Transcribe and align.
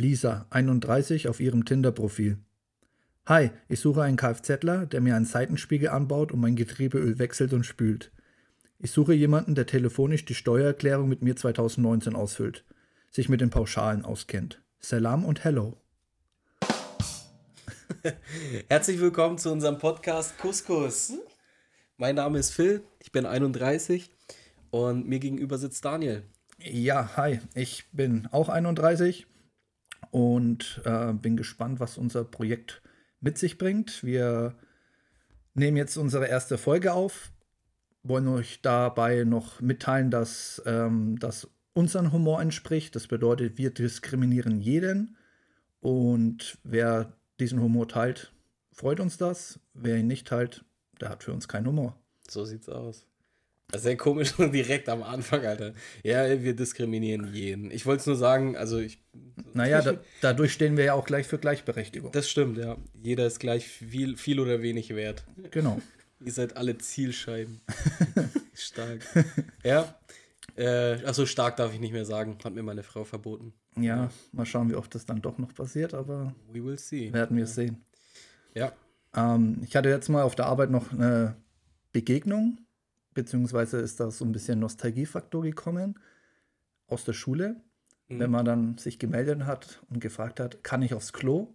Lisa, 0.00 0.46
31, 0.50 1.26
auf 1.26 1.40
ihrem 1.40 1.64
Tinder-Profil. 1.64 2.38
Hi, 3.26 3.50
ich 3.68 3.80
suche 3.80 4.02
einen 4.02 4.16
Kfzler, 4.16 4.86
der 4.86 5.00
mir 5.00 5.16
einen 5.16 5.24
Seitenspiegel 5.24 5.88
anbaut 5.88 6.30
und 6.30 6.38
mein 6.38 6.54
Getriebeöl 6.54 7.18
wechselt 7.18 7.52
und 7.52 7.64
spült. 7.64 8.12
Ich 8.78 8.92
suche 8.92 9.12
jemanden, 9.12 9.56
der 9.56 9.66
telefonisch 9.66 10.24
die 10.24 10.36
Steuererklärung 10.36 11.08
mit 11.08 11.22
mir 11.22 11.34
2019 11.34 12.14
ausfüllt, 12.14 12.64
sich 13.10 13.28
mit 13.28 13.40
den 13.40 13.50
Pauschalen 13.50 14.04
auskennt. 14.04 14.62
Salam 14.78 15.24
und 15.24 15.42
Hello. 15.42 15.76
Herzlich 18.68 19.00
willkommen 19.00 19.36
zu 19.36 19.50
unserem 19.50 19.78
Podcast 19.78 20.38
Couscous. 20.38 21.14
Mein 21.96 22.14
Name 22.14 22.38
ist 22.38 22.52
Phil, 22.52 22.84
ich 23.00 23.10
bin 23.10 23.26
31 23.26 24.12
und 24.70 25.08
mir 25.08 25.18
gegenüber 25.18 25.58
sitzt 25.58 25.84
Daniel. 25.84 26.22
Ja, 26.60 27.16
hi, 27.16 27.40
ich 27.54 27.86
bin 27.90 28.28
auch 28.30 28.48
31 28.48 29.26
und 30.10 30.80
äh, 30.84 31.12
bin 31.12 31.36
gespannt, 31.36 31.80
was 31.80 31.98
unser 31.98 32.24
Projekt 32.24 32.82
mit 33.20 33.38
sich 33.38 33.58
bringt. 33.58 34.04
Wir 34.04 34.56
nehmen 35.54 35.76
jetzt 35.76 35.96
unsere 35.96 36.26
erste 36.26 36.58
Folge 36.58 36.92
auf, 36.92 37.32
wollen 38.02 38.28
euch 38.28 38.62
dabei 38.62 39.24
noch 39.24 39.60
mitteilen, 39.60 40.10
dass 40.10 40.62
ähm, 40.66 41.18
das 41.18 41.48
unseren 41.74 42.12
Humor 42.12 42.40
entspricht. 42.40 42.94
Das 42.96 43.06
bedeutet, 43.06 43.58
wir 43.58 43.70
diskriminieren 43.70 44.60
jeden 44.60 45.16
und 45.80 46.58
wer 46.64 47.12
diesen 47.38 47.60
Humor 47.60 47.88
teilt, 47.88 48.32
freut 48.72 49.00
uns 49.00 49.16
das. 49.16 49.60
Wer 49.74 49.96
ihn 49.96 50.06
nicht 50.06 50.26
teilt, 50.26 50.64
der 51.00 51.08
hat 51.08 51.22
für 51.22 51.32
uns 51.32 51.48
keinen 51.48 51.66
Humor. 51.66 51.96
So 52.28 52.44
sieht's 52.44 52.68
aus. 52.68 53.07
Sehr 53.76 53.98
komisch 53.98 54.32
direkt 54.38 54.88
am 54.88 55.02
Anfang, 55.02 55.44
Alter. 55.44 55.74
Ja, 56.02 56.42
wir 56.42 56.56
diskriminieren 56.56 57.34
jeden. 57.34 57.70
Ich 57.70 57.84
wollte 57.84 58.00
es 58.00 58.06
nur 58.06 58.16
sagen, 58.16 58.56
also 58.56 58.78
ich. 58.78 59.02
Naja, 59.52 59.82
da, 59.82 59.98
dadurch 60.22 60.54
stehen 60.54 60.76
wir 60.78 60.84
ja 60.84 60.94
auch 60.94 61.04
gleich 61.04 61.26
für 61.26 61.38
Gleichberechtigung. 61.38 62.10
Das 62.12 62.30
stimmt, 62.30 62.56
ja. 62.56 62.78
Jeder 63.02 63.26
ist 63.26 63.40
gleich 63.40 63.68
viel, 63.68 64.16
viel 64.16 64.40
oder 64.40 64.62
wenig 64.62 64.94
wert. 64.94 65.24
Genau. 65.50 65.80
Ihr 66.24 66.32
seid 66.32 66.56
alle 66.56 66.78
Zielscheiben. 66.78 67.60
stark. 68.54 69.06
Ja. 69.62 69.94
Äh, 70.56 71.04
achso, 71.04 71.26
stark 71.26 71.56
darf 71.56 71.74
ich 71.74 71.78
nicht 71.78 71.92
mehr 71.92 72.06
sagen. 72.06 72.38
Hat 72.42 72.54
mir 72.54 72.62
meine 72.62 72.82
Frau 72.82 73.04
verboten. 73.04 73.52
Ja, 73.76 74.10
mal 74.32 74.46
schauen, 74.46 74.70
wie 74.70 74.74
oft 74.74 74.94
das 74.94 75.04
dann 75.04 75.20
doch 75.20 75.36
noch 75.36 75.54
passiert, 75.54 75.92
aber. 75.92 76.34
We 76.50 76.64
will 76.64 76.78
see. 76.78 77.12
Werden 77.12 77.36
wir 77.36 77.44
ja. 77.44 77.50
sehen. 77.50 77.84
Ja. 78.54 78.72
Ähm, 79.14 79.60
ich 79.62 79.76
hatte 79.76 79.90
jetzt 79.90 80.08
mal 80.08 80.22
auf 80.22 80.34
der 80.34 80.46
Arbeit 80.46 80.70
noch 80.70 80.90
eine 80.90 81.36
Begegnung 81.92 82.58
beziehungsweise 83.18 83.78
ist 83.78 83.98
da 83.98 84.12
so 84.12 84.24
ein 84.24 84.30
bisschen 84.30 84.60
Nostalgiefaktor 84.60 85.42
gekommen 85.42 85.98
aus 86.86 87.04
der 87.04 87.14
Schule, 87.14 87.56
mhm. 88.08 88.20
wenn 88.20 88.30
man 88.30 88.44
dann 88.44 88.78
sich 88.78 89.00
gemeldet 89.00 89.44
hat 89.44 89.82
und 89.90 89.98
gefragt 89.98 90.38
hat, 90.38 90.62
kann 90.62 90.82
ich 90.82 90.94
aufs 90.94 91.12
Klo? 91.12 91.52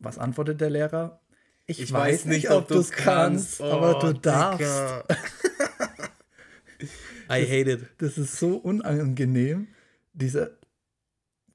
Was 0.00 0.18
antwortet 0.18 0.60
der 0.60 0.70
Lehrer? 0.70 1.20
Ich, 1.66 1.80
ich 1.80 1.92
weiß, 1.92 2.24
weiß, 2.24 2.24
nicht, 2.26 2.50
ob, 2.50 2.62
ob 2.62 2.68
du 2.68 2.78
es 2.78 2.90
kannst, 2.90 3.60
oh, 3.60 3.64
aber 3.64 4.00
du 4.00 4.12
darfst. 4.18 4.64
I 7.30 7.44
hate 7.44 7.70
it. 7.70 7.86
Das 7.98 8.18
ist 8.18 8.36
so 8.36 8.56
unangenehm. 8.56 9.68
Diese, 10.14 10.58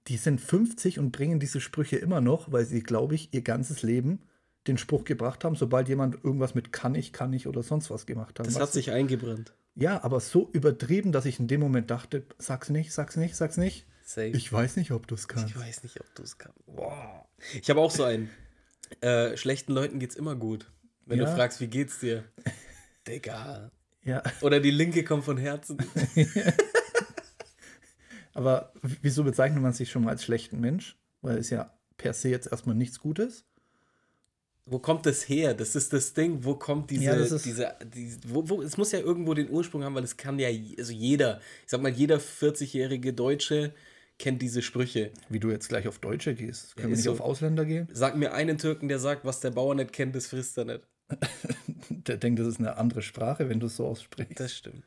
die 0.07 0.15
sind 0.15 0.39
50 0.39 0.99
und 0.99 1.11
bringen 1.11 1.41
diese 1.41 1.59
Sprüche 1.59 1.97
immer 1.97 2.21
noch, 2.21 2.49
weil 2.49 2.65
sie, 2.65 2.81
glaube 2.81 3.15
ich, 3.15 3.33
ihr 3.33 3.41
ganzes 3.41 3.83
Leben 3.83 4.19
den 4.67 4.77
Spruch 4.77 5.03
gebracht 5.03 5.43
haben, 5.43 5.55
sobald 5.55 5.89
jemand 5.89 6.23
irgendwas 6.23 6.53
mit 6.53 6.71
kann 6.71 6.95
ich, 6.95 7.13
kann 7.13 7.33
ich 7.33 7.47
oder 7.47 7.63
sonst 7.63 7.89
was 7.89 8.05
gemacht 8.05 8.39
hat. 8.39 8.45
Das 8.45 8.59
hat 8.59 8.71
sich 8.71 8.91
eingebrannt. 8.91 9.53
Ja, 9.75 10.03
aber 10.03 10.19
so 10.19 10.49
übertrieben, 10.51 11.11
dass 11.11 11.25
ich 11.25 11.39
in 11.39 11.47
dem 11.47 11.61
Moment 11.61 11.89
dachte, 11.89 12.23
sag's 12.37 12.69
nicht, 12.69 12.91
sag's 12.91 13.15
nicht, 13.15 13.35
sag's 13.35 13.57
nicht. 13.57 13.87
Safe. 14.03 14.27
Ich 14.27 14.51
weiß 14.51 14.75
nicht, 14.75 14.91
ob 14.91 15.07
du 15.07 15.15
es 15.15 15.27
kannst. 15.27 15.49
Ich 15.49 15.59
weiß 15.59 15.83
nicht, 15.83 15.99
ob 15.99 16.13
du 16.15 16.23
es 16.23 16.37
kannst. 16.37 16.59
Wow. 16.65 17.25
Ich 17.59 17.69
habe 17.69 17.79
auch 17.79 17.91
so 17.91 18.03
einen. 18.03 18.29
Äh, 18.99 19.37
schlechten 19.37 19.71
Leuten 19.71 19.99
geht's 19.99 20.15
immer 20.15 20.35
gut. 20.35 20.69
Wenn 21.05 21.19
ja. 21.19 21.25
du 21.25 21.35
fragst, 21.35 21.61
wie 21.61 21.67
geht's 21.67 21.99
dir? 21.99 22.25
Digga. 23.07 23.71
Ja. 24.03 24.21
Oder 24.41 24.59
die 24.59 24.71
Linke 24.71 25.03
kommt 25.03 25.23
von 25.23 25.38
Herzen. 25.38 25.77
aber 28.33 28.73
wieso 29.01 29.23
bezeichnet 29.23 29.61
man 29.61 29.73
sich 29.73 29.89
schon 29.89 30.03
mal 30.03 30.11
als 30.11 30.25
schlechten 30.25 30.59
Mensch? 30.59 31.00
Weil 31.21 31.38
es 31.38 31.50
ja 31.50 31.73
per 31.97 32.13
se 32.13 32.29
jetzt 32.29 32.51
erstmal 32.51 32.75
nichts 32.75 33.00
Gutes 33.00 33.45
wo 34.71 34.79
kommt 34.79 35.05
das 35.05 35.27
her? 35.27 35.53
Das 35.53 35.75
ist 35.75 35.91
das 35.91 36.13
Ding, 36.13 36.45
wo 36.45 36.55
kommt 36.55 36.89
diese, 36.91 37.03
ja, 37.03 37.15
diese, 37.15 37.75
diese 37.93 38.17
wo, 38.25 38.47
wo, 38.47 38.61
es 38.61 38.77
muss 38.77 38.93
ja 38.93 38.99
irgendwo 38.99 39.33
den 39.33 39.49
Ursprung 39.49 39.83
haben, 39.83 39.95
weil 39.95 40.05
es 40.05 40.15
kann 40.15 40.39
ja, 40.39 40.47
also 40.77 40.93
jeder, 40.93 41.41
ich 41.65 41.71
sag 41.71 41.81
mal, 41.81 41.91
jeder 41.91 42.19
40-jährige 42.19 43.11
Deutsche 43.11 43.73
kennt 44.17 44.41
diese 44.41 44.61
Sprüche. 44.61 45.11
Wie 45.27 45.41
du 45.41 45.51
jetzt 45.51 45.67
gleich 45.67 45.89
auf 45.89 45.99
Deutsche 45.99 46.35
gehst. 46.35 46.77
Können 46.77 46.87
ja, 46.87 46.91
wir 46.91 46.95
nicht 46.95 47.03
so, 47.03 47.11
auf 47.11 47.19
Ausländer 47.19 47.65
gehen? 47.65 47.89
Sag 47.91 48.15
mir 48.15 48.33
einen 48.33 48.57
Türken, 48.57 48.87
der 48.87 48.99
sagt, 48.99 49.25
was 49.25 49.41
der 49.41 49.51
Bauer 49.51 49.75
nicht 49.75 49.91
kennt, 49.91 50.15
das 50.15 50.27
frisst 50.27 50.57
er 50.57 50.63
nicht. 50.63 50.88
der 51.89 52.15
denkt, 52.15 52.39
das 52.39 52.47
ist 52.47 52.59
eine 52.59 52.77
andere 52.77 53.01
Sprache, 53.01 53.49
wenn 53.49 53.59
du 53.59 53.65
es 53.65 53.75
so 53.75 53.85
aussprichst. 53.85 54.39
Das 54.39 54.55
stimmt. 54.55 54.85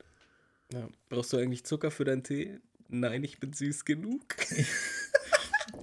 Ja. 0.72 0.88
Brauchst 1.10 1.30
du 1.34 1.36
eigentlich 1.36 1.64
Zucker 1.64 1.90
für 1.90 2.06
deinen 2.06 2.22
Tee? 2.22 2.58
Nein, 2.88 3.22
ich 3.22 3.38
bin 3.38 3.52
süß 3.52 3.84
genug. 3.84 4.22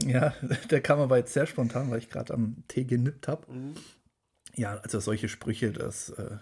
Ja, 0.07 0.33
der 0.69 0.81
kam 0.81 0.99
aber 0.99 1.17
jetzt 1.17 1.33
sehr 1.33 1.45
spontan, 1.45 1.91
weil 1.91 1.99
ich 1.99 2.09
gerade 2.09 2.33
am 2.33 2.63
Tee 2.67 2.85
genippt 2.85 3.27
habe. 3.27 3.51
Mhm. 3.51 3.73
Ja, 4.55 4.77
also 4.77 4.99
solche 4.99 5.29
Sprüche, 5.29 5.71
das 5.71 6.09
äh, 6.09 6.37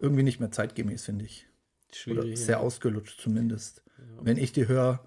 irgendwie 0.00 0.22
nicht 0.22 0.40
mehr 0.40 0.50
zeitgemäß, 0.50 1.04
finde 1.04 1.24
ich. 1.24 1.48
Schwierig. 1.92 2.24
Oder 2.24 2.36
sehr 2.36 2.56
ja. 2.56 2.60
ausgelutscht 2.60 3.20
zumindest. 3.20 3.82
Ja. 3.98 4.04
Wenn 4.22 4.36
ich 4.36 4.52
die 4.52 4.68
höre, 4.68 5.04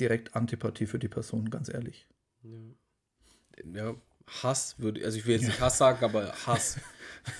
direkt 0.00 0.34
Antipathie 0.34 0.86
für 0.86 0.98
die 0.98 1.08
Person, 1.08 1.50
ganz 1.50 1.68
ehrlich. 1.68 2.08
Ja, 2.42 2.50
ja 3.72 3.94
Hass 4.42 4.78
würde, 4.78 5.04
also 5.04 5.18
ich 5.18 5.26
will 5.26 5.34
jetzt 5.34 5.46
nicht 5.46 5.60
Hass 5.60 5.78
sagen, 5.78 6.04
aber 6.04 6.32
Hass. 6.46 6.78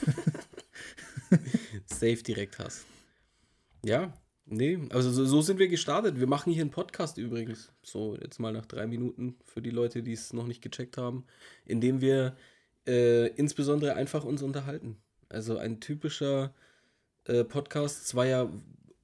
Safe 1.86 2.22
direkt 2.22 2.58
Hass. 2.58 2.84
Ja, 3.84 4.12
Nee, 4.54 4.80
also 4.90 5.10
so, 5.10 5.24
so, 5.24 5.40
sind 5.40 5.58
wir 5.58 5.68
gestartet. 5.68 6.20
Wir 6.20 6.26
machen 6.26 6.52
hier 6.52 6.60
einen 6.60 6.70
Podcast 6.70 7.16
übrigens. 7.16 7.72
So, 7.82 8.18
jetzt 8.20 8.38
mal 8.38 8.52
nach 8.52 8.66
drei 8.66 8.86
Minuten 8.86 9.36
für 9.46 9.62
die 9.62 9.70
Leute, 9.70 10.02
die 10.02 10.12
es 10.12 10.34
noch 10.34 10.46
nicht 10.46 10.60
gecheckt 10.60 10.98
haben, 10.98 11.24
indem 11.64 12.02
wir 12.02 12.36
äh, 12.86 13.28
insbesondere 13.28 13.94
einfach 13.94 14.24
uns 14.24 14.42
unterhalten. 14.42 14.98
Also 15.30 15.56
ein 15.56 15.80
typischer 15.80 16.52
äh, 17.24 17.44
Podcast 17.44 18.06
zweier 18.06 18.50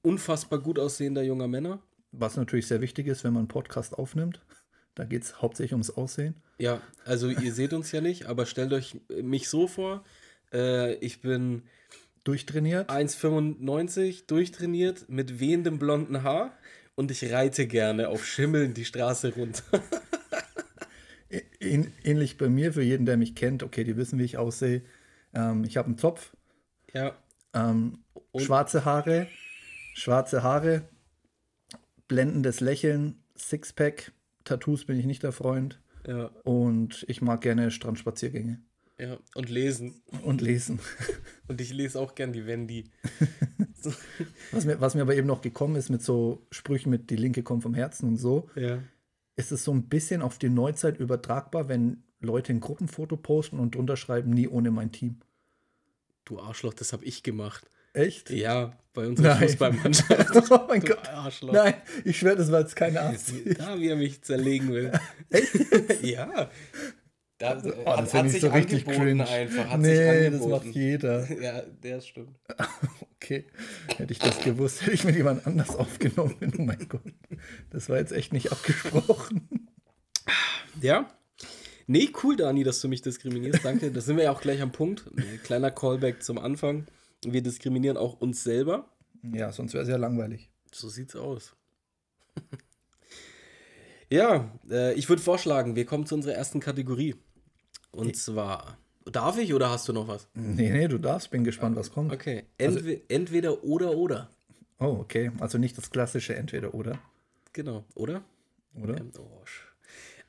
unfassbar 0.02 0.58
gut 0.58 0.78
aussehender 0.78 1.22
junger 1.22 1.48
Männer. 1.48 1.82
Was 2.12 2.36
natürlich 2.36 2.66
sehr 2.66 2.82
wichtig 2.82 3.06
ist, 3.06 3.24
wenn 3.24 3.32
man 3.32 3.40
einen 3.40 3.48
Podcast 3.48 3.94
aufnimmt. 3.94 4.42
Da 4.94 5.04
geht 5.04 5.22
es 5.22 5.40
hauptsächlich 5.40 5.74
ums 5.74 5.90
Aussehen. 5.90 6.34
Ja, 6.58 6.82
also 7.04 7.28
ihr 7.28 7.54
seht 7.54 7.72
uns 7.72 7.92
ja 7.92 8.00
nicht, 8.00 8.26
aber 8.26 8.46
stellt 8.46 8.72
euch 8.72 9.00
mich 9.22 9.48
so 9.48 9.68
vor. 9.68 10.02
Äh, 10.52 10.94
ich 10.96 11.20
bin 11.20 11.62
Durchtrainiert? 12.24 12.90
1,95, 12.90 14.26
durchtrainiert, 14.26 15.08
mit 15.08 15.40
wehendem 15.40 15.78
blonden 15.78 16.22
Haar 16.22 16.52
und 16.94 17.10
ich 17.10 17.32
reite 17.32 17.66
gerne 17.66 18.08
auf 18.08 18.26
Schimmeln 18.26 18.74
die 18.74 18.84
Straße 18.84 19.34
runter. 19.34 19.62
Ähnlich 21.60 22.38
bei 22.38 22.48
mir, 22.48 22.72
für 22.72 22.82
jeden, 22.82 23.06
der 23.06 23.16
mich 23.16 23.34
kennt, 23.34 23.62
okay, 23.62 23.84
die 23.84 23.96
wissen, 23.96 24.18
wie 24.18 24.24
ich 24.24 24.38
aussehe. 24.38 24.82
Ähm, 25.34 25.64
ich 25.64 25.76
habe 25.76 25.86
einen 25.86 25.98
Zopf. 25.98 26.34
Ja. 26.92 27.16
Ähm, 27.54 28.04
schwarze 28.36 28.84
Haare, 28.84 29.28
schwarze 29.94 30.42
Haare, 30.42 30.88
blendendes 32.08 32.60
Lächeln, 32.60 33.22
Sixpack, 33.36 34.12
Tattoos 34.44 34.86
bin 34.86 34.98
ich 34.98 35.06
nicht 35.06 35.22
der 35.22 35.32
Freund. 35.32 35.80
Ja. 36.06 36.30
Und 36.42 37.04
ich 37.08 37.20
mag 37.20 37.42
gerne 37.42 37.70
Strandspaziergänge. 37.70 38.60
Ja, 38.98 39.16
und 39.34 39.48
lesen. 39.48 40.02
Und 40.22 40.40
lesen. 40.40 40.80
Und 41.48 41.60
ich 41.60 41.72
lese 41.72 42.00
auch 42.00 42.14
gern 42.14 42.32
die 42.32 42.46
Wendy. 42.46 42.84
So. 43.80 43.92
Was, 44.50 44.64
mir, 44.64 44.80
was 44.80 44.96
mir 44.96 45.02
aber 45.02 45.14
eben 45.14 45.28
noch 45.28 45.40
gekommen 45.40 45.76
ist 45.76 45.88
mit 45.88 46.02
so 46.02 46.44
Sprüchen 46.50 46.90
mit 46.90 47.10
die 47.10 47.16
Linke 47.16 47.44
kommt 47.44 47.62
vom 47.62 47.74
Herzen 47.74 48.08
und 48.08 48.16
so, 48.16 48.50
ja. 48.56 48.82
ist 49.36 49.52
es 49.52 49.62
so 49.62 49.70
ein 49.72 49.84
bisschen 49.84 50.20
auf 50.20 50.36
die 50.36 50.48
Neuzeit 50.48 50.98
übertragbar, 50.98 51.68
wenn 51.68 52.02
Leute 52.18 52.52
ein 52.52 52.58
Gruppenfoto 52.58 53.16
posten 53.16 53.60
und 53.60 53.76
drunter 53.76 53.96
schreiben, 53.96 54.30
nie 54.30 54.48
ohne 54.48 54.72
mein 54.72 54.90
Team. 54.90 55.20
Du 56.24 56.40
Arschloch, 56.40 56.74
das 56.74 56.92
habe 56.92 57.04
ich 57.04 57.22
gemacht. 57.22 57.70
Echt? 57.92 58.30
Ja, 58.30 58.76
bei 58.94 59.06
unserer 59.06 59.36
Fußballmannschaft. 59.36 60.50
oh 60.50 60.60
mein 60.68 60.80
du 60.80 60.88
Gott. 60.88 61.08
Arschloch. 61.08 61.52
Nein, 61.52 61.74
ich 62.04 62.18
schwöre, 62.18 62.36
das 62.36 62.50
war 62.50 62.60
jetzt 62.60 62.74
keine 62.74 63.00
Absicht. 63.00 63.60
Da, 63.60 63.78
wie 63.78 63.88
er 63.88 63.96
mich 63.96 64.22
zerlegen 64.22 64.72
will. 64.72 64.90
Echt? 65.30 66.02
ja. 66.02 66.50
Da, 67.38 67.56
oh, 67.62 67.84
das 67.96 68.14
hat 68.14 68.28
sich 68.30 68.40
so 68.40 68.48
richtig 68.48 68.84
cringe. 68.84 69.26
einfach. 69.28 69.70
Hat 69.70 69.80
nee, 69.80 70.28
das 70.28 70.44
macht 70.44 70.66
jeder. 70.66 71.28
Ja, 71.40 71.62
der 71.62 72.00
stimmt. 72.00 72.36
okay. 73.14 73.44
Hätte 73.96 74.12
ich 74.12 74.18
das 74.18 74.40
gewusst, 74.40 74.82
hätte 74.82 74.92
ich 74.92 75.04
mit 75.04 75.14
jemand 75.14 75.46
anders 75.46 75.74
aufgenommen. 75.76 76.34
Oh 76.58 76.62
mein 76.62 76.88
Gott. 76.88 77.02
Das 77.70 77.88
war 77.88 77.98
jetzt 77.98 78.12
echt 78.12 78.32
nicht 78.32 78.50
abgesprochen. 78.50 79.68
Ja. 80.80 81.08
Nee, 81.86 82.10
cool, 82.22 82.36
Dani, 82.36 82.64
dass 82.64 82.80
du 82.80 82.88
mich 82.88 83.02
diskriminierst. 83.02 83.64
Danke. 83.64 83.92
Da 83.92 84.00
sind 84.00 84.16
wir 84.16 84.24
ja 84.24 84.32
auch 84.32 84.40
gleich 84.40 84.60
am 84.60 84.72
Punkt. 84.72 85.04
Ein 85.16 85.40
kleiner 85.44 85.70
Callback 85.70 86.24
zum 86.24 86.38
Anfang. 86.38 86.86
Wir 87.24 87.42
diskriminieren 87.42 87.96
auch 87.96 88.20
uns 88.20 88.42
selber. 88.42 88.90
Ja, 89.22 89.52
sonst 89.52 89.74
wäre 89.74 89.84
es 89.84 89.88
ja 89.88 89.96
langweilig. 89.96 90.50
So 90.72 90.88
sieht's 90.88 91.14
aus. 91.14 91.56
Ja, 94.10 94.50
äh, 94.70 94.94
ich 94.94 95.08
würde 95.08 95.20
vorschlagen, 95.20 95.76
wir 95.76 95.84
kommen 95.84 96.06
zu 96.06 96.14
unserer 96.14 96.34
ersten 96.34 96.60
Kategorie. 96.60 97.14
Und 97.90 98.16
zwar, 98.16 98.78
darf 99.10 99.38
ich 99.38 99.52
oder 99.54 99.70
hast 99.70 99.88
du 99.88 99.92
noch 99.92 100.08
was? 100.08 100.28
Nee, 100.34 100.70
nee, 100.70 100.88
du 100.88 100.98
darfst. 100.98 101.30
Bin 101.30 101.44
gespannt, 101.44 101.76
was 101.76 101.90
kommt. 101.92 102.12
Okay, 102.12 102.44
Entwe 102.58 103.00
entweder 103.08 103.64
oder 103.64 103.92
oder. 103.96 104.30
Oh, 104.78 104.98
okay. 105.00 105.30
Also 105.40 105.58
nicht 105.58 105.76
das 105.76 105.90
klassische 105.90 106.34
Entweder 106.36 106.74
oder. 106.74 106.98
Genau, 107.52 107.84
oder? 107.94 108.22
Oder? 108.80 108.96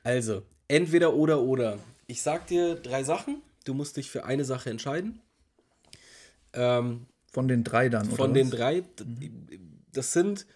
Also, 0.02 0.42
entweder 0.66 1.14
oder 1.14 1.40
oder. 1.42 1.78
Ich 2.06 2.22
sag 2.22 2.46
dir 2.46 2.74
drei 2.74 3.04
Sachen. 3.04 3.42
Du 3.64 3.74
musst 3.74 3.96
dich 3.96 4.10
für 4.10 4.24
eine 4.24 4.44
Sache 4.44 4.70
entscheiden. 4.70 5.20
Ähm, 6.52 7.06
Von 7.30 7.46
den 7.46 7.62
drei 7.62 7.88
dann, 7.88 8.06
oder? 8.08 8.16
von 8.16 8.34
den 8.34 8.50
was? 8.50 8.58
drei, 8.58 8.80
d- 8.80 9.30
das 9.92 10.12
sind 10.12 10.46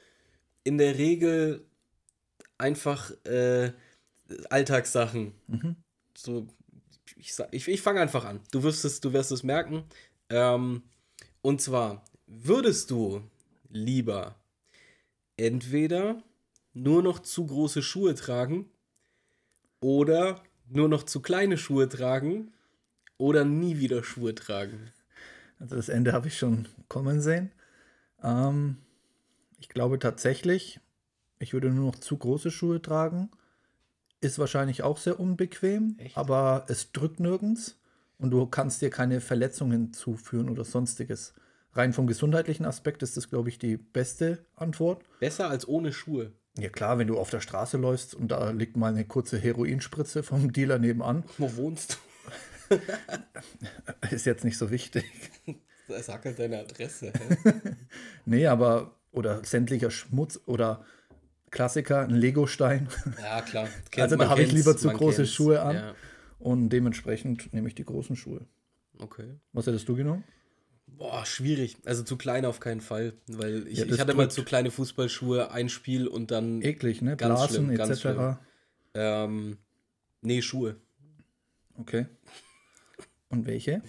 in 0.64 0.78
der 0.78 0.96
Regel 0.98 1.64
einfach 2.58 3.12
äh, 3.24 3.72
Alltagssachen. 4.50 5.32
So, 6.16 6.48
ich, 7.24 7.34
ich, 7.52 7.68
ich 7.68 7.82
fange 7.82 8.00
einfach 8.00 8.24
an. 8.24 8.40
Du 8.50 8.62
wirst 8.62 8.84
es, 8.84 9.00
du 9.00 9.12
wirst 9.12 9.32
es 9.32 9.42
merken. 9.42 9.84
Ähm, 10.28 10.82
und 11.40 11.60
zwar, 11.60 12.04
würdest 12.26 12.90
du 12.90 13.22
lieber 13.70 14.36
entweder 15.36 16.22
nur 16.74 17.02
noch 17.02 17.20
zu 17.20 17.46
große 17.46 17.82
Schuhe 17.82 18.14
tragen 18.14 18.68
oder 19.80 20.42
nur 20.68 20.88
noch 20.88 21.04
zu 21.04 21.20
kleine 21.20 21.56
Schuhe 21.56 21.88
tragen 21.88 22.52
oder 23.16 23.44
nie 23.44 23.78
wieder 23.78 24.04
Schuhe 24.04 24.34
tragen? 24.34 24.90
Also 25.58 25.76
das 25.76 25.88
Ende 25.88 26.12
habe 26.12 26.28
ich 26.28 26.36
schon 26.36 26.68
kommen 26.88 27.22
sehen. 27.22 27.52
Ähm, 28.22 28.78
ich 29.58 29.70
glaube 29.70 29.98
tatsächlich, 29.98 30.78
ich 31.38 31.54
würde 31.54 31.70
nur 31.70 31.86
noch 31.86 31.96
zu 32.00 32.18
große 32.18 32.50
Schuhe 32.50 32.82
tragen. 32.82 33.30
Ist 34.24 34.38
wahrscheinlich 34.38 34.82
auch 34.82 34.96
sehr 34.96 35.20
unbequem, 35.20 35.96
Echt? 35.98 36.16
aber 36.16 36.64
es 36.68 36.92
drückt 36.92 37.20
nirgends 37.20 37.76
und 38.18 38.30
du 38.30 38.46
kannst 38.46 38.80
dir 38.80 38.88
keine 38.90 39.20
Verletzungen 39.20 39.92
zuführen 39.92 40.48
oder 40.48 40.64
sonstiges. 40.64 41.34
Rein 41.74 41.92
vom 41.92 42.06
gesundheitlichen 42.06 42.64
Aspekt 42.64 43.02
ist 43.02 43.16
das, 43.18 43.28
glaube 43.28 43.50
ich, 43.50 43.58
die 43.58 43.76
beste 43.76 44.44
Antwort. 44.56 45.02
Besser 45.20 45.50
als 45.50 45.68
ohne 45.68 45.92
Schuhe. 45.92 46.32
Ja 46.56 46.70
klar, 46.70 46.96
wenn 46.98 47.08
du 47.08 47.18
auf 47.18 47.28
der 47.30 47.40
Straße 47.40 47.76
läufst 47.76 48.14
und 48.14 48.28
da 48.28 48.50
liegt 48.50 48.76
mal 48.76 48.92
eine 48.92 49.04
kurze 49.04 49.36
Heroinspritze 49.38 50.22
vom 50.22 50.52
Dealer 50.52 50.78
nebenan, 50.78 51.24
Wo 51.36 51.54
wohnst 51.56 51.98
ist 54.10 54.24
jetzt 54.24 54.44
nicht 54.44 54.56
so 54.56 54.70
wichtig. 54.70 55.04
du? 55.46 55.54
Sag 56.02 56.24
halt 56.24 56.38
deine 56.38 56.60
Adresse. 56.60 57.12
Nee, 58.24 58.46
aber 58.46 58.94
oder 59.12 59.44
sämtlicher 59.44 59.90
Schmutz 59.90 60.40
oder 60.46 60.82
Klassiker, 61.54 62.00
ein 62.02 62.10
Legostein. 62.10 62.88
Ja, 63.22 63.40
klar. 63.40 63.68
Also 63.96 64.16
da 64.16 64.28
habe 64.28 64.42
ich 64.42 64.52
lieber 64.52 64.76
zu 64.76 64.88
große 64.88 65.18
kennt's. 65.18 65.32
Schuhe 65.32 65.62
an. 65.62 65.76
Ja, 65.76 65.94
Und 66.40 66.68
dementsprechend 66.70 67.52
nehme 67.54 67.68
ich 67.68 67.74
die 67.76 67.84
großen 67.84 68.16
Schuhe. 68.16 68.46
okay. 68.98 69.36
Was 69.52 69.66
hättest 69.66 69.88
du 69.88 69.94
genommen? 69.94 70.24
Boah, 70.86 71.24
schwierig. 71.26 71.76
Also 71.84 72.02
zu 72.02 72.16
klein 72.16 72.44
auf 72.44 72.60
keinen 72.60 72.80
Fall. 72.80 73.14
Weil 73.28 73.66
ich, 73.68 73.78
Ja, 73.78 73.86
ich 73.86 73.98
hatte 74.00 74.14
mal 74.14 74.24
drückt. 74.24 74.32
zu 74.34 74.44
kleine 74.44 74.70
Fußballschuhe, 74.70 75.50
ein 75.50 75.68
Spiel 75.68 76.06
und 76.08 76.30
dann. 76.30 76.60
Eklig, 76.62 77.02
ne? 77.02 77.16
Ganz 77.16 77.38
Blasen 77.38 77.66
schlimm, 77.66 77.76
ganz 77.76 78.04
etc. 78.04 78.38
Ähm, 78.94 79.56
nee, 80.22 80.42
Schuhe. 80.42 80.76
Okay. 81.78 82.06
Und 83.28 83.46
welche? 83.46 83.82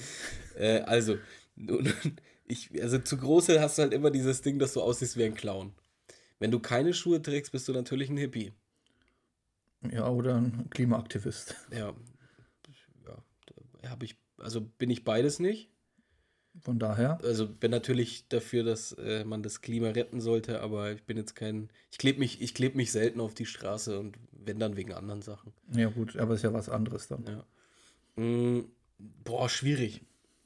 Äh, 0.57 0.79
also, 0.81 1.17
ich, 2.47 2.69
also 2.81 2.99
zu 2.99 3.17
große 3.17 3.59
hast 3.61 3.77
du 3.77 3.83
halt 3.83 3.93
immer 3.93 4.09
dieses 4.11 4.41
Ding, 4.41 4.57
dass 4.59 4.73
du 4.73 4.81
aussiehst 4.81 5.17
wie 5.17 5.25
ein 5.25 5.35
Clown. 5.35 5.73
Wenn 6.39 6.51
du 6.51 6.59
keine 6.59 6.93
Schuhe 6.93 7.21
trägst, 7.21 7.51
bist 7.51 7.67
du 7.67 7.73
natürlich 7.73 8.09
ein 8.09 8.17
Hippie. 8.17 8.53
Ja, 9.91 10.09
oder 10.09 10.35
ein 10.35 10.69
Klimaaktivist. 10.69 11.55
Ja. 11.71 11.93
Ja, 13.83 13.91
habe 13.91 14.05
ich, 14.05 14.17
also 14.37 14.61
bin 14.61 14.89
ich 14.89 15.03
beides 15.03 15.39
nicht. 15.39 15.69
Von 16.61 16.79
daher. 16.79 17.19
also 17.21 17.47
bin 17.47 17.69
natürlich 17.69 18.29
dafür, 18.29 18.63
dass 18.63 18.93
äh, 18.93 19.25
man 19.25 19.43
das 19.43 19.61
Klima 19.61 19.89
retten 19.89 20.21
sollte, 20.21 20.61
aber 20.61 20.91
ich 20.93 21.03
bin 21.03 21.17
jetzt 21.17 21.35
kein. 21.35 21.69
Ich 21.91 21.97
klebe 21.97 22.19
mich, 22.19 22.41
ich 22.41 22.53
kleb 22.53 22.75
mich 22.75 22.93
selten 22.93 23.19
auf 23.19 23.33
die 23.33 23.45
Straße 23.45 23.99
und 23.99 24.17
wenn 24.31 24.57
dann 24.57 24.77
wegen 24.77 24.93
anderen 24.93 25.21
Sachen. 25.21 25.51
Ja, 25.73 25.89
gut, 25.89 26.15
aber 26.15 26.33
ist 26.33 26.43
ja 26.43 26.53
was 26.53 26.69
anderes 26.69 27.09
dann. 27.09 27.25
Ja. 27.25 28.23
Mm, 28.23 28.69
boah, 28.97 29.49
schwierig. 29.49 30.01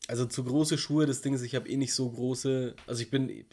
Also 0.10 0.26
zu 0.26 0.44
große 0.44 0.80
Schuhe, 0.80 1.06
das 1.06 1.22
Ding 1.22 1.36
ist, 1.36 1.44
ich 1.44 1.54
habe 1.54 1.70
eh 1.70 1.78
nicht 1.78 1.94
so 1.94 2.10
große. 2.10 2.76
Also 2.88 3.04
ich 3.04 3.12
bin, 3.12 3.46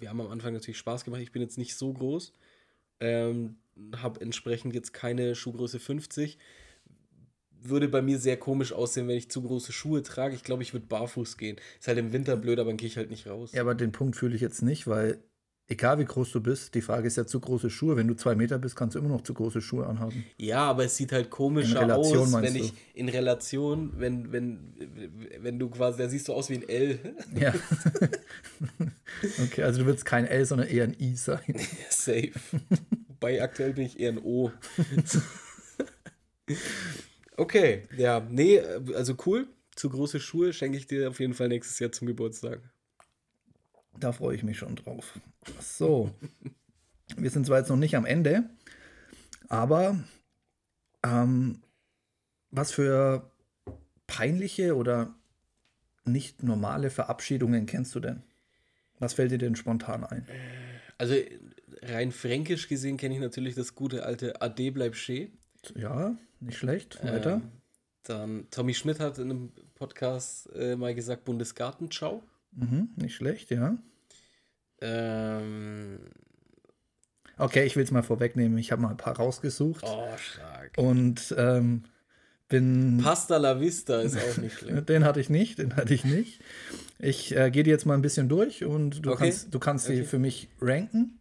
wir 0.00 0.10
haben 0.10 0.20
am 0.20 0.32
Anfang 0.32 0.52
natürlich 0.52 0.78
Spaß 0.78 1.04
gemacht, 1.04 1.20
ich 1.20 1.30
bin 1.30 1.40
jetzt 1.40 1.58
nicht 1.58 1.76
so 1.76 1.92
groß. 1.92 2.32
Ähm, 2.98 3.54
habe 3.94 4.20
entsprechend 4.20 4.74
jetzt 4.74 4.92
keine 4.92 5.36
Schuhgröße 5.36 5.78
50. 5.78 6.38
Würde 7.60 7.86
bei 7.86 8.02
mir 8.02 8.18
sehr 8.18 8.36
komisch 8.36 8.72
aussehen, 8.72 9.06
wenn 9.06 9.16
ich 9.16 9.30
zu 9.30 9.42
große 9.42 9.70
Schuhe 9.70 10.02
trage. 10.02 10.34
Ich 10.34 10.42
glaube, 10.42 10.64
ich 10.64 10.72
würde 10.72 10.86
barfuß 10.86 11.38
gehen. 11.38 11.60
Ist 11.78 11.86
halt 11.86 11.98
im 11.98 12.12
Winter 12.12 12.36
blöd, 12.36 12.58
aber 12.58 12.70
dann 12.70 12.78
gehe 12.78 12.88
ich 12.88 12.96
halt 12.96 13.10
nicht 13.10 13.28
raus. 13.28 13.52
Ja, 13.52 13.60
aber 13.60 13.76
den 13.76 13.92
Punkt 13.92 14.16
fühle 14.16 14.34
ich 14.34 14.40
jetzt 14.40 14.62
nicht, 14.62 14.88
weil 14.88 15.22
egal 15.68 15.98
wie 15.98 16.04
groß 16.04 16.32
du 16.32 16.40
bist, 16.40 16.74
die 16.74 16.82
Frage 16.82 17.06
ist 17.06 17.16
ja 17.16 17.26
zu 17.26 17.40
große 17.40 17.70
Schuhe. 17.70 17.96
Wenn 17.96 18.08
du 18.08 18.14
zwei 18.14 18.34
Meter 18.34 18.58
bist, 18.58 18.76
kannst 18.76 18.94
du 18.94 18.98
immer 18.98 19.08
noch 19.08 19.22
zu 19.22 19.34
große 19.34 19.60
Schuhe 19.60 19.86
anhaben. 19.86 20.24
Ja, 20.38 20.64
aber 20.64 20.84
es 20.84 20.96
sieht 20.96 21.12
halt 21.12 21.30
komischer 21.30 21.80
Relation 21.80 22.34
aus, 22.34 22.42
wenn 22.42 22.56
ich 22.56 22.72
in 22.94 23.08
Relation, 23.08 23.92
wenn, 23.96 24.32
wenn, 24.32 24.74
wenn 25.40 25.58
du 25.58 25.70
quasi, 25.70 25.98
da 25.98 26.08
siehst 26.08 26.28
du 26.28 26.34
aus 26.34 26.50
wie 26.50 26.56
ein 26.56 26.68
L. 26.68 26.98
Ja. 27.34 27.54
okay, 29.44 29.62
also 29.62 29.80
du 29.80 29.86
willst 29.86 30.04
kein 30.04 30.26
L, 30.26 30.44
sondern 30.44 30.68
eher 30.68 30.84
ein 30.84 30.96
I 30.98 31.16
sein. 31.16 31.54
Safe. 31.90 32.32
Wobei 33.08 33.42
aktuell 33.42 33.72
bin 33.72 33.86
ich 33.86 33.98
eher 33.98 34.12
ein 34.12 34.18
O. 34.18 34.50
okay, 37.36 37.82
ja, 37.96 38.20
nee, 38.20 38.60
also 38.94 39.14
cool. 39.26 39.48
Zu 39.74 39.88
große 39.88 40.20
Schuhe 40.20 40.52
schenke 40.52 40.76
ich 40.76 40.86
dir 40.86 41.08
auf 41.08 41.18
jeden 41.18 41.32
Fall 41.32 41.48
nächstes 41.48 41.78
Jahr 41.78 41.90
zum 41.90 42.06
Geburtstag. 42.06 42.60
Da 43.98 44.12
freue 44.12 44.34
ich 44.34 44.42
mich 44.42 44.58
schon 44.58 44.76
drauf. 44.76 45.18
So. 45.60 46.10
Wir 47.16 47.30
sind 47.30 47.46
zwar 47.46 47.58
jetzt 47.58 47.68
noch 47.68 47.76
nicht 47.76 47.94
am 47.96 48.06
Ende, 48.06 48.48
aber 49.48 50.02
ähm, 51.04 51.62
was 52.50 52.72
für 52.72 53.30
peinliche 54.06 54.76
oder 54.76 55.14
nicht 56.04 56.42
normale 56.42 56.90
Verabschiedungen 56.90 57.66
kennst 57.66 57.94
du 57.94 58.00
denn? 58.00 58.22
Was 58.98 59.14
fällt 59.14 59.30
dir 59.30 59.38
denn 59.38 59.56
spontan 59.56 60.04
ein? 60.04 60.26
Also 60.98 61.14
rein 61.82 62.12
fränkisch 62.12 62.68
gesehen 62.68 62.96
kenne 62.96 63.14
ich 63.14 63.20
natürlich 63.20 63.54
das 63.54 63.74
gute 63.74 64.04
alte 64.04 64.40
Ade 64.40 64.72
bleib 64.72 64.94
stehen. 64.94 65.38
Ja, 65.74 66.16
nicht 66.40 66.58
schlecht. 66.58 67.02
Weiter. 67.04 67.34
Ähm, 67.34 67.52
dann 68.04 68.50
Tommy 68.50 68.74
Schmidt 68.74 69.00
hat 69.00 69.18
in 69.18 69.30
einem 69.30 69.52
Podcast 69.74 70.48
äh, 70.54 70.76
mal 70.76 70.94
gesagt 70.94 71.24
Bundesgartenschau. 71.24 72.22
Mhm, 72.54 72.90
nicht 72.96 73.14
schlecht, 73.14 73.50
ja. 73.50 73.76
Ähm, 74.80 75.98
Okay, 77.38 77.64
ich 77.64 77.76
will 77.76 77.82
es 77.84 77.90
mal 77.90 78.02
vorwegnehmen. 78.02 78.58
Ich 78.58 78.70
habe 78.72 78.82
mal 78.82 78.90
ein 78.90 78.96
paar 78.98 79.16
rausgesucht 79.16 79.84
oh, 79.86 80.06
stark. 80.18 80.72
und 80.76 81.34
ähm, 81.38 81.84
bin. 82.48 83.00
Pasta 83.02 83.38
la 83.38 83.58
Vista 83.58 84.00
ist 84.02 84.16
auch 84.16 84.36
nicht 84.36 84.58
schlecht. 84.58 84.88
Den 84.88 85.04
hatte 85.04 85.18
ich 85.18 85.30
nicht, 85.30 85.58
den 85.58 85.74
hatte 85.74 85.94
ich 85.94 86.04
nicht. 86.04 86.40
Ich 86.98 87.34
äh, 87.34 87.50
gehe 87.50 87.62
die 87.62 87.70
jetzt 87.70 87.86
mal 87.86 87.94
ein 87.94 88.02
bisschen 88.02 88.28
durch 88.28 88.64
und 88.64 89.04
du 89.04 89.12
Okay. 89.12 89.24
kannst, 89.24 89.54
du 89.54 89.58
kannst 89.58 89.86
sie 89.86 89.94
Okay. 90.00 90.04
für 90.04 90.18
mich 90.18 90.48
ranken. 90.60 91.18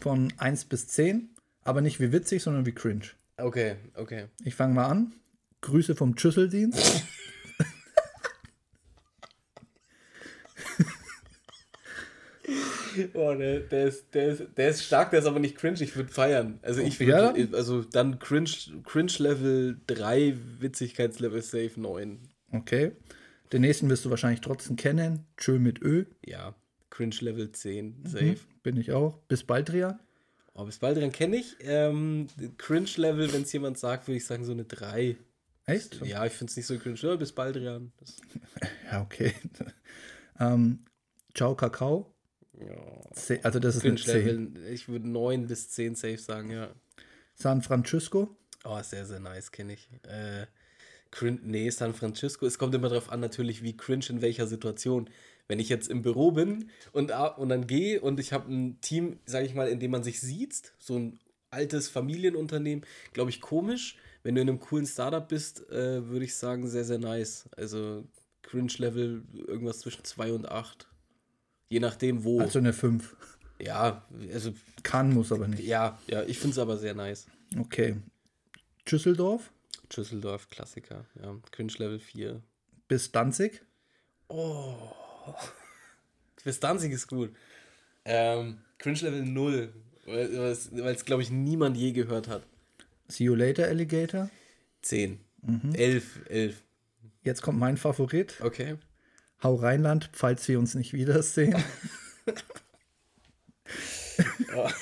Von 0.00 0.32
1 0.36 0.66
bis 0.66 0.88
10, 0.88 1.30
aber 1.64 1.80
nicht 1.80 1.98
wie 1.98 2.12
witzig, 2.12 2.42
sondern 2.42 2.66
wie 2.66 2.72
cringe. 2.72 3.06
Okay, 3.38 3.76
okay. 3.94 4.26
Ich 4.44 4.54
fange 4.54 4.74
mal 4.74 4.86
an. 4.86 5.12
Grüße 5.62 5.96
vom 5.96 6.16
Schüsseldienst. 6.16 7.04
Oh, 13.14 13.34
der, 13.34 13.60
der, 13.60 13.86
ist, 13.86 14.14
der, 14.14 14.28
ist, 14.28 14.42
der 14.56 14.68
ist 14.68 14.84
stark, 14.84 15.10
der 15.10 15.20
ist 15.20 15.26
aber 15.26 15.38
nicht 15.38 15.56
cringe. 15.56 15.80
Ich 15.82 15.96
würde 15.96 16.12
feiern. 16.12 16.58
Also 16.62 16.80
ich 16.80 16.98
Ja? 16.98 17.34
würde, 17.36 17.56
also 17.56 17.82
dann 17.82 18.18
cringe, 18.18 18.50
cringe 18.84 19.12
Level 19.18 19.80
3, 19.86 20.36
Witzigkeitslevel 20.60 21.42
safe 21.42 21.72
9. 21.76 22.20
Okay. 22.52 22.92
Den 23.52 23.60
nächsten 23.62 23.88
wirst 23.88 24.04
du 24.04 24.10
wahrscheinlich 24.10 24.40
trotzdem 24.40 24.76
kennen. 24.76 25.26
Tschö 25.36 25.58
mit 25.58 25.80
Ö. 25.82 26.04
Ja, 26.24 26.54
cringe 26.90 27.16
Level 27.20 27.52
10, 27.52 28.02
safe. 28.04 28.24
Hm, 28.24 28.36
bin 28.62 28.76
ich 28.76 28.92
auch. 28.92 29.18
Bis 29.28 29.44
bald, 29.44 29.72
Ria. 29.72 29.98
Oh, 30.54 30.64
bis 30.64 30.78
bald 30.78 30.96
dran 30.96 31.12
kenne 31.12 31.36
ich. 31.36 31.56
Ähm, 31.60 32.28
cringe 32.56 32.88
Level, 32.96 33.32
wenn 33.32 33.42
es 33.42 33.52
jemand 33.52 33.78
sagt, 33.78 34.08
würde 34.08 34.16
ich 34.16 34.24
sagen 34.26 34.44
so 34.44 34.52
eine 34.52 34.64
3. 34.64 35.16
Echt? 35.66 36.00
Ja, 36.06 36.24
ich 36.24 36.32
finde 36.32 36.50
es 36.50 36.56
nicht 36.56 36.66
so 36.66 36.78
cringe. 36.78 36.96
Ja, 37.00 37.16
bis 37.16 37.32
bald 37.32 37.56
dran. 37.56 37.92
Das, 37.98 38.16
Ja, 38.90 39.02
okay. 39.02 39.32
ähm, 40.40 40.84
Ciao, 41.34 41.54
Kakao. 41.54 42.15
Ja. 42.60 43.40
Also, 43.42 43.58
das 43.58 43.76
ist 43.76 43.84
eine 43.84 43.94
Cringe 43.94 44.24
10. 44.24 44.54
Level, 44.54 44.72
ich 44.72 44.88
würde 44.88 45.08
9 45.08 45.46
bis 45.46 45.70
10 45.70 45.94
safe 45.94 46.18
sagen, 46.18 46.50
ja. 46.50 46.70
San 47.34 47.62
Francisco. 47.62 48.36
Oh, 48.64 48.80
sehr, 48.82 49.06
sehr 49.06 49.20
nice, 49.20 49.52
kenne 49.52 49.74
ich. 49.74 49.88
Äh, 50.02 50.46
cringe, 51.10 51.40
nee, 51.42 51.70
San 51.70 51.94
Francisco. 51.94 52.46
Es 52.46 52.58
kommt 52.58 52.74
immer 52.74 52.88
darauf 52.88 53.12
an, 53.12 53.20
natürlich, 53.20 53.62
wie 53.62 53.76
cringe 53.76 54.06
in 54.08 54.22
welcher 54.22 54.46
Situation. 54.46 55.08
Wenn 55.48 55.60
ich 55.60 55.68
jetzt 55.68 55.88
im 55.88 56.02
Büro 56.02 56.32
bin 56.32 56.70
und, 56.92 57.12
und 57.12 57.48
dann 57.48 57.66
gehe 57.68 58.00
und 58.00 58.18
ich 58.18 58.32
habe 58.32 58.52
ein 58.52 58.80
Team, 58.80 59.20
sage 59.26 59.46
ich 59.46 59.54
mal, 59.54 59.68
in 59.68 59.78
dem 59.78 59.92
man 59.92 60.02
sich 60.02 60.20
sieht, 60.20 60.72
so 60.78 60.98
ein 60.98 61.20
altes 61.50 61.88
Familienunternehmen, 61.88 62.84
glaube 63.12 63.30
ich, 63.30 63.40
komisch. 63.40 63.96
Wenn 64.24 64.34
du 64.34 64.40
in 64.40 64.48
einem 64.48 64.58
coolen 64.58 64.86
Startup 64.86 65.26
bist, 65.26 65.70
äh, 65.70 66.08
würde 66.08 66.24
ich 66.24 66.34
sagen, 66.34 66.66
sehr, 66.66 66.84
sehr 66.84 66.98
nice. 66.98 67.48
Also 67.56 68.04
Cringe-Level 68.42 69.22
irgendwas 69.46 69.80
zwischen 69.80 70.04
2 70.04 70.32
und 70.32 70.48
8. 70.48 70.88
Je 71.68 71.80
nachdem, 71.80 72.24
wo. 72.24 72.40
Also 72.40 72.58
eine 72.58 72.72
5. 72.72 73.16
Ja, 73.58 74.06
also. 74.32 74.52
Kann, 74.82 75.12
muss 75.12 75.32
aber 75.32 75.48
nicht. 75.48 75.64
Ja, 75.64 75.98
ja, 76.06 76.22
ich 76.22 76.38
finde 76.38 76.52
es 76.52 76.58
aber 76.58 76.76
sehr 76.76 76.94
nice. 76.94 77.26
Okay. 77.58 77.96
Düsseldorf? 78.90 79.50
Düsseldorf, 79.94 80.48
Klassiker. 80.48 81.06
Ja, 81.20 81.36
Cringe-Level 81.50 81.98
4. 81.98 82.42
Bis 82.88 83.10
Danzig? 83.10 83.62
Oh. 84.28 84.74
Bis 86.44 86.60
Danzig 86.60 86.92
ist 86.92 87.08
gut. 87.08 87.34
Ähm, 88.04 88.58
Cringe 88.78 89.00
Level 89.00 89.24
0. 89.24 89.72
Weil 90.06 90.94
es, 90.94 91.04
glaube 91.04 91.22
ich, 91.22 91.30
niemand 91.30 91.76
je 91.76 91.90
gehört 91.90 92.28
hat. 92.28 92.44
See 93.08 93.24
you 93.24 93.34
later, 93.34 93.66
Alligator? 93.66 94.30
10. 94.82 95.18
Mhm. 95.42 95.74
11, 95.74 96.20
11. 96.28 96.62
Jetzt 97.24 97.42
kommt 97.42 97.58
mein 97.58 97.76
Favorit. 97.76 98.40
Okay. 98.40 98.76
Hau 99.42 99.54
Rheinland, 99.54 100.10
falls 100.12 100.46
wir 100.48 100.58
uns 100.58 100.74
nicht 100.74 100.92
wiedersehen. 100.92 101.62
oh. 104.56 104.68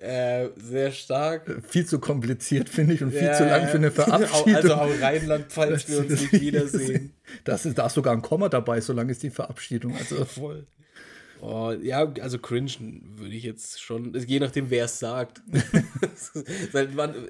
Äh, 0.00 0.50
sehr 0.56 0.92
stark. 0.92 1.62
Viel 1.66 1.86
zu 1.86 1.98
kompliziert, 1.98 2.68
finde 2.68 2.94
ich, 2.94 3.02
und 3.02 3.12
viel 3.12 3.22
ja, 3.22 3.34
zu 3.34 3.44
lang 3.44 3.68
für 3.68 3.78
eine 3.78 3.90
Verabschiedung. 3.92 4.54
Also 4.54 4.76
hau 4.76 4.90
Rheinland, 5.00 5.46
falls 5.48 5.88
wir 5.88 6.00
uns 6.00 6.10
nicht 6.10 6.32
wiedersehen. 6.32 7.14
Das 7.44 7.64
ist, 7.64 7.78
da 7.78 7.86
ist 7.86 7.94
sogar 7.94 8.12
ein 8.12 8.22
Komma 8.22 8.48
dabei, 8.48 8.80
solange 8.80 9.12
ist 9.12 9.22
die 9.22 9.30
Verabschiedung. 9.30 9.96
Also 9.96 10.24
voll. 10.26 10.66
Oh, 11.40 11.72
ja, 11.72 12.12
also 12.20 12.38
cringe 12.38 12.70
würde 13.16 13.34
ich 13.34 13.42
jetzt 13.42 13.80
schon, 13.80 14.14
je 14.14 14.38
nachdem, 14.38 14.70
wer 14.70 14.84
es 14.84 14.98
sagt. 14.98 15.42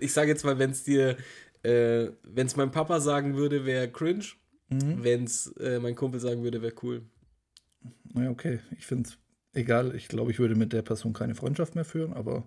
ich 0.01 0.13
sage 0.13 0.29
jetzt 0.29 0.45
mal, 0.45 0.59
wenn 0.59 0.73
es 0.73 0.85
dir, 0.85 1.17
äh, 1.63 2.11
wenn 2.23 2.47
es 2.47 2.57
mein 2.57 2.71
Papa 2.71 3.01
sagen 3.01 3.37
würde, 3.37 3.65
wäre 3.65 3.89
cringe. 3.91 4.25
Mhm. 4.69 5.05
Wenn 5.05 5.25
es 5.25 5.49
äh, 5.59 5.79
mein 5.79 5.95
Kumpel 5.95 6.21
sagen 6.21 6.43
würde, 6.43 6.63
wäre 6.63 6.75
cool. 6.83 7.03
Ja, 8.15 8.31
okay. 8.31 8.61
Ich 8.79 8.87
finde 8.87 9.09
es 9.09 9.19
egal. 9.55 9.95
Ich 9.95 10.09
glaube, 10.09 10.31
ich 10.31 10.39
würde 10.39 10.55
mit 10.55 10.73
der 10.73 10.83
Person 10.83 11.13
keine 11.13 11.35
Freundschaft 11.35 11.75
mehr 11.75 11.85
führen, 11.85 12.13
aber. 12.13 12.45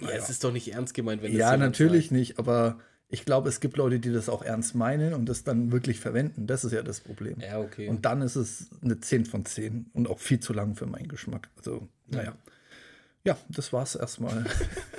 Ja, 0.00 0.10
es 0.10 0.30
ist 0.30 0.44
doch 0.44 0.52
nicht 0.52 0.72
ernst 0.72 0.94
gemeint, 0.94 1.22
wenn 1.22 1.32
Ja, 1.32 1.56
natürlich 1.56 2.06
sagt. 2.06 2.12
nicht, 2.12 2.38
aber 2.38 2.78
ich 3.08 3.24
glaube, 3.24 3.48
es 3.48 3.60
gibt 3.60 3.76
Leute, 3.76 3.98
die 3.98 4.12
das 4.12 4.28
auch 4.28 4.42
ernst 4.42 4.74
meinen 4.74 5.12
und 5.12 5.26
das 5.28 5.44
dann 5.44 5.72
wirklich 5.72 5.98
verwenden. 5.98 6.46
Das 6.46 6.64
ist 6.64 6.72
ja 6.72 6.82
das 6.82 7.00
Problem. 7.00 7.40
Ja, 7.40 7.58
okay. 7.58 7.88
Und 7.88 8.04
dann 8.04 8.22
ist 8.22 8.36
es 8.36 8.70
eine 8.80 9.00
10 9.00 9.26
von 9.26 9.44
10 9.44 9.90
und 9.92 10.08
auch 10.08 10.18
viel 10.18 10.40
zu 10.40 10.52
lang 10.52 10.76
für 10.76 10.86
meinen 10.86 11.08
Geschmack. 11.08 11.50
Also, 11.56 11.88
naja. 12.06 12.36
Ja, 13.24 13.36
das 13.48 13.72
war's 13.72 13.96
erstmal. 13.96 14.44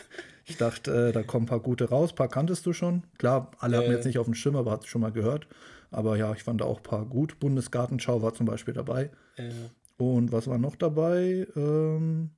ich 0.45 0.57
dachte, 0.57 1.09
äh, 1.09 1.11
da 1.11 1.23
kommen 1.23 1.45
ein 1.45 1.49
paar 1.49 1.59
gute 1.59 1.89
raus. 1.89 2.11
Ein 2.11 2.15
paar 2.15 2.29
kanntest 2.29 2.65
du 2.65 2.73
schon. 2.73 3.03
Klar, 3.17 3.51
alle 3.59 3.77
äh, 3.77 3.83
haben 3.83 3.91
jetzt 3.91 4.05
nicht 4.05 4.17
auf 4.17 4.25
dem 4.25 4.35
Schirm, 4.35 4.55
aber 4.55 4.71
hast 4.71 4.87
schon 4.87 5.01
mal 5.01 5.11
gehört. 5.11 5.47
Aber 5.91 6.17
ja, 6.17 6.33
ich 6.33 6.43
fand 6.43 6.61
da 6.61 6.65
auch 6.65 6.77
ein 6.77 6.83
paar 6.83 7.05
gut. 7.05 7.39
Bundesgartenschau 7.39 8.21
war 8.21 8.33
zum 8.33 8.45
Beispiel 8.45 8.73
dabei. 8.73 9.09
Äh. 9.37 9.51
Und 9.97 10.31
was 10.31 10.47
war 10.47 10.57
noch 10.57 10.75
dabei? 10.75 11.47
Ähm, 11.55 12.31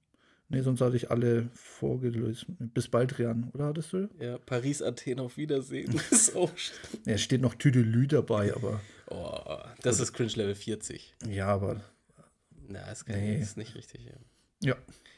Ne, 0.47 0.61
sonst 0.61 0.81
hatte 0.81 0.95
ich 0.95 1.09
alle 1.09 1.49
vorgelöst. 1.53 2.45
Bis 2.59 2.87
bald, 2.87 3.17
Rian, 3.17 3.49
oder 3.53 3.65
hattest 3.65 3.93
du? 3.93 4.09
Ja, 4.19 4.37
Paris, 4.37 4.81
Athen, 4.81 5.19
auf 5.19 5.37
Wiedersehen. 5.37 5.99
ist 6.11 6.35
auch 6.35 6.51
ja, 7.05 7.17
steht 7.17 7.41
noch 7.41 7.55
Tüdelü 7.55 8.07
dabei, 8.07 8.53
aber. 8.53 8.79
Oh, 9.09 9.57
das 9.77 9.99
also, 9.99 10.03
ist 10.03 10.13
Cringe 10.13 10.33
Level 10.35 10.55
40. 10.55 11.15
Ja, 11.29 11.47
aber. 11.47 11.81
Na, 12.67 12.91
ist, 12.91 13.07
nee. 13.07 13.39
ist 13.39 13.57
nicht 13.57 13.73
richtig. 13.75 14.05
Ja. 14.05 14.69
ja. 14.69 14.75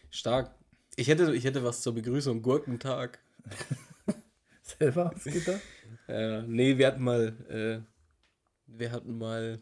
Stark. 0.09 0.55
Ich 0.99 1.07
hätte, 1.07 1.33
ich 1.35 1.45
hätte 1.45 1.63
was 1.63 1.81
zur 1.83 1.93
Begrüßung. 1.93 2.41
Gurkentag. 2.41 3.19
Selber 4.63 5.13
da? 5.45 5.59
äh, 6.13 6.41
nee, 6.47 6.77
wir 6.77 6.87
hatten 6.87 7.03
mal. 7.03 7.35
Äh, 7.49 7.87
wir 8.65 8.91
hatten 8.91 9.17
mal 9.17 9.59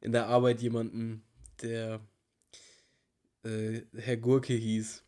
in 0.00 0.12
der 0.12 0.26
Arbeit 0.26 0.60
jemanden, 0.62 1.22
der 1.62 2.00
äh, 3.44 3.82
Herr 3.94 4.16
Gurke 4.16 4.54
hieß. 4.54 5.04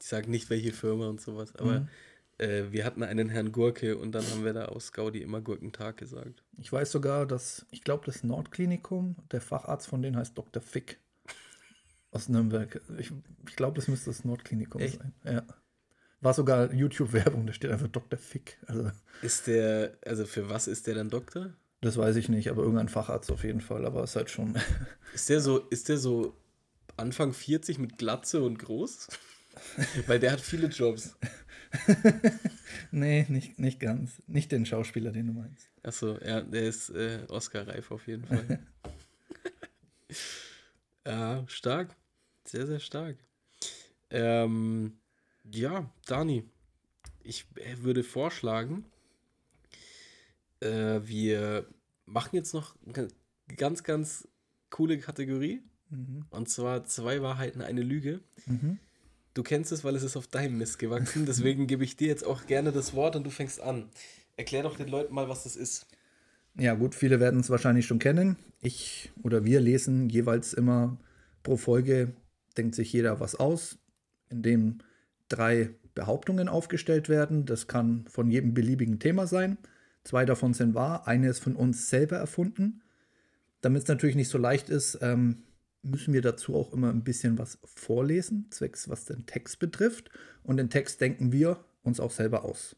Ich 0.00 0.06
sage 0.06 0.30
nicht, 0.30 0.48
welche 0.48 0.72
Firma 0.72 1.08
und 1.08 1.20
sowas, 1.20 1.54
aber 1.56 1.80
mhm. 1.80 1.88
äh, 2.38 2.72
wir 2.72 2.84
hatten 2.84 3.02
einen 3.02 3.28
Herrn 3.28 3.52
Gurke 3.52 3.98
und 3.98 4.12
dann 4.12 4.24
haben 4.30 4.44
wir 4.44 4.54
da 4.54 4.66
aus 4.66 4.92
Gaudi 4.92 5.20
immer 5.20 5.40
Gurkentag 5.40 5.98
gesagt. 5.98 6.42
Ich 6.56 6.72
weiß 6.72 6.90
sogar, 6.90 7.26
dass, 7.26 7.66
ich 7.70 7.82
glaube, 7.82 8.06
das 8.06 8.24
Nordklinikum, 8.24 9.16
der 9.30 9.40
Facharzt 9.40 9.88
von 9.88 10.02
denen 10.02 10.16
heißt 10.16 10.38
Dr. 10.38 10.62
Fick 10.62 10.98
aus 12.10 12.28
Nürnberg. 12.28 12.80
Ich, 12.98 13.12
ich 13.48 13.56
glaube, 13.56 13.76
das 13.76 13.88
müsste 13.88 14.10
das 14.10 14.24
Nordklinikum 14.24 14.80
Echt? 14.80 14.98
sein. 14.98 15.14
Ja. 15.24 15.42
War 16.20 16.34
sogar 16.34 16.72
YouTube-Werbung, 16.72 17.46
da 17.46 17.52
steht 17.52 17.70
einfach 17.70 17.88
Dr. 17.88 18.18
Fick. 18.18 18.58
Also, 18.66 18.90
ist 19.22 19.46
der, 19.46 19.96
also 20.04 20.26
für 20.26 20.50
was 20.50 20.68
ist 20.68 20.86
der 20.86 20.94
dann 20.94 21.08
Doktor? 21.08 21.54
Das 21.80 21.96
weiß 21.96 22.16
ich 22.16 22.28
nicht, 22.28 22.50
aber 22.50 22.62
irgendein 22.62 22.90
Facharzt 22.90 23.32
auf 23.32 23.42
jeden 23.42 23.62
Fall, 23.62 23.86
aber 23.86 24.04
ist 24.04 24.16
halt 24.16 24.28
schon. 24.28 24.54
Ist 25.14 25.28
der 25.28 25.40
so, 25.40 25.58
ist 25.70 25.88
der 25.88 25.96
so 25.96 26.36
Anfang 26.96 27.32
40 27.32 27.80
mit 27.80 27.98
Glatze 27.98 28.42
und 28.42 28.60
groß? 28.60 29.08
Weil 30.06 30.20
der 30.20 30.30
hat 30.30 30.40
viele 30.40 30.68
Jobs. 30.68 31.16
nee, 32.92 33.26
nicht, 33.28 33.58
nicht 33.58 33.80
ganz. 33.80 34.22
Nicht 34.28 34.52
den 34.52 34.66
Schauspieler, 34.66 35.10
den 35.10 35.26
du 35.26 35.32
meinst. 35.32 35.68
Achso, 35.82 36.16
ja, 36.24 36.42
der 36.42 36.62
ist 36.62 36.90
äh, 36.90 37.24
Oscar-reif 37.28 37.90
auf 37.90 38.06
jeden 38.06 38.24
Fall. 38.24 38.60
ja, 41.04 41.44
stark. 41.48 41.96
Sehr, 42.50 42.66
sehr 42.66 42.80
stark. 42.80 43.16
Ähm, 44.10 44.94
ja, 45.52 45.88
Dani, 46.06 46.42
ich 47.22 47.46
äh, 47.54 47.84
würde 47.84 48.02
vorschlagen, 48.02 48.84
äh, 50.58 50.98
wir 51.04 51.64
machen 52.06 52.34
jetzt 52.34 52.52
noch 52.52 52.74
eine 52.84 53.06
ganz, 53.56 53.84
ganz 53.84 54.26
coole 54.68 54.98
Kategorie. 54.98 55.62
Mhm. 55.90 56.24
Und 56.30 56.48
zwar 56.48 56.84
zwei 56.86 57.22
Wahrheiten, 57.22 57.62
eine 57.62 57.82
Lüge. 57.82 58.18
Mhm. 58.46 58.80
Du 59.32 59.44
kennst 59.44 59.70
es, 59.70 59.84
weil 59.84 59.94
es 59.94 60.02
ist 60.02 60.16
auf 60.16 60.26
deinem 60.26 60.58
Mist 60.58 60.80
gewachsen. 60.80 61.26
Deswegen 61.26 61.68
gebe 61.68 61.84
ich 61.84 61.96
dir 61.96 62.08
jetzt 62.08 62.24
auch 62.24 62.46
gerne 62.46 62.72
das 62.72 62.94
Wort 62.94 63.14
und 63.14 63.22
du 63.22 63.30
fängst 63.30 63.60
an. 63.60 63.90
Erklär 64.36 64.64
doch 64.64 64.76
den 64.76 64.88
Leuten 64.88 65.14
mal, 65.14 65.28
was 65.28 65.44
das 65.44 65.54
ist. 65.54 65.86
Ja, 66.58 66.74
gut, 66.74 66.96
viele 66.96 67.20
werden 67.20 67.38
es 67.38 67.48
wahrscheinlich 67.48 67.86
schon 67.86 68.00
kennen. 68.00 68.34
Ich 68.60 69.12
oder 69.22 69.44
wir 69.44 69.60
lesen 69.60 70.08
jeweils 70.08 70.52
immer 70.52 70.98
pro 71.44 71.56
Folge, 71.56 72.12
denkt 72.56 72.74
sich 72.74 72.92
jeder 72.92 73.20
was 73.20 73.34
aus, 73.34 73.78
in 74.28 74.42
dem 74.42 74.78
drei 75.28 75.70
Behauptungen 75.94 76.48
aufgestellt 76.48 77.08
werden. 77.08 77.46
Das 77.46 77.66
kann 77.66 78.06
von 78.08 78.30
jedem 78.30 78.54
beliebigen 78.54 78.98
Thema 78.98 79.26
sein. 79.26 79.58
Zwei 80.04 80.24
davon 80.24 80.54
sind 80.54 80.74
wahr, 80.74 81.06
eine 81.06 81.28
ist 81.28 81.40
von 81.40 81.56
uns 81.56 81.88
selber 81.88 82.16
erfunden. 82.16 82.82
Damit 83.60 83.82
es 83.82 83.88
natürlich 83.88 84.16
nicht 84.16 84.30
so 84.30 84.38
leicht 84.38 84.70
ist, 84.70 84.98
ähm, 85.02 85.42
müssen 85.82 86.14
wir 86.14 86.22
dazu 86.22 86.54
auch 86.54 86.72
immer 86.72 86.90
ein 86.90 87.04
bisschen 87.04 87.38
was 87.38 87.58
vorlesen, 87.64 88.46
zwecks 88.50 88.88
was 88.88 89.04
den 89.04 89.26
Text 89.26 89.58
betrifft. 89.58 90.10
Und 90.42 90.56
den 90.56 90.70
Text 90.70 91.00
denken 91.00 91.32
wir 91.32 91.64
uns 91.82 92.00
auch 92.00 92.10
selber 92.10 92.44
aus. 92.44 92.76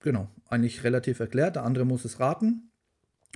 Genau, 0.00 0.28
eigentlich 0.48 0.84
relativ 0.84 1.20
erklärt. 1.20 1.56
Der 1.56 1.64
andere 1.64 1.84
muss 1.84 2.04
es 2.04 2.20
raten, 2.20 2.70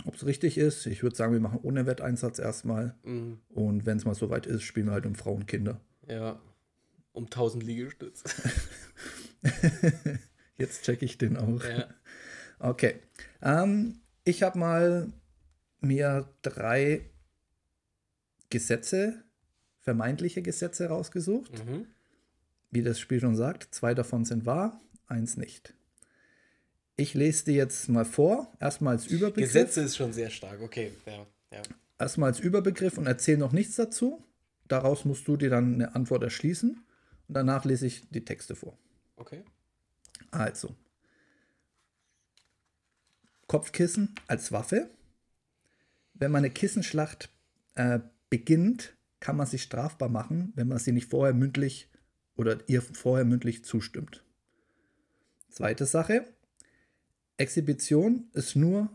ob 0.07 0.15
es 0.15 0.27
richtig 0.27 0.59
ist. 0.59 0.87
Ich 0.87 1.03
würde 1.03 1.17
sagen, 1.17 1.33
wir 1.33 1.41
machen 1.41 1.61
ohne 1.63 1.87
Wetteinsatz 1.87 2.39
erstmal. 2.39 2.95
Mhm. 3.05 3.39
Und 3.49 3.87
wenn 3.87 3.97
es 3.97 4.05
mal 4.05 4.15
soweit 4.15 4.47
ist, 4.47 4.63
spielen 4.63 4.87
wir 4.87 4.93
halt 4.93 5.07
um 5.07 5.15
Frauen 5.15 5.39
und 5.39 5.47
Kinder. 5.47 5.81
Ja, 6.07 6.41
um 7.13 7.25
1000 7.25 7.63
Liegestütze. 7.63 8.25
Jetzt 10.57 10.85
checke 10.85 11.05
ich 11.05 11.19
den 11.19 11.37
auch. 11.37 11.65
Ja. 11.65 11.89
Okay. 12.59 12.97
Ähm, 13.43 14.01
ich 14.25 14.43
habe 14.43 14.59
mal 14.59 15.13
mir 15.81 16.29
drei 16.43 17.03
Gesetze, 18.51 19.25
vermeintliche 19.81 20.43
Gesetze 20.43 20.87
rausgesucht. 20.87 21.65
Mhm. 21.65 21.87
Wie 22.71 22.83
das 22.83 23.01
Spiel 23.01 23.21
schon 23.21 23.37
sagt, 23.37 23.75
zwei 23.75 23.95
davon 23.95 24.25
sind 24.25 24.45
wahr, 24.45 24.81
eins 25.07 25.37
nicht. 25.37 25.75
Ich 27.01 27.15
lese 27.15 27.45
dir 27.45 27.55
jetzt 27.55 27.89
mal 27.89 28.05
vor, 28.05 28.53
erstmal 28.59 28.97
als 28.97 29.07
Überbegriff. 29.07 29.53
Gesetze 29.53 29.83
ist 29.83 29.97
schon 29.97 30.13
sehr 30.13 30.31
stark, 30.31 30.61
okay. 30.61 30.91
Ja, 31.07 31.27
ja. 31.53 31.63
Erstmal 31.97 32.31
als 32.31 32.41
Überbegriff 32.41 32.99
und 32.99 33.07
erzähle 33.07 33.39
noch 33.39 33.53
nichts 33.53 33.77
dazu. 33.77 34.25
Daraus 34.67 35.05
musst 35.05 35.29
du 35.29 35.37
dir 35.37 35.49
dann 35.49 35.75
eine 35.75 35.95
Antwort 35.95 36.25
erschließen. 36.25 36.71
Und 37.29 37.35
danach 37.35 37.65
lese 37.65 37.87
ich 37.87 38.11
die 38.11 38.25
Texte 38.25 38.57
vor. 38.57 38.77
Okay. 39.15 39.45
Also. 40.33 40.75
Kopfkissen 43.47 44.17
als 44.27 44.51
Waffe. 44.51 44.91
Wenn 46.15 46.33
man 46.33 46.41
eine 46.41 46.51
Kissenschlacht 46.51 47.31
äh, 47.77 48.01
beginnt, 48.29 48.97
kann 49.21 49.37
man 49.37 49.47
sich 49.47 49.63
strafbar 49.63 50.09
machen, 50.09 50.53
wenn 50.57 50.67
man 50.67 50.79
sie 50.79 50.91
nicht 50.91 51.09
vorher 51.09 51.33
mündlich 51.33 51.89
oder 52.35 52.59
ihr 52.67 52.83
vorher 52.83 53.25
mündlich 53.25 53.65
zustimmt. 53.65 54.25
Zweite 55.49 55.87
Sache. 55.87 56.27
Exhibition 57.39 58.29
ist 58.35 58.57
nur 58.57 58.91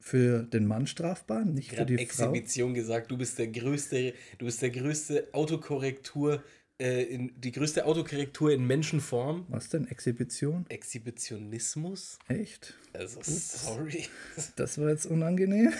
für 0.00 0.44
den 0.44 0.66
Mann 0.66 0.86
strafbar, 0.86 1.44
nicht 1.44 1.72
für 1.72 1.84
die 1.84 1.96
Exhibition 1.96 2.70
Frau. 2.70 2.74
gesagt, 2.74 3.10
du 3.10 3.18
bist 3.18 3.38
der 3.38 3.48
größte, 3.48 4.14
du 4.38 4.46
bist 4.46 4.62
der 4.62 4.70
größte 4.70 5.28
Autokorrektur 5.32 6.42
äh, 6.80 7.02
in, 7.04 7.32
die 7.40 7.52
größte 7.52 7.84
Autokorrektur 7.84 8.52
in 8.52 8.66
Menschenform. 8.66 9.46
Was 9.48 9.68
denn? 9.68 9.88
Exhibition? 9.88 10.64
Exhibitionismus? 10.68 12.18
Echt? 12.28 12.74
Also, 12.92 13.20
sorry. 13.22 14.04
Das 14.56 14.78
war 14.78 14.88
jetzt 14.90 15.06
unangenehm. 15.06 15.72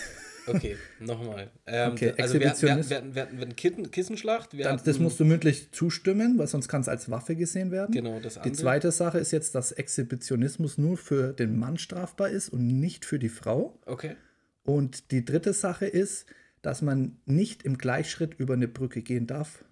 Okay, 0.46 0.76
nochmal. 1.00 1.50
Ähm, 1.66 1.92
Okay, 1.92 2.14
also 2.18 2.34
wir, 2.40 2.54
wir, 2.60 2.90
wir, 2.90 3.14
wir 3.14 3.22
hatten 3.22 3.54
Kitten, 3.56 3.90
Kissenschlacht. 3.90 4.52
Dann, 4.54 4.78
das 4.78 4.86
hatten- 4.86 5.02
musst 5.02 5.20
du 5.20 5.24
mündlich 5.24 5.70
zustimmen, 5.72 6.38
weil 6.38 6.46
sonst 6.46 6.68
kann 6.68 6.80
es 6.80 6.88
als 6.88 7.10
Waffe 7.10 7.36
gesehen 7.36 7.70
werden. 7.70 7.92
Genau, 7.92 8.18
das 8.20 8.34
Die 8.34 8.40
andere. 8.40 8.54
zweite 8.56 8.90
Sache 8.92 9.18
ist 9.18 9.30
jetzt, 9.32 9.54
dass 9.54 9.72
Exhibitionismus 9.72 10.78
nur 10.78 10.96
für 10.96 11.32
den 11.32 11.58
Mann 11.58 11.76
strafbar 11.78 12.30
ist 12.30 12.48
und 12.48 12.66
nicht 12.66 13.04
für 13.04 13.18
die 13.18 13.28
Frau. 13.28 13.78
Okay. 13.86 14.16
Und 14.64 15.10
die 15.12 15.24
dritte 15.24 15.52
Sache 15.52 15.86
ist, 15.86 16.26
dass 16.62 16.82
man 16.82 17.18
nicht 17.26 17.62
im 17.62 17.78
Gleichschritt 17.78 18.34
über 18.38 18.54
eine 18.54 18.68
Brücke 18.68 19.02
gehen 19.02 19.26
darf, 19.26 19.64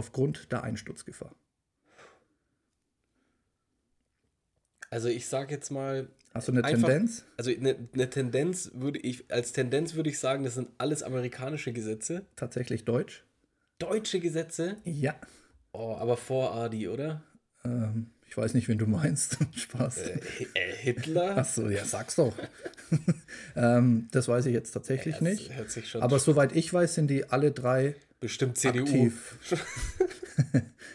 aufgrund 0.00 0.50
der 0.50 0.62
Einsturzgefahr. 0.64 1.34
Also 4.90 5.08
ich 5.08 5.26
sage 5.28 5.54
jetzt 5.54 5.70
mal, 5.70 6.08
Hast 6.34 6.48
du 6.48 6.52
eine 6.52 6.64
Einfach- 6.64 6.88
Tendenz? 6.88 7.24
also 7.36 7.50
eine, 7.50 7.76
eine 7.92 8.10
Tendenz 8.10 8.70
würde 8.74 8.98
ich, 9.00 9.30
als 9.30 9.52
Tendenz 9.52 9.94
würde 9.94 10.10
ich 10.10 10.18
sagen, 10.18 10.44
das 10.44 10.54
sind 10.54 10.68
alles 10.78 11.02
amerikanische 11.02 11.72
Gesetze. 11.72 12.24
Tatsächlich 12.36 12.84
Deutsch? 12.84 13.24
Deutsche 13.78 14.20
Gesetze. 14.20 14.76
Ja. 14.84 15.14
Oh, 15.72 15.94
aber 15.96 16.16
vor 16.16 16.54
Adi, 16.54 16.88
oder? 16.88 17.22
Ähm, 17.64 18.10
ich 18.28 18.36
weiß 18.36 18.54
nicht, 18.54 18.68
wen 18.68 18.78
du 18.78 18.86
meinst. 18.86 19.38
Spaß. 19.56 19.98
Äh, 19.98 20.20
äh, 20.54 20.72
Hitler? 20.76 21.36
Achso, 21.36 21.68
ja, 21.68 21.84
sag's 21.84 22.16
doch. 22.16 22.34
ähm, 23.56 24.08
das 24.12 24.28
weiß 24.28 24.46
ich 24.46 24.52
jetzt 24.54 24.72
tatsächlich 24.72 25.16
Das 25.16 25.22
nicht. 25.22 25.50
Aber 25.96 26.18
soweit 26.18 26.54
ich 26.54 26.72
weiß, 26.72 26.94
sind 26.94 27.08
die 27.08 27.24
alle 27.28 27.50
drei 27.52 27.94
bestimmt 28.20 28.58
CDU. 28.58 28.82
aktiv. 28.84 29.38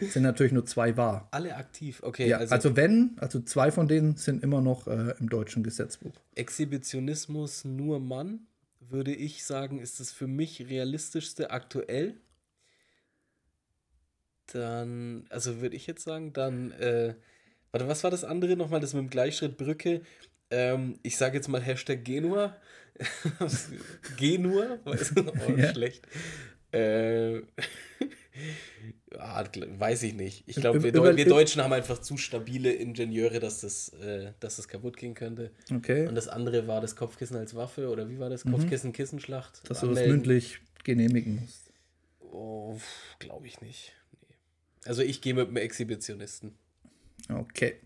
sind 0.00 0.22
natürlich 0.22 0.52
nur 0.52 0.66
zwei 0.66 0.96
wahr. 0.96 1.28
Alle 1.30 1.56
aktiv. 1.56 2.02
Okay, 2.02 2.28
Ja, 2.28 2.38
also, 2.38 2.54
also, 2.54 2.76
wenn, 2.76 3.16
also 3.18 3.40
zwei 3.40 3.70
von 3.70 3.88
denen 3.88 4.16
sind 4.16 4.42
immer 4.42 4.60
noch 4.60 4.86
äh, 4.86 5.14
im 5.18 5.28
deutschen 5.28 5.62
Gesetzbuch. 5.62 6.12
Exhibitionismus 6.34 7.64
nur 7.64 8.00
Mann, 8.00 8.46
würde 8.80 9.14
ich 9.14 9.44
sagen, 9.44 9.78
ist 9.80 10.00
das 10.00 10.12
für 10.12 10.26
mich 10.26 10.68
realistischste 10.68 11.50
aktuell. 11.50 12.14
Dann, 14.52 15.26
also 15.30 15.60
würde 15.60 15.76
ich 15.76 15.86
jetzt 15.86 16.04
sagen, 16.04 16.32
dann, 16.32 16.70
äh, 16.72 17.14
warte, 17.72 17.88
was 17.88 18.04
war 18.04 18.10
das 18.10 18.22
andere 18.22 18.56
nochmal, 18.56 18.80
das 18.80 18.94
mit 18.94 19.02
dem 19.02 19.10
Gleichschritt 19.10 19.56
Brücke? 19.56 20.02
Ähm, 20.50 20.98
ich 21.02 21.16
sage 21.16 21.36
jetzt 21.36 21.48
mal 21.48 21.60
Hashtag 21.60 22.04
Genua. 22.04 22.56
Genua? 24.16 24.78
Weiß, 24.84 25.12
oh, 25.16 25.52
Ja. 25.56 25.72
schlecht. 25.72 26.06
Äh, 26.76 27.42
ah, 29.18 29.44
weiß 29.78 30.02
ich 30.04 30.14
nicht. 30.14 30.44
Ich 30.46 30.56
glaube, 30.56 30.82
wir, 30.82 30.92
Deu 30.92 31.16
wir 31.16 31.28
Deutschen 31.28 31.62
haben 31.62 31.72
einfach 31.72 31.98
zu 31.98 32.16
stabile 32.16 32.72
Ingenieure, 32.72 33.40
dass 33.40 33.60
das, 33.60 33.90
äh, 33.94 34.32
dass 34.40 34.56
das 34.56 34.68
kaputt 34.68 34.96
gehen 34.96 35.14
könnte. 35.14 35.50
Okay. 35.72 36.06
Und 36.06 36.14
das 36.14 36.28
andere 36.28 36.66
war 36.66 36.80
das 36.80 36.96
Kopfkissen 36.96 37.36
als 37.36 37.54
Waffe 37.54 37.88
oder 37.88 38.08
wie 38.08 38.18
war 38.18 38.30
das? 38.30 38.44
Kopfkissen, 38.44 38.92
Kissenschlacht? 38.92 39.62
Mhm. 39.62 39.68
Dass 39.68 39.80
du 39.80 39.86
das 39.86 39.98
Anmelden? 39.98 40.16
mündlich 40.16 40.60
genehmigen 40.84 41.40
musst. 41.40 41.72
Oh, 42.20 42.78
glaube 43.18 43.46
ich 43.46 43.60
nicht. 43.60 43.92
Nee. 44.20 44.34
Also 44.84 45.02
ich 45.02 45.20
gehe 45.20 45.34
mit 45.34 45.48
einem 45.48 45.56
Exhibitionisten. 45.56 46.54
Okay. 47.28 47.76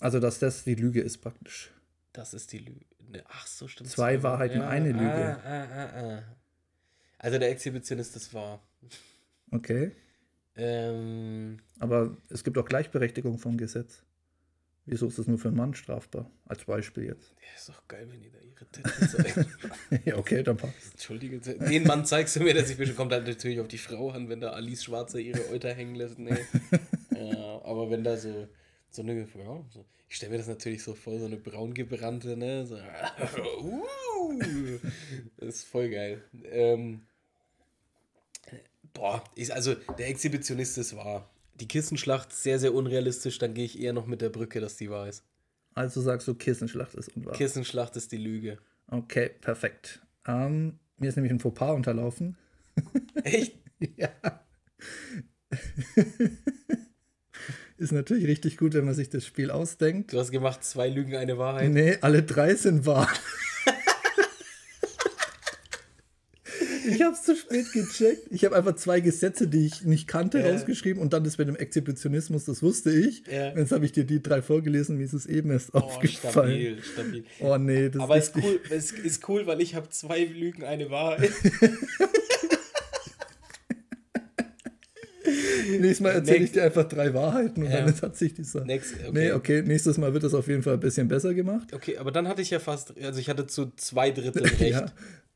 Also, 0.00 0.20
dass 0.20 0.38
das 0.38 0.64
die 0.64 0.74
Lüge 0.74 1.00
ist 1.00 1.18
praktisch. 1.18 1.72
Das 2.12 2.34
ist 2.34 2.52
die 2.52 2.58
Lüge. 2.58 2.84
Ne, 3.10 3.22
ach 3.28 3.46
so, 3.46 3.68
stimmt. 3.68 3.90
Zwei 3.90 4.22
Wahrheiten, 4.22 4.60
eine 4.60 4.92
Lüge. 4.92 5.04
Ah, 5.04 5.40
ah, 5.44 5.68
ah, 5.72 6.00
ah. 6.00 6.22
Also 7.24 7.38
der 7.38 7.48
Exhibitionist 7.48 8.14
ist 8.16 8.34
wahr. 8.34 8.62
Okay. 9.50 9.92
Ähm, 10.56 11.58
Aber 11.78 12.14
es 12.28 12.44
gibt 12.44 12.58
auch 12.58 12.66
Gleichberechtigung 12.66 13.38
vom 13.38 13.56
Gesetz. 13.56 14.02
Wieso 14.84 15.06
ist 15.06 15.18
das 15.18 15.26
nur 15.26 15.38
für 15.38 15.48
einen 15.48 15.56
Mann 15.56 15.72
strafbar? 15.72 16.30
Als 16.44 16.66
Beispiel 16.66 17.04
jetzt. 17.04 17.34
ja, 17.40 17.48
ist 17.56 17.70
doch 17.70 17.88
geil, 17.88 18.06
wenn 18.10 18.22
ihr 18.22 18.30
da 18.30 18.40
ihre 18.40 18.66
Titten 18.66 19.08
zeigt. 19.08 19.48
ja, 20.04 20.18
okay, 20.18 20.42
dann 20.42 20.58
passt. 20.58 20.74
Entschuldige, 20.92 21.40
den 21.40 21.84
Mann 21.84 22.04
zeigst 22.04 22.36
du 22.36 22.40
mir, 22.40 22.52
dass 22.52 22.68
ich 22.68 22.76
bestimmt 22.76 22.98
kommt 22.98 23.12
halt 23.12 23.26
natürlich 23.26 23.58
auf 23.58 23.68
die 23.68 23.78
Frau 23.78 24.10
an, 24.10 24.28
wenn 24.28 24.42
da 24.42 24.50
Alice 24.50 24.84
Schwarzer 24.84 25.18
ihre 25.18 25.48
Euter 25.48 25.72
hängen 25.72 25.94
lässt. 25.94 26.18
Nee. 26.18 26.36
ja, 27.16 27.62
aber 27.64 27.88
wenn 27.88 28.04
da 28.04 28.18
so, 28.18 28.48
so 28.90 29.00
eine, 29.00 29.18
ja, 29.18 29.64
so, 29.70 29.86
ich 30.10 30.16
stelle 30.16 30.32
mir 30.32 30.38
das 30.38 30.48
natürlich 30.48 30.82
so 30.82 30.94
vor, 30.94 31.18
so 31.18 31.24
eine 31.24 31.38
braungebrannte, 31.38 32.36
ne? 32.36 32.66
So, 32.66 32.76
uh, 33.62 34.78
das 35.38 35.54
ist 35.54 35.64
voll 35.64 35.88
geil. 35.88 36.22
Ähm, 36.44 37.00
boah, 38.94 39.22
ich, 39.34 39.52
also 39.52 39.74
der 39.74 40.08
Exhibitionist 40.08 40.78
ist 40.78 40.96
wahr. 40.96 41.28
Die 41.60 41.68
Kissenschlacht 41.68 42.32
sehr, 42.32 42.58
sehr 42.58 42.74
unrealistisch, 42.74 43.38
dann 43.38 43.54
gehe 43.54 43.64
ich 43.64 43.80
eher 43.80 43.92
noch 43.92 44.06
mit 44.06 44.20
der 44.20 44.30
Brücke, 44.30 44.60
dass 44.60 44.76
die 44.76 44.90
wahr 44.90 45.08
ist. 45.08 45.22
Also 45.74 46.00
sagst 46.00 46.26
du, 46.26 46.34
Kissenschlacht 46.34 46.94
ist 46.94 47.14
unwahr. 47.16 47.34
Kissenschlacht 47.34 47.96
ist 47.96 48.12
die 48.12 48.16
Lüge. 48.16 48.58
Okay, 48.88 49.30
perfekt. 49.40 50.00
Ähm, 50.26 50.78
mir 50.96 51.08
ist 51.08 51.16
nämlich 51.16 51.32
ein 51.32 51.40
Fauxpas 51.40 51.74
unterlaufen. 51.74 52.36
Echt? 53.24 53.56
Ja. 53.96 54.10
ist 57.76 57.92
natürlich 57.92 58.26
richtig 58.26 58.56
gut, 58.56 58.74
wenn 58.74 58.84
man 58.84 58.94
sich 58.94 59.10
das 59.10 59.26
Spiel 59.26 59.50
ausdenkt. 59.50 60.12
Du 60.12 60.18
hast 60.18 60.30
gemacht 60.30 60.64
zwei 60.64 60.88
Lügen, 60.88 61.16
eine 61.16 61.38
Wahrheit. 61.38 61.70
Nee, 61.70 61.98
alle 62.00 62.22
drei 62.22 62.54
sind 62.54 62.86
wahr. 62.86 63.08
Ich 66.86 67.00
habe 67.02 67.14
es 67.14 67.22
zu 67.22 67.34
spät 67.36 67.72
gecheckt. 67.72 68.26
Ich 68.30 68.44
habe 68.44 68.56
einfach 68.56 68.74
zwei 68.76 69.00
Gesetze, 69.00 69.48
die 69.48 69.66
ich 69.66 69.82
nicht 69.84 70.06
kannte, 70.06 70.38
Ja. 70.40 70.50
rausgeschrieben 70.50 71.02
und 71.02 71.12
dann 71.12 71.24
das 71.24 71.38
mit 71.38 71.48
dem 71.48 71.56
Exhibitionismus, 71.56 72.44
das 72.44 72.62
wusste 72.62 72.90
ich. 72.90 73.24
Ja. 73.30 73.56
Jetzt 73.56 73.72
habe 73.72 73.84
ich 73.84 73.92
dir 73.92 74.04
die 74.04 74.22
drei 74.22 74.42
vorgelesen, 74.42 74.96
mir 74.98 75.04
ist 75.04 75.12
es 75.14 75.26
eben 75.26 75.50
erst 75.50 75.70
Oh, 75.74 75.78
aufgefallen. 75.78 76.32
stabil, 76.32 76.82
stabil. 76.82 77.24
Oh 77.40 77.56
nee, 77.56 77.88
das 77.88 78.02
Aber 78.02 78.16
ist 78.16 78.36
ist 78.36 78.44
cool, 78.44 78.60
es 78.70 78.90
ist 78.92 79.28
cool, 79.28 79.46
weil 79.46 79.60
ich 79.60 79.74
habe 79.74 79.88
zwei 79.90 80.24
Lügen, 80.24 80.64
eine 80.64 80.90
Wahrheit. 80.90 81.30
Nächstes 85.70 86.00
Mal 86.00 86.10
erzähle 86.10 86.44
ich 86.44 86.52
dir 86.52 86.64
einfach 86.64 86.84
drei 86.86 87.14
Wahrheiten 87.14 87.62
und 87.62 87.70
Ja. 87.70 87.80
dann 87.86 88.00
hat 88.02 88.16
sich 88.16 88.34
die 88.34 88.44
Sache. 88.44 88.66
Next, 88.66 88.94
okay. 89.00 89.10
Nee, 89.12 89.32
okay, 89.32 89.62
nächstes 89.62 89.96
Mal 89.96 90.12
wird 90.12 90.22
das 90.22 90.34
auf 90.34 90.46
jeden 90.48 90.62
Fall 90.62 90.74
ein 90.74 90.80
bisschen 90.80 91.08
besser 91.08 91.32
gemacht. 91.32 91.72
Okay, 91.72 91.96
aber 91.96 92.10
dann 92.12 92.28
hatte 92.28 92.42
ich 92.42 92.50
ja 92.50 92.58
fast, 92.58 92.92
also 93.02 93.18
ich 93.18 93.30
hatte 93.30 93.46
zu 93.46 93.72
zwei 93.76 94.10
Drittel 94.10 94.42
recht. 94.60 94.60
Ja. 94.60 94.86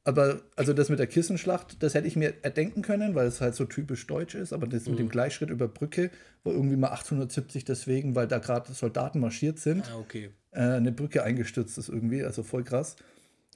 Aber 0.04 0.40
also 0.56 0.72
das 0.72 0.88
mit 0.88 0.98
der 0.98 1.06
Kissenschlacht, 1.06 1.82
das 1.82 1.94
hätte 1.94 2.08
ich 2.08 2.16
mir 2.16 2.32
erdenken 2.42 2.80
können, 2.82 3.14
weil 3.14 3.26
es 3.26 3.40
halt 3.42 3.54
so 3.54 3.64
typisch 3.66 4.06
deutsch 4.06 4.34
ist. 4.34 4.52
Aber 4.54 4.66
das 4.66 4.84
mit 4.86 4.94
Mhm. 4.94 4.96
dem 4.98 5.08
Gleichschritt 5.10 5.50
über 5.50 5.68
Brücke 5.68 6.10
war 6.44 6.54
irgendwie 6.54 6.76
mal 6.76 6.88
870 6.92 7.64
deswegen, 7.64 8.14
weil 8.14 8.26
da 8.26 8.38
gerade 8.38 8.72
Soldaten 8.72 9.20
marschiert 9.20 9.58
sind, 9.58 9.84
Ah, 9.92 9.98
okay. 9.98 10.30
äh, 10.52 10.60
eine 10.60 10.92
Brücke 10.92 11.22
eingestürzt 11.24 11.76
ist 11.76 11.88
irgendwie. 11.90 12.22
Also 12.24 12.42
voll 12.42 12.64
krass. 12.64 12.96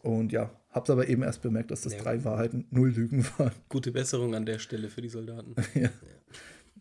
Und 0.02 0.33
ja, 0.33 0.50
hab's 0.70 0.90
aber 0.90 1.09
eben 1.09 1.22
erst 1.22 1.40
bemerkt, 1.42 1.70
dass 1.70 1.83
das 1.83 1.94
Ja. 1.94 2.02
drei 2.02 2.22
Wahrheiten, 2.24 2.66
null 2.70 2.90
Lügen 2.90 3.24
waren. 3.38 3.52
Gute 3.68 3.92
Besserung 3.92 4.35
an 4.35 4.44
der 4.44 4.59
Stelle 4.59 4.88
für 4.90 5.00
die 5.00 5.09
Soldaten. 5.09 5.55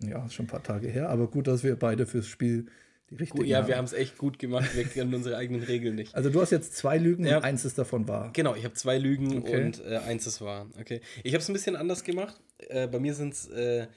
Ja, 0.03 0.25
ist 0.25 0.33
schon 0.33 0.45
ein 0.45 0.49
paar 0.49 0.63
Tage 0.63 0.87
her. 0.87 1.09
Aber 1.09 1.27
gut, 1.27 1.45
dass 1.45 1.63
wir 1.63 1.75
beide 1.75 2.07
fürs 2.07 2.25
Spiel 2.25 2.65
die 3.11 3.15
richtigen 3.17 3.45
ja, 3.45 3.57
haben. 3.59 3.67
wir 3.67 3.77
haben 3.77 3.85
es 3.85 3.93
echt 3.93 4.17
gut 4.17 4.39
gemacht. 4.39 4.73
Wir 4.75 4.85
kennen 4.85 5.13
unsere 5.13 5.37
eigenen 5.37 5.61
Regeln 5.63 5.95
nicht. 5.95 6.15
Also 6.15 6.29
du 6.29 6.41
hast 6.41 6.49
jetzt 6.51 6.75
zwei 6.75 6.97
Lügen 6.97 7.25
Ja. 7.25 7.37
und 7.37 7.43
eins 7.43 7.65
ist 7.65 7.77
davon 7.77 8.07
wahr. 8.07 8.31
Genau, 8.33 8.55
ich 8.55 8.63
habe 8.63 8.73
zwei 8.73 8.97
Lügen 8.97 9.39
Okay. 9.39 9.63
und 9.65 9.83
äh, 9.85 9.97
eins 9.97 10.25
ist 10.25 10.41
wahr. 10.41 10.67
Okay. 10.79 11.01
Ich 11.23 11.33
habe 11.33 11.41
es 11.41 11.49
ein 11.49 11.53
bisschen 11.53 11.75
anders 11.75 12.03
gemacht. 12.03 12.39
Äh, 12.69 12.87
bei 12.87 12.99
mir 12.99 13.13
sind 13.13 13.33
es 13.33 13.47
äh, 13.49 13.87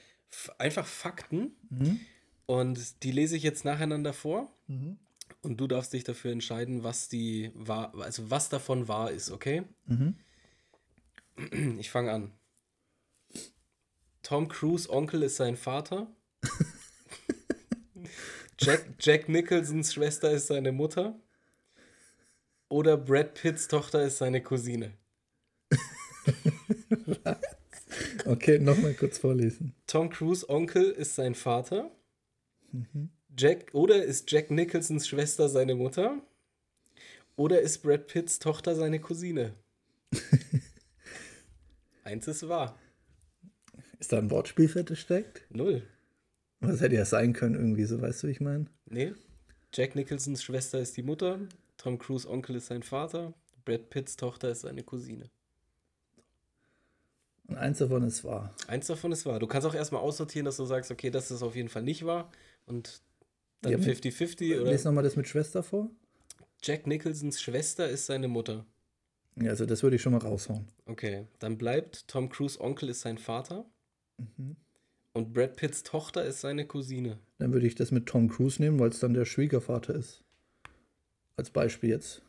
einfach 0.59 0.85
Fakten 0.87 1.53
Mhm. 1.71 2.01
und 2.47 3.03
die 3.05 3.13
lese 3.13 3.37
ich 3.37 3.43
jetzt 3.45 3.65
nacheinander 3.65 4.13
vor. 4.13 4.53
Und 5.43 5.59
du 5.61 5.67
darfst 5.67 5.93
dich 5.93 6.05
dafür 6.05 6.33
entscheiden, 6.33 6.83
was 6.83 7.09
die 7.09 7.51
wahr, 7.55 7.93
also 8.01 8.31
was 8.31 8.49
davon 8.49 8.89
wahr 8.89 9.11
ist, 9.13 9.31
okay? 9.31 9.63
Mhm. 9.87 10.17
Ich 11.79 11.91
fange 11.91 12.13
an. 12.13 12.33
Tom 14.23 14.49
Cruise 14.49 14.89
Onkel 14.91 15.23
ist 15.23 15.37
sein 15.37 15.57
Vater. 15.57 16.09
Jack, 18.59 18.87
Jack 19.01 19.29
Nicholsons 19.29 19.93
Schwester 19.93 20.31
ist 20.31 20.47
seine 20.47 20.73
Mutter. 20.73 21.19
Oder 22.69 22.97
Brad 22.97 23.35
Pitts 23.35 23.69
Tochter 23.69 24.03
ist 24.05 24.19
seine 24.19 24.43
Cousine. 24.43 24.93
Okay, 28.25 28.59
nochmal 28.59 28.95
kurz 28.95 29.19
vorlesen. 29.19 29.75
Tom 29.87 30.09
Cruise 30.09 30.49
Onkel 30.49 30.91
ist 30.91 31.15
sein 31.15 31.35
Vater. 31.35 31.91
Jack, 33.37 33.73
oder 33.75 34.03
ist 34.03 34.31
Jack 34.31 34.51
Nicholsons 34.51 35.07
Schwester 35.07 35.49
seine 35.49 35.75
Mutter? 35.75 36.21
Oder 37.37 37.61
ist 37.61 37.83
Brad 37.83 38.07
Pitts 38.07 38.39
Tochter 38.39 38.75
seine 38.75 39.01
Cousine? 39.01 39.55
Eins 42.05 42.27
ist 42.29 42.49
wahr. 42.49 42.79
Ist 43.99 44.13
da 44.13 44.19
ein 44.19 44.31
Wortspiel 44.31 44.69
versteckt? 44.69 45.43
Null. 45.51 45.83
Das 46.61 46.81
hätte 46.81 46.95
ja 46.95 47.05
sein 47.05 47.33
können, 47.33 47.55
irgendwie, 47.55 47.85
so 47.85 48.01
weißt 48.01 48.23
du, 48.23 48.29
wie 48.29 48.33
ich 48.33 48.41
meine. 48.41 48.67
Nee. 48.87 49.13
Jack 49.73 49.95
Nicholsons 49.97 50.43
Schwester 50.43 50.81
ist 50.81 50.97
die 50.97 51.03
Mutter. 51.03 51.41
Tom 51.77 51.99
Cruise 51.99 52.29
Onkel 52.29 52.57
ist 52.57 52.67
sein 52.67 52.83
Vater. 52.83 53.35
Brad 53.65 53.91
Pitts 53.91 54.17
Tochter 54.17 54.51
ist 54.51 54.61
seine 54.61 54.83
Cousine. 54.83 55.31
Und 57.49 57.57
eins 57.59 57.79
davon 57.79 58.03
ist 58.05 58.25
wahr. 58.25 58.55
Eins 58.69 58.87
davon 58.87 59.13
ist 59.13 59.27
wahr. 59.27 59.39
Du 59.39 59.47
kannst 59.47 59.67
auch 59.67 59.75
erstmal 59.75 60.01
aussortieren, 60.01 60.47
dass 60.47 60.57
du 60.57 60.65
sagst, 60.65 60.91
okay, 60.91 61.11
das 61.11 61.31
ist 61.31 61.43
auf 61.43 61.57
jeden 61.57 61.69
Fall 61.69 61.83
nicht 61.83 62.07
wahr. 62.07 62.31
Und 62.67 63.03
dann 63.61 63.73
Ja, 63.73 63.79
50-50 63.79 64.61
oder. 64.61 64.71
Lies 64.71 64.85
nochmal 64.85 65.05
das 65.05 65.17
mit 65.17 65.29
Schwester 65.29 65.63
vor. 65.63 65.91
Jack 66.63 66.87
Nicholsons 66.87 67.43
Schwester 67.43 67.89
ist 67.89 68.07
seine 68.07 68.29
Mutter. 68.29 68.65
Ja, 69.37 69.51
also 69.51 69.67
das 69.67 69.83
würde 69.83 69.97
ich 69.97 70.03
schon 70.03 70.13
mal 70.13 70.19
raushauen. 70.23 70.69
Okay, 70.87 71.27
dann 71.41 71.59
bleibt 71.59 72.09
Tom 72.09 72.29
Cruise 72.31 72.61
Onkel 72.61 72.89
ist 72.91 73.01
sein 73.03 73.19
Vater 73.19 73.67
Mhm. 74.17 74.55
Und 75.15 75.33
Brad 75.33 75.57
Pitts 75.57 75.83
Tochter 75.83 76.25
ist 76.25 76.41
seine 76.41 76.67
Cousine. 76.67 77.19
Dann 77.39 77.53
würde 77.53 77.67
ich 77.67 77.75
das 77.75 77.91
mit 77.91 78.07
Tom 78.07 78.29
Cruise 78.29 78.61
nehmen, 78.61 78.79
weil 78.79 78.91
es 78.91 78.99
dann 78.99 79.15
der 79.15 79.25
Schwiegervater 79.25 79.95
ist. 79.95 80.23
Als 81.37 81.51
Beispiel 81.51 81.91
jetzt. 81.91 82.21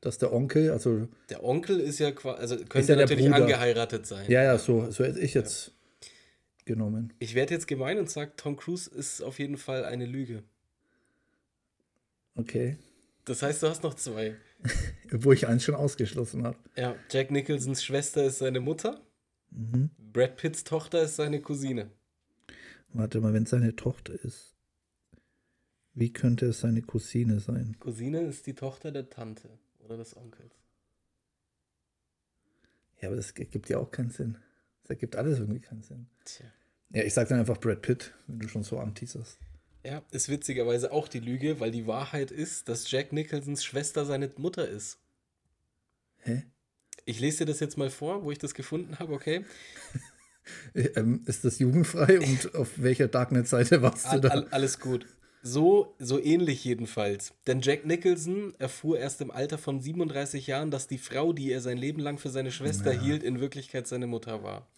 Dass 0.00 0.18
der 0.18 0.32
Onkel, 0.32 0.72
also, 0.72 1.08
Der 1.30 1.44
Onkel 1.44 1.78
ist 1.78 2.00
ja 2.00 2.10
quasi, 2.10 2.40
also 2.40 2.56
könnte 2.64 2.92
ja 2.92 2.98
natürlich 2.98 3.32
angeheiratet 3.32 4.04
sein. 4.04 4.28
ja, 4.28 4.42
ja, 4.42 4.58
so, 4.58 4.90
so 4.90 5.04
hätte 5.04 5.20
ich 5.20 5.32
jetzt 5.34 5.72
genommen. 6.64 7.12
Ich 7.20 7.36
werde 7.36 7.54
jetzt 7.54 7.68
gemein 7.68 7.98
und 7.98 8.10
sage, 8.10 8.32
Tom 8.36 8.56
Cruise 8.56 8.90
ist 8.90 9.22
auf 9.22 9.38
jeden 9.38 9.56
Fall 9.56 9.84
eine 9.84 10.06
Lüge. 10.06 10.42
Okay. 12.34 12.78
Das 13.24 13.42
heißt, 13.42 13.62
du 13.62 13.68
hast 13.68 13.84
noch 13.84 13.94
zwei. 13.94 14.34
Wo 15.12 15.32
ich 15.32 15.46
eins 15.46 15.62
schon 15.62 15.76
ausgeschlossen 15.76 16.44
habe. 16.44 16.58
Ja, 16.76 16.96
Jack 17.10 17.30
Nicholsons 17.30 17.84
Schwester 17.84 18.24
ist 18.24 18.38
seine 18.38 18.58
Mutter. 18.58 19.00
Mhm. 19.50 19.90
Brad 20.12 20.36
Pitts 20.36 20.64
Tochter 20.64 21.02
ist 21.02 21.14
seine 21.14 21.40
Cousine. 21.40 21.90
Warte 22.94 23.20
mal, 23.20 23.32
wenn 23.32 23.44
es 23.44 23.50
seine 23.50 23.74
Tochter 23.74 24.14
ist. 24.22 24.54
Wie 25.94 26.12
könnte 26.12 26.46
es 26.46 26.60
seine 26.60 26.82
Cousine 26.82 27.40
sein? 27.40 27.76
Cousine 27.78 28.22
ist 28.22 28.46
die 28.46 28.54
Tochter 28.54 28.92
der 28.92 29.10
Tante 29.10 29.48
oder 29.80 29.96
des 29.96 30.16
Onkels. 30.16 30.54
Ja, 33.00 33.08
aber 33.08 33.16
das 33.16 33.34
gibt 33.34 33.68
ja 33.68 33.78
auch 33.78 33.90
keinen 33.90 34.10
Sinn. 34.10 34.38
Das 34.82 34.90
ergibt 34.90 35.16
alles 35.16 35.38
irgendwie 35.38 35.60
keinen 35.60 35.82
Sinn. 35.82 36.06
Tja. 36.24 36.46
Ja, 36.90 37.02
ich 37.02 37.14
sag 37.14 37.28
dann 37.28 37.40
einfach 37.40 37.58
Brad 37.58 37.82
Pitt, 37.82 38.14
wenn 38.26 38.38
du 38.38 38.48
schon 38.48 38.62
so 38.62 38.78
anteaserst. 38.78 39.38
Ja, 39.84 40.02
ist 40.12 40.28
witzigerweise 40.28 40.92
auch 40.92 41.08
die 41.08 41.18
Lüge, 41.18 41.58
weil 41.58 41.72
die 41.72 41.86
Wahrheit 41.86 42.30
ist, 42.30 42.68
dass 42.68 42.90
Jack 42.90 43.12
Nicholsons 43.12 43.64
Schwester 43.64 44.04
seine 44.04 44.30
Mutter 44.36 44.68
ist. 44.68 44.98
Hä? 46.18 46.44
Ich 47.04 47.18
lese 47.18 47.38
dir 47.38 47.46
das 47.46 47.60
jetzt 47.60 47.76
mal 47.76 47.90
vor, 47.90 48.22
wo 48.22 48.30
ich 48.30 48.38
das 48.38 48.54
gefunden 48.54 48.98
habe, 48.98 49.12
okay? 49.12 49.44
Äh, 50.74 50.82
Ähm, 50.96 51.22
ist 51.26 51.44
das 51.44 51.58
jugendfrei 51.58 52.18
und 52.20 52.54
auf 52.54 52.70
welcher 52.76 53.08
Darknet-Seite 53.08 53.82
warst 53.82 54.06
du 54.06 54.10
All, 54.10 54.20
da? 54.20 54.28
all, 54.28 54.46
alles 54.50 54.78
gut. 54.80 55.06
So, 55.44 55.94
so 55.98 56.20
ähnlich 56.20 56.64
jedenfalls. 56.64 57.34
Denn 57.48 57.60
Jack 57.60 57.84
Nicholson 57.84 58.54
erfuhr 58.60 58.98
erst 58.98 59.20
im 59.20 59.32
Alter 59.32 59.58
von 59.58 59.80
37 59.80 60.46
Jahren, 60.46 60.70
dass 60.70 60.86
die 60.86 60.98
Frau, 60.98 61.32
die 61.32 61.50
er 61.50 61.60
sein 61.60 61.78
Leben 61.78 62.00
lang 62.00 62.18
für 62.18 62.30
seine 62.30 62.52
Schwester 62.52 62.92
hielt, 62.92 63.24
in 63.24 63.40
Wirklichkeit 63.40 63.88
seine 63.88 64.06
Mutter 64.06 64.44
war. 64.44 64.68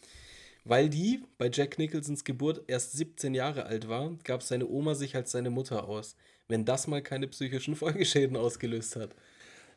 Weil 0.64 0.88
die 0.88 1.22
bei 1.36 1.50
Jack 1.52 1.78
Nicholsons 1.78 2.24
Geburt 2.24 2.62
erst 2.66 2.92
17 2.92 3.34
Jahre 3.34 3.66
alt 3.66 3.88
war, 3.88 4.16
gab 4.24 4.42
seine 4.42 4.66
Oma 4.66 4.94
sich 4.94 5.14
als 5.14 5.32
seine 5.32 5.50
Mutter 5.50 5.86
aus. 5.86 6.16
Wenn 6.48 6.64
das 6.64 6.86
mal 6.86 7.02
keine 7.02 7.28
psychischen 7.28 7.76
Folgeschäden 7.76 8.36
ausgelöst 8.36 8.96
hat. 8.96 9.10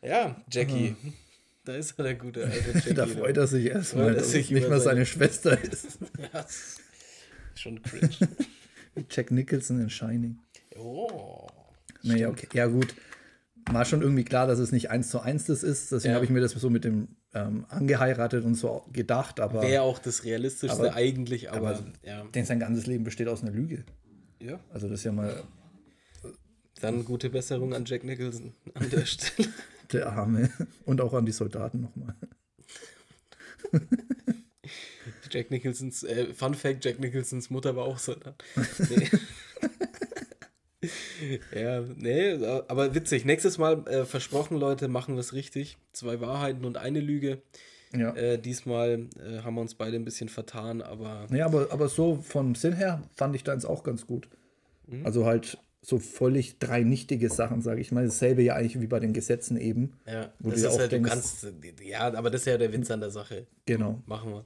Ja, 0.02 0.42
Jackie. 0.50 0.96
Da 1.68 1.76
ist 1.76 1.96
er, 2.00 2.04
der 2.04 2.16
gute 2.16 2.46
alte 2.46 2.72
Jackie. 2.74 2.94
Da 2.94 3.06
freut 3.06 3.36
er 3.36 3.46
sich 3.48 3.66
erstmal, 3.66 4.10
er 4.10 4.14
dass 4.16 4.32
sich 4.32 4.46
es 4.46 4.52
nicht 4.52 4.70
mal 4.70 4.80
seine- 4.80 5.04
seine 5.04 5.06
Schwester 5.06 5.62
ist. 5.62 5.98
Ja, 6.34 6.40
ist 6.42 6.80
schon 7.56 7.82
cringe. 7.82 8.10
Jack 9.10 9.32
Nicholson 9.32 9.82
in 9.82 9.90
Shining. 9.90 10.40
Oh. 10.78 11.46
Naja, 12.04 12.30
okay. 12.30 12.48
Ja, 12.54 12.68
gut. 12.68 12.96
War 13.70 13.84
schon 13.84 14.02
irgendwie 14.02 14.24
klar, 14.24 14.48
dass 14.48 14.60
es 14.60 14.72
nicht 14.72 14.90
eins 14.92 15.10
zu 15.10 15.20
eins 15.20 15.46
das 15.46 15.62
ist. 15.64 15.92
Deswegen 15.92 16.12
Ja. 16.12 16.16
habe 16.16 16.24
ich 16.26 16.32
mir 16.32 16.40
das 16.40 16.52
so 16.54 16.70
mit 16.70 16.86
dem 16.86 17.10
ähm, 17.34 17.66
angeheiratet 17.68 18.46
und 18.46 18.56
so 18.56 18.86
gedacht. 18.94 19.42
Aber 19.42 19.62
Wäre 19.62 19.82
auch 19.84 20.00
das 20.00 20.24
Realistischste 20.24 20.80
Aber- 20.80 20.94
eigentlich, 20.96 21.52
aber, 21.52 21.72
aber- 21.72 21.84
ja. 22.04 22.24
denn 22.34 22.46
sein 22.46 22.60
ganzes 22.60 22.86
Leben 22.88 23.04
besteht 23.04 23.28
aus 23.28 23.42
einer 23.42 23.52
Lüge. 23.52 23.84
ja. 24.40 24.60
Also 24.70 24.88
das 24.88 25.00
ist 25.00 25.04
ja 25.04 25.12
mal 25.12 25.44
Dann 26.80 27.04
gute 27.04 27.30
Besserung 27.30 27.74
an 27.74 27.84
Jack 27.86 28.04
Nicholson 28.06 28.54
an 28.74 28.90
der 28.90 29.06
Stelle. 29.06 29.50
Der 29.94 30.12
Arme. 30.12 30.50
Und 30.86 31.02
auch 31.02 31.14
an 31.14 31.26
die 31.26 31.32
Soldaten 31.32 31.82
nochmal. 31.82 32.16
Jack 35.32 35.52
Nicholsons, 35.52 36.04
äh, 36.04 36.34
Fun 36.34 36.54
Fact, 36.54 36.84
Jack 36.86 37.00
Nicholsons 37.00 37.50
Mutter 37.50 37.76
war 37.76 37.86
auch 37.86 37.98
Soldat. 37.98 38.44
Nee. 38.90 39.10
ja, 41.60 41.82
nee, 41.96 42.34
aber 42.68 42.94
witzig. 42.94 43.26
Nächstes 43.26 43.58
Mal 43.58 43.86
äh, 43.88 44.06
versprochen, 44.06 44.58
Leute, 44.58 44.88
machen 44.88 45.16
wir 45.16 45.22
es 45.22 45.34
richtig. 45.34 45.78
Zwei 45.92 46.22
Wahrheiten 46.22 46.66
und 46.66 46.78
eine 46.78 47.00
Lüge. 47.00 47.42
Ja. 47.96 48.16
Äh, 48.16 48.38
diesmal 48.38 49.08
äh, 49.20 49.40
haben 49.40 49.56
wir 49.56 49.62
uns 49.62 49.74
beide 49.74 49.96
ein 49.96 50.06
bisschen 50.06 50.30
vertan, 50.30 50.82
aber 50.82 51.26
Ja, 51.32 51.46
aber, 51.46 51.72
aber 51.72 51.90
so 51.90 52.18
vom 52.22 52.54
Sinn 52.54 52.74
her 52.74 53.02
fand 53.16 53.36
ich 53.36 53.44
deins 53.44 53.66
auch 53.66 53.84
ganz 53.84 54.06
gut. 54.06 54.30
Mhm. 54.88 55.06
Also 55.06 55.26
halt 55.26 55.58
so 55.82 56.00
völlig 56.00 56.60
drei 56.60 56.84
nichtige 56.84 57.30
Sachen, 57.30 57.62
sage 57.62 57.80
ich 57.82 57.92
mal. 57.92 58.06
Dasselbe 58.06 58.42
ja 58.42 58.56
eigentlich 58.56 58.82
wie 58.82 58.88
bei 58.88 59.00
den 59.00 59.14
Gesetzen 59.14 59.58
eben. 59.58 59.94
ja, 60.06 60.34
Wo 60.40 60.50
das 60.50 60.60
du 60.60 60.64
ja 60.66 60.70
ist 60.70 60.76
auch 60.76 60.80
halt, 60.80 60.92
du 60.92 60.96
denkst- 60.96 61.12
kannst, 61.12 61.48
ja, 61.84 62.14
aber 62.14 62.30
das 62.30 62.42
ist 62.42 62.46
ja 62.48 62.58
der 62.58 62.74
Witz 62.74 62.92
an 62.92 63.00
der 63.00 63.12
Sache. 63.12 63.48
Genau. 63.66 64.02
Machen 64.06 64.32
wir. 64.32 64.46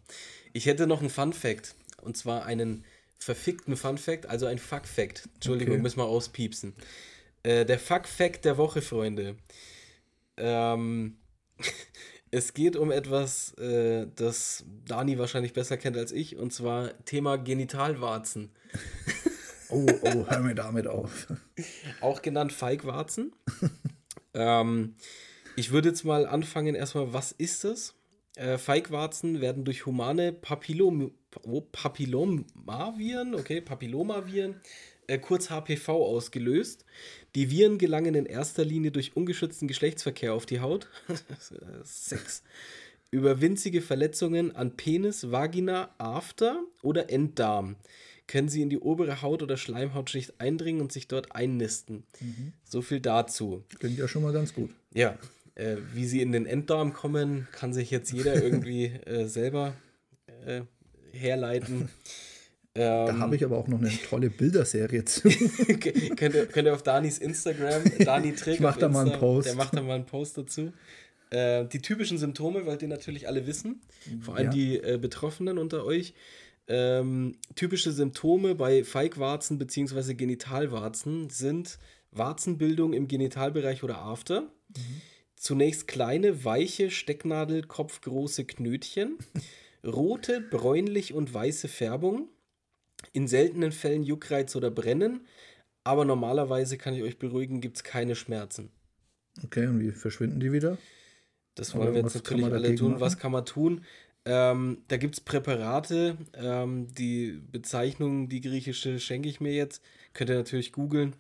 Ich 0.54 0.66
hätte 0.68 0.86
noch 0.88 1.00
einen 1.00 1.10
Fun 1.10 1.34
Fact. 1.34 1.76
Und 2.02 2.18
zwar 2.18 2.46
einen 2.46 2.84
verfickten 3.20 3.76
Fun 3.78 3.98
Fact, 4.00 4.26
also 4.26 4.46
ein 4.48 4.58
Fuck 4.58 4.88
Fact. 4.88 5.30
Entschuldigung, 5.36 5.76
Okay. 5.76 5.82
müssen 5.84 5.98
wir 6.00 6.06
auspiepsen. 6.06 6.74
Äh, 7.44 7.66
der 7.66 7.78
Fuck 7.80 8.08
Fact 8.08 8.44
der 8.46 8.58
Woche, 8.58 8.82
Freunde. 8.82 9.36
Ähm, 10.38 11.18
es 12.32 12.54
geht 12.54 12.76
um 12.76 12.92
etwas, 12.92 13.54
äh, 13.60 14.08
das 14.16 14.66
Dani 14.88 15.18
wahrscheinlich 15.20 15.54
besser 15.54 15.78
kennt 15.78 15.98
als 15.98 16.12
ich, 16.12 16.36
und 16.38 16.52
zwar 16.54 16.92
Thema 17.06 17.38
Genitalwarzen. 17.38 18.50
Oh, 19.72 19.86
oh, 20.02 20.26
hör 20.28 20.40
mir 20.40 20.56
damit 20.56 20.88
auf. 20.88 21.28
Auch 22.02 22.22
genannt 22.22 22.52
Feigwarzen. 22.52 23.34
ähm, 24.34 24.96
ich 25.56 25.72
würde 25.72 25.90
jetzt 25.90 26.04
mal 26.04 26.26
anfangen, 26.26 26.76
erstmal, 26.76 27.14
was 27.14 27.32
ist 27.32 27.64
das? 27.64 27.96
Äh, 28.36 28.58
Feigwarzen 28.58 29.42
werden 29.42 29.66
durch 29.66 29.86
humane 29.86 30.34
Papillom 30.34 31.12
oh, 31.44 31.62
Papillomaviren, 31.62 33.36
okay, 33.36 33.62
Papillomaviren, 33.62 34.56
äh, 35.08 35.18
kurz 35.18 35.50
HPV 35.50 35.90
ausgelöst. 35.90 36.86
Die 37.36 37.50
Viren 37.50 37.78
gelangen 37.78 38.16
in 38.16 38.26
erster 38.26 38.66
Linie 38.66 38.92
durch 38.92 39.16
ungeschützten 39.16 39.68
Geschlechtsverkehr 39.68 40.34
auf 40.34 40.46
die 40.46 40.60
Haut. 40.60 40.88
Sex. 41.84 42.44
Über 43.10 43.42
winzige 43.42 43.82
Verletzungen 43.82 44.56
an 44.56 44.78
Penis, 44.78 45.32
Vagina, 45.32 45.94
After 45.98 46.64
oder 46.82 47.10
Enddarm 47.10 47.76
können 48.32 48.48
sie 48.48 48.62
in 48.62 48.70
die 48.70 48.78
obere 48.80 49.22
Haut- 49.22 49.44
oder 49.44 49.58
Schleimhautschicht 49.58 50.40
eindringen 50.40 50.82
und 50.82 50.92
sich 50.94 51.08
dort 51.10 51.36
einnisten. 51.36 52.04
So 52.64 52.82
viel 52.82 53.02
dazu. 53.02 53.64
Klingt 53.80 53.98
ja 54.00 54.08
schon 54.08 54.24
mal 54.24 54.32
ganz 54.32 54.54
gut. 54.54 54.70
Ja, 54.94 55.18
äh, 55.56 55.76
wie 55.94 56.06
sie 56.06 56.22
in 56.22 56.32
den 56.32 56.46
Enddarm 56.46 56.94
kommen, 56.94 57.48
kann 57.52 57.74
sich 57.74 57.92
jetzt 57.92 58.12
jeder 58.14 58.36
irgendwie 58.44 58.86
äh, 58.86 59.26
selber 59.28 59.74
äh, 60.46 60.62
herleiten. 61.12 61.90
Da 62.74 63.10
Ähm, 63.10 63.20
habe 63.20 63.36
ich 63.36 63.44
aber 63.44 63.58
auch 63.58 63.68
noch 63.68 63.80
eine 63.82 63.92
tolle 64.10 64.30
Bilderserie 64.30 65.04
zu. 65.04 65.24
könnt, 65.28 66.36
ihr, 66.36 66.46
könnt 66.46 66.68
ihr 66.68 66.74
auf 66.74 66.84
Danis 66.84 67.18
Instagram, 67.18 67.82
Dani 68.00 68.34
Trick, 68.34 68.54
Ich 68.54 68.60
mach 68.62 68.78
da 68.78 68.88
mal 68.88 69.00
einen 69.02 69.08
Insta, 69.10 69.20
Post. 69.20 69.48
Der 69.50 69.56
macht 69.56 69.76
da 69.76 69.82
mal 69.82 69.96
einen 69.96 70.06
Post 70.06 70.38
dazu. 70.38 70.72
Äh, 71.32 71.66
die 71.66 71.82
typischen 71.82 72.18
Symptome, 72.18 72.66
wollt 72.66 72.82
ihr 72.82 72.88
natürlich 72.88 73.28
alle 73.28 73.46
wissen, 73.46 73.82
vor 74.22 74.38
allem 74.38 74.46
Ja. 74.46 74.52
die 74.54 74.78
äh, 74.78 74.98
Betroffenen 74.98 75.58
unter 75.58 75.84
euch. 75.84 76.14
Ähm, 76.74 77.36
typische 77.56 77.92
Symptome 77.92 78.56
bei 78.56 78.86
Feigwarzen 78.86 79.58
bzw. 79.58 80.14
Genitalwarzen 80.14 81.30
sind 81.30 81.78
Warzenbildung 82.12 82.94
im 82.94 83.10
Genitalbereich 83.10 83.84
oder 83.84 83.98
After. 83.98 84.50
Zunächst 85.36 85.90
kleine, 85.90 86.46
weiche, 86.46 86.90
Stecknadel-kopfgroße 86.90 88.46
Knötchen, 88.46 89.18
rote, 89.86 90.40
bräunlich 90.40 91.14
und 91.14 91.34
weiße 91.34 91.68
Färbung, 91.68 92.30
in 93.12 93.28
seltenen 93.28 93.74
Fällen 93.74 94.04
Juckreiz 94.04 94.56
oder 94.56 94.72
Brennen, 94.72 95.28
aber 95.84 96.06
normalerweise 96.06 96.78
kann 96.78 96.94
ich 96.94 97.04
euch 97.04 97.20
beruhigen, 97.20 97.60
gibt 97.60 97.76
es 97.76 97.84
keine 97.84 98.16
Schmerzen. 98.16 98.72
Okay, 99.44 99.68
und 99.68 99.82
wie 99.82 99.92
verschwinden 99.92 100.40
die 100.40 100.54
wieder? 100.54 100.78
Das 101.56 101.76
wollen 101.76 101.94
wir 101.94 102.02
jetzt 102.02 102.16
natürlich 102.16 102.46
alle 102.46 102.76
tun. 102.76 102.92
machen? 102.92 103.02
Was 103.02 103.18
kann 103.18 103.32
man 103.34 103.46
tun? 103.46 103.84
Ähm, 104.26 104.84
da 104.88 104.98
gibt 104.98 105.16
es 105.16 105.22
Präparate. 105.22 106.18
Ähm, 106.34 106.88
die 106.94 107.42
Bezeichnung, 107.52 108.30
die 108.30 108.42
griechische, 108.42 109.00
schenke 109.00 109.30
ich 109.30 109.42
mir 109.42 109.54
jetzt. 109.54 109.84
Könnt 110.14 110.30
ihr 110.30 110.36
natürlich 110.36 110.72
googeln. 110.72 111.16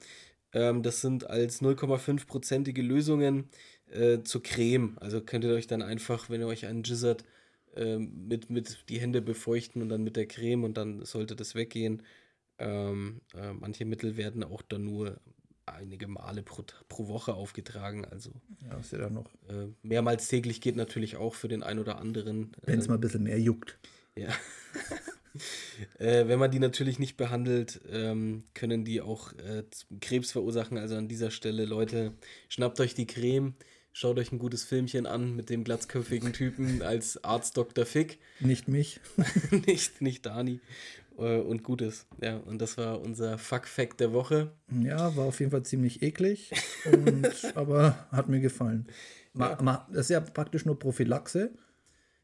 Ähm, 0.53 0.83
das 0.83 1.01
sind 1.01 1.29
als 1.29 1.61
0,5-prozentige 1.61 2.81
Lösungen 2.81 3.49
äh, 3.91 4.21
zur 4.23 4.43
Creme. 4.43 4.97
Also 4.99 5.21
könnt 5.21 5.45
ihr 5.45 5.53
euch 5.53 5.67
dann 5.67 5.81
einfach, 5.81 6.29
wenn 6.29 6.41
ihr 6.41 6.47
euch 6.47 6.65
einen 6.65 6.83
Gizzard 6.83 7.23
ähm, 7.75 8.27
mit, 8.27 8.49
mit 8.49 8.89
die 8.89 8.99
Hände 8.99 9.21
befeuchten 9.21 9.81
und 9.81 9.89
dann 9.89 10.03
mit 10.03 10.15
der 10.17 10.27
Creme 10.27 10.63
und 10.65 10.77
dann 10.77 11.05
sollte 11.05 11.35
das 11.35 11.55
weggehen. 11.55 12.03
Ähm, 12.59 13.21
äh, 13.33 13.53
manche 13.53 13.85
Mittel 13.85 14.17
werden 14.17 14.43
auch 14.43 14.61
dann 14.61 14.83
nur 14.85 15.19
einige 15.71 16.07
Male 16.07 16.43
pro, 16.43 16.63
pro 16.89 17.07
Woche 17.07 17.34
aufgetragen. 17.34 18.05
Also 18.05 18.31
Ja, 18.69 18.77
ist 18.77 18.91
ja 18.91 18.99
dann 18.99 19.13
noch. 19.13 19.25
äh, 19.49 19.67
mehrmals 19.84 20.27
täglich 20.27 20.62
geht 20.62 20.75
natürlich 20.75 21.15
auch 21.17 21.36
für 21.36 21.47
den 21.47 21.63
einen 21.63 21.79
oder 21.79 21.97
anderen. 21.99 22.51
Wenn 22.65 22.79
es 22.79 22.86
Äh, 22.86 22.89
mal 22.89 22.95
ein 22.95 23.01
bisschen 23.01 23.23
mehr 23.23 23.39
juckt. 23.39 23.77
Ja. 24.15 24.29
äh, 25.99 26.27
wenn 26.27 26.39
man 26.39 26.51
die 26.51 26.60
natürlich 26.60 26.99
nicht 26.99 27.17
behandelt, 27.17 27.81
ähm, 27.89 28.43
können 28.53 28.84
die 28.86 29.01
auch 29.01 29.34
äh, 29.34 29.63
Krebs 30.01 30.31
verursachen. 30.31 30.77
Also 30.77 30.95
an 30.95 31.07
dieser 31.07 31.31
Stelle, 31.31 31.65
Leute, 31.65 32.13
schnappt 32.49 32.79
euch 32.81 32.93
die 32.93 33.07
Creme, 33.07 33.53
schaut 33.93 34.19
euch 34.19 34.31
ein 34.31 34.39
gutes 34.39 34.63
Filmchen 34.63 35.05
an 35.05 35.36
mit 35.36 35.49
dem 35.49 35.63
glatzköpfigen 35.63 36.34
Typen 36.34 36.81
als 36.81 37.23
Arzt 37.23 37.55
Dr. 37.57 37.86
Fick. 37.86 38.19
Nicht 38.39 38.67
mich. 38.67 38.99
nicht, 39.65 40.01
nicht 40.01 40.25
Dani. 40.25 40.60
Äh, 41.21 41.39
und 41.39 41.63
Gutes. 41.63 42.07
Ja, 42.21 42.38
und 42.38 42.62
das 42.62 42.77
war 42.77 42.99
unser 43.01 43.38
Fuck-Fact 43.38 43.99
der 43.99 44.12
Woche. 44.12 44.51
Ja, 44.81 45.15
war 45.15 45.25
auf 45.25 45.39
jeden 45.39 45.51
Fall 45.51 45.63
ziemlich 45.63 46.01
eklig, 46.01 46.51
und, 46.86 47.55
aber 47.55 48.07
hat 48.12 48.27
mir 48.27 48.39
gefallen. 48.39 48.88
Ma, 49.34 49.57
ma, 49.62 49.88
das 49.91 50.01
ist 50.01 50.10
ja 50.10 50.19
praktisch 50.19 50.65
nur 50.65 50.77
Prophylaxe. 50.77 51.51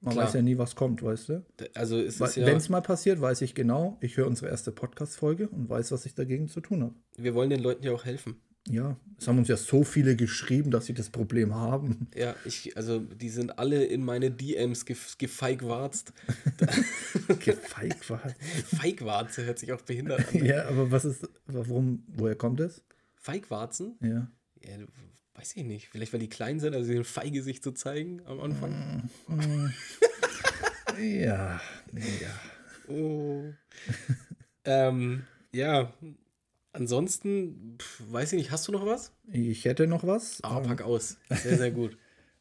Man 0.01 0.13
Klar. 0.13 0.25
weiß 0.25 0.33
ja 0.33 0.41
nie, 0.43 0.57
was 0.57 0.75
kommt, 0.75 1.01
weißt 1.01 1.29
du? 1.29 1.45
Also 1.73 1.97
es 1.97 2.21
ist 2.21 2.35
ja, 2.35 2.45
Wenn 2.45 2.57
es 2.57 2.69
mal 2.69 2.81
passiert, 2.81 3.19
weiß 3.19 3.41
ich 3.41 3.55
genau, 3.55 3.97
ich 3.99 4.17
höre 4.17 4.27
unsere 4.27 4.49
erste 4.51 4.71
Podcast-Folge 4.71 5.47
und 5.47 5.69
weiß, 5.69 5.91
was 5.91 6.05
ich 6.05 6.13
dagegen 6.13 6.47
zu 6.47 6.61
tun 6.61 6.83
habe. 6.83 6.93
wir 7.17 7.33
wollen 7.33 7.49
den 7.49 7.63
Leuten 7.63 7.83
ja 7.83 7.93
auch 7.93 8.05
helfen. 8.05 8.39
Ja, 8.69 8.97
es 9.19 9.27
haben 9.27 9.37
uns 9.39 9.47
ja 9.47 9.57
so 9.57 9.83
viele 9.83 10.15
geschrieben, 10.15 10.71
dass 10.71 10.85
sie 10.85 10.93
das 10.93 11.09
Problem 11.09 11.55
haben. 11.55 12.07
Ja, 12.15 12.35
ich, 12.45 12.75
also 12.77 12.99
die 12.99 13.29
sind 13.29 13.57
alle 13.57 13.83
in 13.85 14.03
meine 14.03 14.29
DMs 14.29 14.85
gef 14.85 15.17
gefeigwarzt. 15.17 16.13
Gefeigt 17.39 18.09
war. 18.09 18.21
Feigwarze 18.65 19.45
hört 19.45 19.59
sich 19.59 19.71
auch 19.73 19.81
behindert 19.81 20.27
an. 20.33 20.45
Ja, 20.45 20.67
aber 20.67 20.91
was 20.91 21.05
ist, 21.05 21.27
warum, 21.45 22.03
woher 22.07 22.35
kommt 22.35 22.59
es? 22.59 22.83
Feigwarzen? 23.15 23.97
Ja. 24.01 24.29
Ja, 24.61 24.77
weiß 25.35 25.55
ich 25.55 25.63
nicht. 25.63 25.89
Vielleicht, 25.89 26.13
weil 26.13 26.19
die 26.19 26.29
klein 26.29 26.59
sind, 26.59 26.73
also 26.73 26.85
sie 26.85 26.93
sind 26.93 27.07
feige 27.07 27.41
sich 27.41 27.63
zu 27.63 27.71
zeigen 27.71 28.21
am 28.25 28.39
Anfang. 28.39 29.09
Ja, 30.99 31.61
ja. 31.93 32.91
Oh. 32.91 33.53
ähm, 34.65 35.27
ja, 35.51 35.93
ansonsten, 36.77 37.77
pf, 37.79 38.03
weiß 38.11 38.33
ich 38.33 38.37
nicht, 38.37 38.51
hast 38.51 38.67
du 38.67 38.71
noch 38.71 38.85
was? 38.85 39.11
Ich 39.31 39.65
hätte 39.65 39.87
noch 39.87 40.05
was. 40.05 40.41
Ah, 40.43 40.59
pack 40.61 40.81
aus. 40.81 41.17
Sehr, 41.29 41.57
sehr 41.57 41.71
gut. 41.71 41.97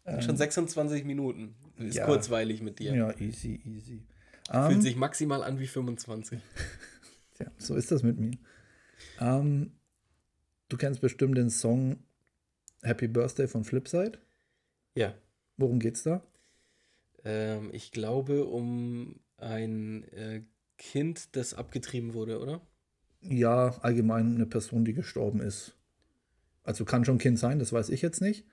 Schon 0.20 0.36
26 0.36 1.04
Minuten. 1.04 1.56
Ist 1.78 1.80
Ähm, 1.80 1.92
ja. 1.92 2.04
kurzweilig 2.06 2.62
mit 2.62 2.78
dir. 2.78 2.94
Ja, 2.94 3.18
easy, 3.18 3.60
easy. 3.64 4.02
Fühlt 4.50 4.72
Ähm, 4.74 4.80
sich 4.82 4.94
maximal 4.96 5.42
an 5.42 5.58
wie 5.58 5.66
25. 5.66 6.38
ja, 7.40 7.46
so 7.58 7.74
ist 7.74 7.90
das 7.90 8.02
mit 8.04 8.18
mir. 8.18 8.38
Ähm, 9.18 9.72
du 10.68 10.76
kennst 10.76 11.00
bestimmt 11.00 11.36
den 11.36 11.50
Song 11.50 11.98
Happy 12.82 13.08
Birthday 13.08 13.48
von 13.48 13.64
Flipside. 13.64 14.18
Ja. 14.96 15.12
Worum 15.56 15.80
geht's 15.80 16.04
da? 16.04 16.22
Ähm, 17.24 17.70
ich 17.72 17.90
glaube, 17.90 18.44
um 18.44 19.18
ein 19.38 20.04
äh, 20.12 20.42
Kind, 20.78 21.34
das 21.34 21.52
abgetrieben 21.54 22.14
wurde, 22.14 22.38
oder? 22.40 22.60
Ja, 23.28 23.76
allgemein 23.82 24.34
eine 24.36 24.46
Person, 24.46 24.84
die 24.84 24.92
gestorben 24.94 25.40
ist. 25.40 25.74
Also 26.64 26.84
kann 26.84 27.04
schon 27.04 27.18
Kind 27.18 27.38
sein, 27.38 27.58
das 27.58 27.72
weiß 27.72 27.90
ich 27.90 28.02
jetzt 28.02 28.20
nicht. 28.20 28.44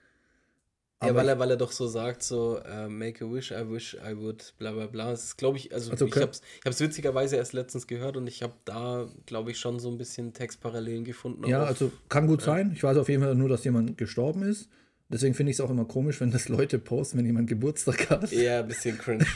ja, 1.04 1.14
weil 1.16 1.28
er, 1.28 1.38
weil 1.40 1.50
er 1.52 1.58
doch 1.58 1.72
so 1.72 1.88
sagt, 1.88 2.24
so, 2.24 2.60
äh, 2.60 2.88
make 2.88 3.26
a 3.26 3.30
wish, 3.30 3.52
I 3.52 3.70
wish 3.70 3.96
I 3.96 4.16
would, 4.16 4.54
bla 4.58 4.72
bla 4.72 4.88
bla. 4.88 5.12
Das 5.12 5.24
ist, 5.26 5.38
glaube 5.38 5.58
ich, 5.58 5.74
also, 5.74 5.92
Also 5.92 6.06
ich 6.06 6.14
kö- 6.14 6.22
habe 6.22 6.32
es 6.32 6.42
ich 6.60 6.66
hab's 6.66 6.80
witzigerweise 6.80 7.36
erst 7.36 7.54
letztens 7.54 7.88
gehört 7.88 8.16
und 8.16 8.28
ich 8.28 8.42
habe 8.42 8.54
da, 8.66 9.10
glaube 9.26 9.52
ich, 9.52 9.60
schon 9.60 9.80
so 9.80 9.90
ein 9.90 9.98
bisschen 9.98 10.34
Textparallelen 10.34 11.04
gefunden. 11.04 11.46
Ja, 11.48 11.64
also 11.64 11.92
kann 12.10 12.28
gut 12.28 12.42
sein. 12.42 12.72
Ich 12.74 12.84
weiß 12.84 12.98
auf 12.98 13.10
jeden 13.10 13.22
Fall 13.24 13.36
nur, 13.36 13.50
dass 13.50 13.64
jemand 13.66 13.98
gestorben 13.98 14.44
ist. 14.44 14.70
Deswegen 15.14 15.36
finde 15.36 15.52
ich 15.52 15.58
es 15.58 15.62
auch 15.62 15.70
immer 15.70 15.86
komisch, 15.86 16.20
wenn 16.20 16.32
das 16.32 16.50
Leute 16.50 16.80
posten, 16.80 17.20
wenn 17.20 17.26
jemand 17.26 17.48
Geburtstag 17.48 18.10
hat. 18.10 18.32
Ja, 18.32 18.60
ein 18.62 18.68
bisschen 18.68 18.98
cringe. 18.98 19.26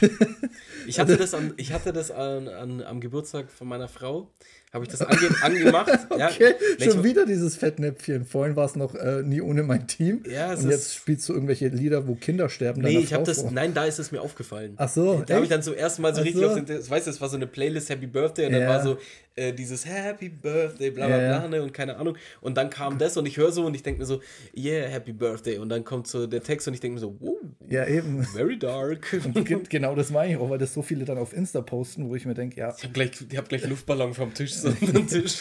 Ich 0.86 0.98
hatte 0.98 1.16
das, 1.16 1.34
an, 1.34 1.52
ich 1.56 1.72
hatte 1.72 1.92
das 1.92 2.10
an, 2.10 2.48
an, 2.48 2.82
am 2.82 3.00
Geburtstag 3.00 3.50
von 3.50 3.68
meiner 3.68 3.88
Frau. 3.88 4.30
Habe 4.72 4.84
ich 4.84 4.90
das 4.90 5.00
ange, 5.02 5.18
angemacht. 5.42 5.88
Ja, 6.18 6.28
Okay, 6.28 6.54
Nee, 6.78 6.90
schon 6.90 7.04
wieder 7.04 7.24
dieses 7.26 7.56
Fettnäpfchen. 7.56 8.24
Vorhin 8.26 8.54
war 8.56 8.64
es 8.66 8.74
noch 8.76 8.94
äh, 8.94 9.22
nie 9.22 9.40
ohne 9.40 9.62
mein 9.62 9.86
Team. 9.86 10.22
Ja, 10.30 10.52
es 10.52 10.62
Und 10.64 10.70
jetzt 10.70 10.94
spielst 10.94 11.28
du 11.28 11.32
irgendwelche 11.34 11.68
Lieder, 11.68 12.06
wo 12.06 12.14
Kinder 12.14 12.48
sterben. 12.48 12.82
Nee, 12.82 12.98
ich 12.98 13.12
habe 13.14 13.24
das. 13.24 13.40
vor. 13.42 13.50
Nein, 13.50 13.72
da 13.74 13.84
ist 13.84 13.98
es 13.98 14.12
mir 14.12 14.20
aufgefallen. 14.20 14.74
Ach 14.76 14.88
so, 14.88 15.22
Da 15.26 15.34
habe 15.34 15.44
ich 15.44 15.50
dann 15.50 15.62
zum 15.62 15.74
ersten 15.74 16.02
Mal 16.02 16.14
so 16.14 16.20
Ach 16.20 16.24
richtig 16.24 16.42
so. 16.42 16.48
auf 16.50 16.64
den. 16.64 16.90
Weißt 16.90 17.06
du, 17.06 17.10
es 17.10 17.20
war 17.20 17.28
so 17.28 17.36
eine 17.36 17.46
Playlist 17.46 17.88
Happy 17.90 18.06
Birthday 18.06 18.46
und 18.46 18.52
dann 18.52 18.62
Ja. 18.62 18.68
war 18.68 18.82
so 18.82 18.98
äh, 19.36 19.52
dieses 19.54 19.86
Happy 19.86 20.28
Birthday, 20.28 20.90
bla 20.90 21.06
bla 21.06 21.22
Ja. 21.22 21.38
bla 21.38 21.48
ne, 21.48 21.62
und 21.62 21.72
keine 21.72 21.96
Ahnung. 21.96 22.16
Und 22.42 22.56
dann 22.56 22.68
kam 22.70 22.98
das 22.98 23.16
und 23.16 23.24
ich 23.26 23.36
höre 23.38 23.52
so 23.52 23.64
und 23.64 23.74
ich 23.74 23.82
denke 23.82 24.00
mir 24.00 24.06
so, 24.06 24.20
yeah, 24.56 24.86
Happy 24.88 25.12
Birthday. 25.12 25.58
Und 25.58 25.67
dann 25.68 25.84
kommt 25.84 26.06
so 26.06 26.26
der 26.26 26.42
Text 26.42 26.66
und 26.68 26.74
ich 26.74 26.80
denke 26.80 26.94
mir 26.94 27.00
so, 27.00 27.16
wow, 27.20 27.36
Ja, 27.68 27.86
eben. 27.86 28.22
very 28.24 28.58
dark. 28.58 29.10
Ge- 29.44 29.60
genau 29.68 29.94
das 29.94 30.10
meine 30.10 30.32
ich 30.32 30.38
auch, 30.38 30.48
weil 30.50 30.58
das 30.58 30.72
so 30.74 30.82
viele 30.82 31.04
dann 31.04 31.18
auf 31.18 31.32
Insta 31.32 31.60
posten, 31.60 32.08
wo 32.08 32.14
ich 32.14 32.24
mir 32.26 32.34
denke, 32.34 32.56
ja, 32.60 32.74
Ich 32.76 32.82
habe 32.84 32.92
gleich, 32.92 33.10
ich 33.28 33.36
hab 33.36 33.48
gleich 33.48 33.66
Luftballon 33.68 34.14
vom 34.14 34.32
Tisch 34.34 34.54
so 34.54 34.70
Tisch. 35.08 35.40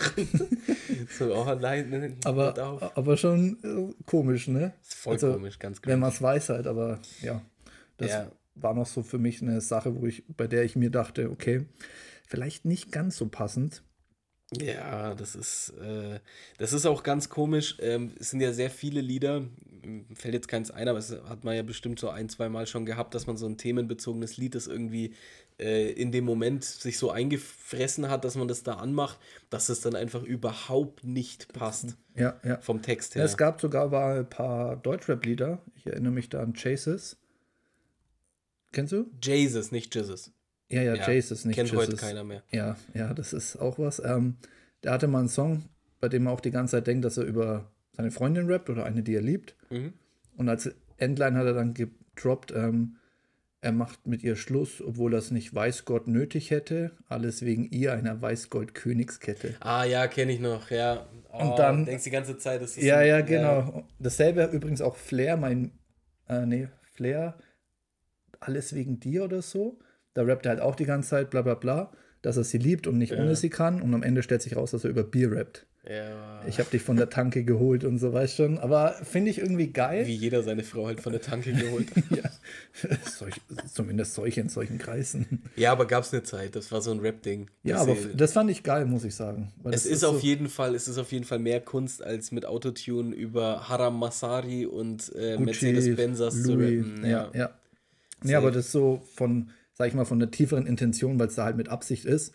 so, 1.18 1.34
oh 1.36 1.46
nein, 1.60 1.90
nein, 1.90 2.02
hört 2.24 2.26
aber, 2.60 2.92
aber 2.96 3.18
schon 3.18 3.58
äh, 3.64 3.94
komisch, 4.06 4.48
ne? 4.48 4.74
Ist 4.82 4.96
voll 4.96 5.14
also, 5.14 5.34
komisch, 5.34 5.60
ganz 5.60 5.78
Wenn 5.78 5.84
cringe. 5.84 5.98
man 5.98 6.10
es 6.12 6.22
weiß 6.22 6.50
halt, 6.50 6.68
aber 6.68 7.00
ja, 7.22 7.42
das 7.98 8.12
Ja. 8.12 8.32
war 8.56 8.74
noch 8.74 8.86
so 8.88 9.04
für 9.04 9.18
mich 9.20 9.42
eine 9.42 9.62
Sache, 9.62 9.96
wo 10.00 10.06
ich, 10.06 10.24
bei 10.36 10.48
der 10.48 10.64
ich 10.64 10.76
mir 10.76 10.90
dachte, 10.90 11.30
okay, 11.32 11.66
vielleicht 12.28 12.66
nicht 12.66 12.92
ganz 12.92 13.18
so 13.18 13.28
passend. 13.28 13.84
Ja, 14.56 15.14
das 15.14 15.36
ist, 15.36 15.74
äh, 15.82 16.20
das 16.58 16.72
ist 16.72 16.86
auch 16.86 17.04
ganz 17.04 17.28
komisch. 17.28 17.76
Ähm, 17.82 18.14
es 18.18 18.30
sind 18.30 18.40
ja 18.40 18.54
sehr 18.54 18.70
viele 18.70 19.02
Lieder, 19.02 19.44
fällt 20.14 20.34
jetzt 20.36 20.48
keins 20.48 20.72
ein, 20.72 20.88
aber 20.88 21.00
es 21.00 21.12
hat 21.12 21.44
man 21.44 21.54
ja 21.56 21.64
bestimmt 21.64 22.00
so 22.00 22.10
ein, 22.10 22.30
zwei 22.30 22.48
Mal 22.48 22.66
schon 22.66 22.86
gehabt, 22.86 23.14
dass 23.14 23.28
man 23.28 23.36
so 23.36 23.46
ein 23.46 23.58
themenbezogenes 23.58 24.38
Lied, 24.38 24.56
das 24.56 24.68
irgendwie 24.68 25.14
äh, 25.60 25.92
in 25.92 26.14
dem 26.14 26.24
Moment 26.24 26.64
sich 26.64 26.98
so 26.98 27.12
eingefressen 27.12 28.10
hat, 28.10 28.24
dass 28.24 28.36
man 28.36 28.48
das 28.48 28.64
da 28.64 28.76
anmacht, 28.76 29.20
dass 29.50 29.68
es 29.68 29.82
dann 29.82 29.96
einfach 29.98 30.24
überhaupt 30.24 31.04
nicht 31.04 31.52
passt 31.52 31.98
Ja, 32.16 32.40
ja. 32.46 32.62
vom 32.62 32.82
Text 32.82 33.16
Ja, 33.16 33.20
her. 33.20 33.26
es 33.26 33.36
gab 33.36 33.60
sogar 33.60 33.90
mal 33.90 34.20
ein 34.20 34.30
paar 34.30 34.78
Deutschrap-Lieder. 34.78 35.62
Ich 35.76 35.88
erinnere 35.88 36.14
mich 36.14 36.30
da 36.30 36.42
an 36.42 36.54
Chases. 36.54 37.18
Kennst 38.72 38.94
du? 38.94 39.10
Jesus, 39.22 39.72
nicht 39.72 39.94
Jesus. 39.94 40.32
Ja, 40.70 40.82
ja, 40.82 40.96
Ja, 40.96 41.04
Chases, 41.04 41.46
nicht 41.46 41.56
Kennt 41.56 41.70
Jesus. 41.72 41.86
heute 41.88 41.96
keiner 41.96 42.24
mehr. 42.24 42.44
Ja, 42.52 42.76
ja, 42.94 43.14
das 43.14 43.34
ist 43.34 43.56
auch 43.58 43.80
was. 43.80 44.02
Ähm, 44.04 44.36
der 44.84 44.92
hatte 44.92 45.08
mal 45.08 45.20
einen 45.20 45.30
Song, 45.30 45.64
bei 46.02 46.10
dem 46.10 46.28
er 46.28 46.34
auch 46.34 46.42
die 46.42 46.52
ganze 46.52 46.78
Zeit 46.78 46.88
denkt, 46.88 47.06
dass 47.06 47.18
er 47.18 47.24
über 47.24 47.72
seine 47.94 48.12
Freundin 48.12 48.48
rappt 48.52 48.70
oder 48.70 48.86
eine, 48.86 49.02
die 49.02 49.16
er 49.16 49.22
liebt. 49.22 49.56
Mhm. 49.70 49.94
Und 50.36 50.50
als 50.50 50.70
Endline 50.98 51.38
hat 51.38 51.46
er 51.46 51.54
dann 51.54 51.74
gedroppt, 51.74 52.52
ähm, 52.56 52.98
er 53.62 53.72
macht 53.72 54.06
mit 54.06 54.24
ihr 54.24 54.36
Schluss, 54.36 54.82
obwohl 54.82 55.14
er 55.14 55.20
es 55.20 55.32
nicht 55.32 55.54
weiß 55.54 55.86
Gott 55.86 56.08
nötig 56.08 56.52
hätte. 56.52 56.92
Alles 57.08 57.42
wegen 57.44 57.66
ihr, 57.72 57.94
einer 57.94 58.22
Weißgold-Königskette. 58.22 59.56
Ah 59.62 59.84
ja, 59.84 60.08
kenne 60.08 60.32
ich 60.34 60.40
noch, 60.40 60.70
ja. 60.70 61.08
Oh, 61.32 61.40
Und 61.52 61.60
dann- 61.60 61.86
denkst 61.86 62.04
die 62.04 62.12
ganze 62.12 62.38
Zeit, 62.38 62.62
das 62.62 62.78
ist 62.78 62.84
Ja, 62.84 62.98
ein- 62.98 63.08
ja, 63.08 63.22
genau. 63.22 63.88
Dasselbe 64.00 64.44
übrigens 64.46 64.82
auch 64.82 64.96
Flair, 64.96 65.38
mein, 65.38 65.72
äh, 66.30 66.46
nee, 66.46 66.68
Flair, 66.94 67.36
alles 68.40 68.74
wegen 68.76 69.00
dir 69.00 69.24
oder 69.24 69.42
so. 69.42 69.80
Da 70.18 70.24
rappt 70.24 70.48
er 70.48 70.50
halt 70.54 70.62
auch 70.62 70.74
die 70.76 70.86
ganze 70.86 71.10
Zeit, 71.10 71.30
bla 71.30 71.44
bla 71.44 71.54
bla, 71.54 71.92
dass 72.24 72.38
er 72.38 72.44
sie 72.44 72.58
liebt 72.58 72.88
und 72.88 72.98
nicht 72.98 73.14
ohne 73.14 73.36
sie 73.36 73.50
kann. 73.52 73.82
Und 73.84 73.94
am 73.94 74.02
Ende 74.02 74.24
stellt 74.24 74.42
sich 74.42 74.56
raus, 74.56 74.72
dass 74.72 74.84
er 74.84 74.90
über 74.90 75.04
Bier 75.04 75.32
rappt. 75.32 75.68
Ja. 75.88 76.44
Ich 76.48 76.58
habe 76.60 76.70
dich 76.72 76.82
von 76.82 76.98
der 76.98 77.10
Tanke 77.10 77.44
geholt 77.46 77.84
und 77.86 77.98
so, 78.00 78.12
weißt 78.12 78.36
schon. 78.36 78.58
Aber 78.58 78.94
finde 79.04 79.30
ich 79.30 79.38
irgendwie 79.38 79.68
geil. 79.72 80.06
Wie 80.08 80.16
jeder 80.16 80.42
seine 80.44 80.64
Frau 80.64 80.88
halt 80.88 81.00
von 81.02 81.14
der 81.14 81.22
Tanke 81.22 81.54
geholt. 81.54 81.86
Ja. 82.10 82.30
Solch, 83.06 83.36
zumindest 83.72 84.16
solche 84.16 84.42
in 84.42 84.50
solchen 84.50 84.80
Kreisen. 84.80 85.44
Ja, 85.56 85.72
aber 85.72 85.86
gab 85.86 86.04
es 86.04 86.12
eine 86.14 86.24
Zeit, 86.24 86.56
das 86.56 86.72
war 86.72 86.82
so 86.82 86.92
ein 86.92 87.00
Rap-Ding. 87.00 87.50
Ja, 87.64 87.78
aber 87.78 87.96
das 88.16 88.34
fand 88.34 88.50
ich 88.50 88.64
geil, 88.64 88.86
muss 88.86 89.04
ich 89.06 89.14
sagen. 89.16 89.52
Es 89.66 89.72
das 89.72 89.86
ist, 89.86 90.04
auf 90.04 90.20
so- 90.20 90.26
jeden 90.26 90.50
Fall, 90.50 90.74
es 90.76 90.88
ist 90.88 90.98
auf 90.98 91.12
jeden 91.12 91.26
Fall 91.26 91.40
mehr 91.40 91.62
Kunst, 91.62 92.02
als 92.04 92.32
mit 92.32 92.46
Autotune 92.46 93.16
über 93.16 93.70
Haram 93.70 93.98
Masari 94.00 94.66
und 94.66 95.14
äh, 95.16 95.38
Mercedes-Benzers 95.38 96.42
zu 96.44 96.54
rappen. 96.54 97.02
Ja, 97.04 97.10
Ja. 97.10 97.30
ja. 97.34 97.50
Nee, 98.24 98.34
aber 98.36 98.50
das 98.52 98.66
ist 98.66 98.72
so 98.72 99.04
von, 99.16 99.52
sag 99.78 99.88
ich 99.88 99.94
mal, 99.94 100.06
von 100.06 100.20
der 100.20 100.32
tieferen 100.32 100.66
Intention, 100.66 101.20
weil 101.20 101.28
es 101.28 101.36
da 101.36 101.44
halt 101.46 101.56
mit 101.58 101.70
Absicht 101.70 102.06
ist, 102.06 102.34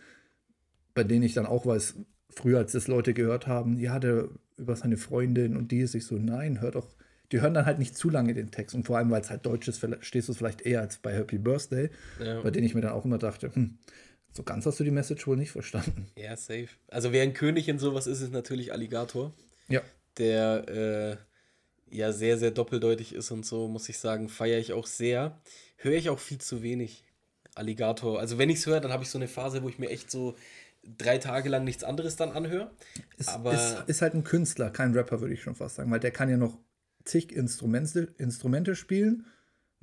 bei 0.94 1.02
denen 1.02 1.24
ich 1.24 1.34
dann 1.34 1.46
auch 1.46 1.66
weiß, 1.66 1.94
früher, 2.30 2.58
als 2.58 2.72
das 2.72 2.86
Leute 2.86 3.14
gehört 3.14 3.46
haben, 3.46 3.78
ja, 3.78 3.98
der 3.98 4.28
über 4.56 4.76
seine 4.76 4.96
Freundin 4.96 5.56
und 5.56 5.72
die 5.72 5.80
ist 5.80 5.94
ich 5.94 6.06
so, 6.06 6.16
nein, 6.16 6.60
hör 6.60 6.70
doch. 6.70 6.86
Die 7.32 7.40
hören 7.40 7.54
dann 7.54 7.66
halt 7.66 7.78
nicht 7.78 7.96
zu 7.96 8.10
lange 8.10 8.34
den 8.34 8.50
Text 8.50 8.74
und 8.76 8.84
vor 8.86 8.98
allem, 8.98 9.10
weil 9.10 9.22
es 9.22 9.30
halt 9.30 9.44
Deutsch 9.44 9.66
ist, 9.66 9.78
verstehst 9.78 10.28
du 10.28 10.32
es 10.32 10.38
vielleicht 10.38 10.60
eher 10.60 10.80
als 10.82 10.98
bei 10.98 11.12
Happy 11.14 11.38
Birthday, 11.38 11.90
Ja. 12.22 12.42
bei 12.42 12.50
denen 12.50 12.66
ich 12.66 12.74
mir 12.74 12.82
dann 12.82 12.92
auch 12.92 13.04
immer 13.04 13.18
dachte, 13.18 13.52
hm, 13.54 13.78
so 14.32 14.42
ganz 14.44 14.64
hast 14.66 14.78
du 14.78 14.84
die 14.84 14.90
Message 14.90 15.26
wohl 15.26 15.36
nicht 15.36 15.50
verstanden. 15.50 16.06
ja, 16.16 16.36
safe. 16.36 16.68
Also 16.88 17.10
wer 17.12 17.22
ein 17.22 17.32
König 17.34 17.68
in 17.68 17.78
sowas 17.78 18.06
ist, 18.06 18.20
ist 18.20 18.32
natürlich 18.32 18.72
Alligator, 18.72 19.32
Ja, 19.68 19.80
der 20.18 21.18
äh, 21.90 21.96
ja 21.96 22.12
sehr, 22.12 22.38
sehr 22.38 22.50
doppeldeutig 22.50 23.14
ist 23.14 23.30
und 23.30 23.44
so, 23.44 23.66
muss 23.66 23.88
ich 23.88 23.98
sagen, 23.98 24.28
feiere 24.28 24.58
ich 24.60 24.72
auch 24.74 24.86
sehr. 24.86 25.40
Höre 25.76 25.94
ich 25.96 26.08
auch 26.10 26.18
viel 26.20 26.38
zu 26.38 26.62
wenig. 26.62 27.04
Alligator. 27.54 28.18
Also 28.20 28.38
wenn 28.38 28.50
ich 28.50 28.58
es 28.58 28.66
höre, 28.66 28.80
dann 28.80 28.92
habe 28.92 29.02
ich 29.02 29.10
so 29.10 29.18
eine 29.18 29.28
Phase, 29.28 29.62
wo 29.62 29.68
ich 29.68 29.78
mir 29.78 29.90
echt 29.90 30.10
so 30.10 30.36
drei 30.98 31.18
Tage 31.18 31.48
lang 31.48 31.64
nichts 31.64 31.84
anderes 31.84 32.16
dann 32.16 32.32
anhöre. 32.32 32.70
ist, 33.18 33.28
Aber- 33.28 33.52
ist, 33.54 33.88
ist 33.88 34.02
halt 34.02 34.14
ein 34.14 34.24
Künstler, 34.24 34.70
kein 34.70 34.94
Rapper, 34.94 35.20
würde 35.20 35.34
ich 35.34 35.42
schon 35.42 35.54
fast 35.54 35.76
sagen, 35.76 35.90
weil 35.90 36.00
der 36.00 36.10
kann 36.10 36.28
ja 36.28 36.36
noch 36.36 36.58
zig 37.04 37.32
Instrumente, 37.32 38.08
Instrumente 38.18 38.74
spielen, 38.76 39.26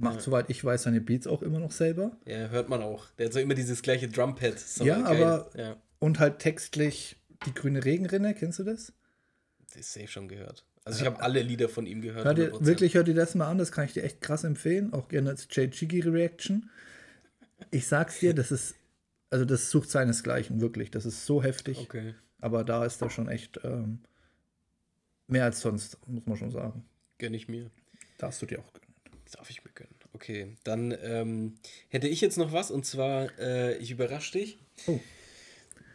Macht, 0.01 0.15
Ja. 0.15 0.21
soweit 0.21 0.49
ich 0.49 0.63
weiß, 0.63 0.83
seine 0.83 1.01
Beats 1.01 1.27
auch 1.27 1.41
immer 1.41 1.59
noch 1.59 1.71
selber. 1.73 2.15
Ja, 2.25 2.47
hört 2.47 2.69
man 2.69 2.81
auch. 2.81 3.07
Der 3.17 3.25
hat 3.25 3.33
so 3.33 3.39
immer 3.41 3.53
dieses 3.53 3.81
gleiche 3.81 4.07
Drumpad. 4.07 4.57
So 4.57 4.85
Ja, 4.85 5.01
geil. 5.01 5.21
aber- 5.23 5.49
Ja, 5.57 5.75
Und 5.99 6.19
halt 6.19 6.39
textlich 6.39 7.17
die 7.45 7.53
grüne 7.53 7.83
Regenrinne, 7.83 8.33
kennst 8.33 8.59
du 8.59 8.63
das? 8.63 8.93
das 9.67 9.75
ist 9.81 9.93
safe 9.93 10.07
schon 10.07 10.29
gehört. 10.29 10.65
Also 10.85 11.01
ich 11.01 11.05
habe 11.05 11.21
alle 11.21 11.41
Lieder 11.41 11.67
von 11.67 11.85
ihm 11.85 12.01
gehört. 12.01 12.23
Hör 12.25 12.33
dir, 12.33 12.45
100%. 12.53 12.65
wirklich, 12.65 12.93
hör 12.95 13.03
dir 13.03 13.13
das 13.13 13.35
mal 13.35 13.47
an, 13.49 13.57
das 13.57 13.73
kann 13.73 13.83
ich 13.85 13.91
dir 13.93 14.03
echt 14.03 14.21
krass 14.21 14.45
empfehlen. 14.45 14.93
Auch 14.93 15.09
gerne 15.09 15.29
als 15.31 15.47
Jay 15.51 15.69
Chigi 15.69 15.99
Reaction. 15.99 16.69
Ich 17.71 17.87
sag's 17.87 18.19
dir, 18.19 18.33
das 18.33 18.51
ist, 18.51 18.75
also 19.29 19.45
das 19.45 19.69
sucht 19.69 19.89
seinesgleichen, 19.89 20.61
wirklich. 20.61 20.91
Das 20.91 21.05
ist 21.05 21.25
so 21.25 21.43
heftig. 21.43 21.79
Okay. 21.79 22.15
Aber 22.41 22.63
da 22.63 22.85
ist 22.85 23.01
er 23.01 23.09
schon 23.09 23.27
echt 23.27 23.59
ähm, 23.63 23.99
mehr 25.27 25.43
als 25.43 25.61
sonst, 25.61 25.97
muss 26.07 26.25
man 26.25 26.37
schon 26.37 26.51
sagen. 26.51 26.85
Gönn 27.17 27.33
ich 27.33 27.47
mir. 27.47 27.69
Darfst 28.17 28.41
du 28.41 28.45
dir 28.45 28.59
auch 28.59 28.73
gönnen. 28.73 28.93
Darf 29.31 29.49
ich 29.49 29.63
mir 29.63 29.71
gönnen. 29.71 29.93
Okay, 30.13 30.57
dann 30.63 30.95
ähm, 31.03 31.55
hätte 31.89 32.07
ich 32.07 32.19
jetzt 32.19 32.37
noch 32.37 32.51
was 32.51 32.71
und 32.71 32.85
zwar, 32.85 33.37
äh, 33.39 33.77
ich 33.77 33.91
überrasche 33.91 34.39
dich. 34.39 34.57
Oh. 34.87 34.99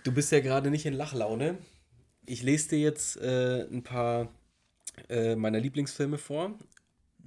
Du 0.04 0.12
bist 0.12 0.30
ja 0.32 0.40
gerade 0.40 0.70
nicht 0.70 0.86
in 0.86 0.94
Lachlaune. 0.94 1.58
Ich 2.26 2.42
lese 2.42 2.70
dir 2.70 2.78
jetzt 2.78 3.16
äh, 3.16 3.64
ein 3.64 3.82
paar 3.82 4.28
äh, 5.08 5.34
meiner 5.34 5.58
Lieblingsfilme 5.58 6.18
vor. 6.18 6.58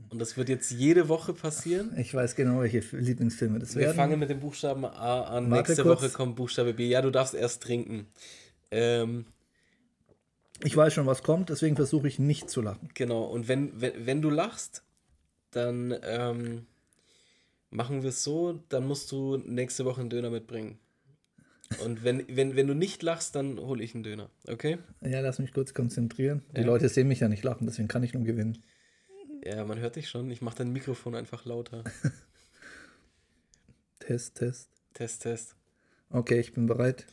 Und 0.09 0.19
das 0.19 0.37
wird 0.37 0.47
jetzt 0.49 0.71
jede 0.71 1.09
Woche 1.09 1.33
passieren. 1.33 1.93
Ich 1.97 2.13
weiß 2.13 2.35
genau, 2.35 2.61
welche 2.61 2.79
Lieblingsfilme 2.95 3.59
das 3.59 3.75
Wir 3.75 3.81
werden. 3.87 3.95
fangen 3.95 4.19
mit 4.19 4.29
dem 4.29 4.39
Buchstaben 4.39 4.85
A 4.85 5.23
an. 5.23 5.49
Warte 5.51 5.69
Nächste 5.71 5.83
kurz. 5.83 6.01
Woche 6.01 6.09
kommt 6.11 6.35
Buchstabe 6.37 6.73
B. 6.73 6.87
Ja, 6.87 7.01
du 7.01 7.09
darfst 7.11 7.33
erst 7.33 7.61
trinken. 7.63 8.07
Ähm, 8.71 9.25
Ich 10.63 10.75
weiß 10.75 10.93
schon, 10.93 11.05
was 11.05 11.23
kommt, 11.23 11.49
deswegen 11.49 11.75
versuche 11.75 12.07
ich 12.07 12.19
nicht 12.19 12.49
zu 12.49 12.61
lachen. 12.61 12.89
Genau, 12.93 13.23
und 13.25 13.47
wenn, 13.47 13.79
wenn, 13.81 14.05
wenn 14.05 14.21
du 14.21 14.29
lachst, 14.29 14.83
dann 15.51 15.93
ähm, 16.03 16.65
machen 17.69 18.01
wir 18.01 18.09
es 18.09 18.23
so, 18.23 18.63
dann 18.69 18.87
musst 18.87 19.11
du 19.11 19.37
nächste 19.37 19.83
Woche 19.85 20.01
einen 20.01 20.09
Döner 20.09 20.29
mitbringen. 20.29 20.79
Und 21.83 22.03
wenn, 22.05 22.23
wenn, 22.29 22.55
wenn 22.55 22.65
du 22.67 22.73
nicht 22.73 23.03
lachst, 23.03 23.35
dann 23.35 23.59
hole 23.59 23.83
ich 23.83 23.93
einen 23.93 24.03
Döner, 24.03 24.29
okay? 24.47 24.77
Ja, 25.01 25.19
lass 25.19 25.37
mich 25.39 25.53
kurz 25.53 25.73
konzentrieren. 25.73 26.41
Die 26.55 26.61
Ja. 26.61 26.65
Leute 26.65 26.87
sehen 26.87 27.09
mich 27.09 27.19
ja 27.19 27.27
nicht 27.27 27.43
lachen, 27.43 27.67
deswegen 27.67 27.89
kann 27.89 28.03
ich 28.03 28.13
nur 28.13 28.23
gewinnen. 28.23 28.57
Ja, 29.43 29.63
man 29.65 29.79
hört 29.79 29.95
dich 29.95 30.09
schon. 30.09 30.29
Ich 30.31 30.41
mache 30.41 30.57
dein 30.57 30.73
Mikrofon 30.73 31.15
einfach 31.15 31.45
lauter. 31.45 31.83
Test, 33.99 34.35
Test. 34.35 34.69
Test, 34.93 35.21
Test. 35.23 35.55
Okay, 36.09 36.39
ich 36.39 36.53
bin 36.53 36.65
bereit. 36.65 37.05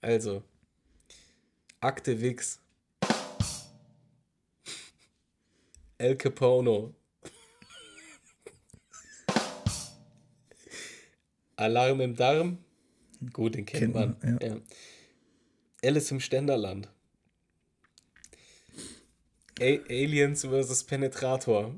Also, 0.00 0.42
Akte 1.80 2.20
Wix. 2.20 2.60
El 5.98 6.16
Capono. 6.16 6.94
Alarm 11.56 12.00
im 12.00 12.14
Darm. 12.14 12.58
Gut, 13.32 13.56
den 13.56 13.66
kennt, 13.66 13.92
Kennt 13.92 13.94
man. 13.94 14.16
man, 14.22 14.38
ja. 14.40 14.48
Ja. 14.48 14.56
Alice 15.84 16.10
im 16.12 16.20
Ständerland. 16.20 16.88
A 19.60 19.78
Aliens 19.88 20.44
vs. 20.44 20.84
Penetrator. 20.84 21.74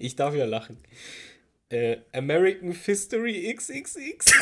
ich 0.00 0.16
darf 0.16 0.34
ja 0.34 0.44
lachen. 0.46 0.78
Äh, 1.68 1.98
American 2.12 2.72
Fistory 2.72 3.54
XXX. 3.54 4.32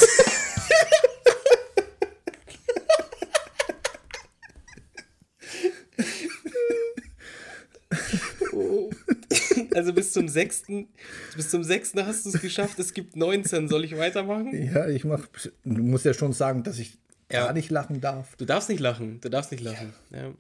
Also 9.75 9.93
bis 9.93 10.13
zum 10.13 10.29
sechsten, 10.29 10.89
bis 11.37 11.51
zum 11.51 11.65
sechsten 11.65 12.07
hast 12.07 12.25
du 12.27 12.31
es 12.31 12.41
geschafft. 12.41 12.79
Es 12.79 12.93
gibt 12.93 13.17
19. 13.17 13.69
Soll 13.69 13.85
ich 13.85 13.97
weitermachen? 13.97 14.51
Ja, 14.53 14.89
ich 14.89 15.05
mach. 15.05 15.27
Du 15.65 15.83
musst 15.83 16.05
ja 16.05 16.15
schon 16.15 16.33
sagen, 16.33 16.63
dass 16.63 16.79
ich 16.79 16.99
Ja. 17.33 17.47
gar 17.47 17.53
nicht 17.53 17.71
lachen 17.71 18.01
darf. 18.01 18.37
Du 18.37 18.45
darfst 18.45 18.69
nicht 18.69 18.81
lachen. 18.81 19.21
Du 19.21 19.29
darfst 19.29 19.51
nicht 19.53 19.63
lachen. 19.63 19.93
Ja, 20.11 20.33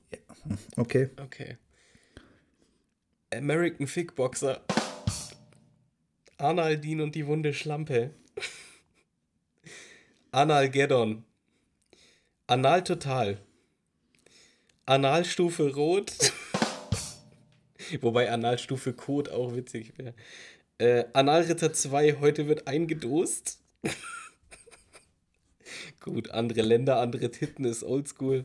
Okay. 0.77 1.11
okay. 1.21 1.57
American 3.33 3.87
Fickboxer. 3.87 4.61
Arnaldin 6.39 7.01
und 7.01 7.15
die 7.15 7.27
wunde 7.27 7.55
Schlampe. 7.55 8.11
Analgeddon. 10.33 11.25
Anal 12.47 12.83
total. 12.85 13.39
Analstufe 14.87 15.73
rot. 15.75 16.13
Wobei 18.01 18.31
Analstufe 18.31 18.93
Code 18.93 19.33
auch 19.33 19.55
witzig 19.55 19.93
wäre. 19.99 20.15
Äh, 20.79 21.05
Analritter 21.13 21.73
2, 21.73 22.17
heute 22.21 22.49
wird 22.49 22.67
eingedost. 22.67 23.61
Gut, 26.03 26.31
andere 26.31 26.63
Länder, 26.63 26.99
andere 26.99 27.31
Titten 27.31 27.65
ist 27.65 27.83
oldschool. 27.85 28.45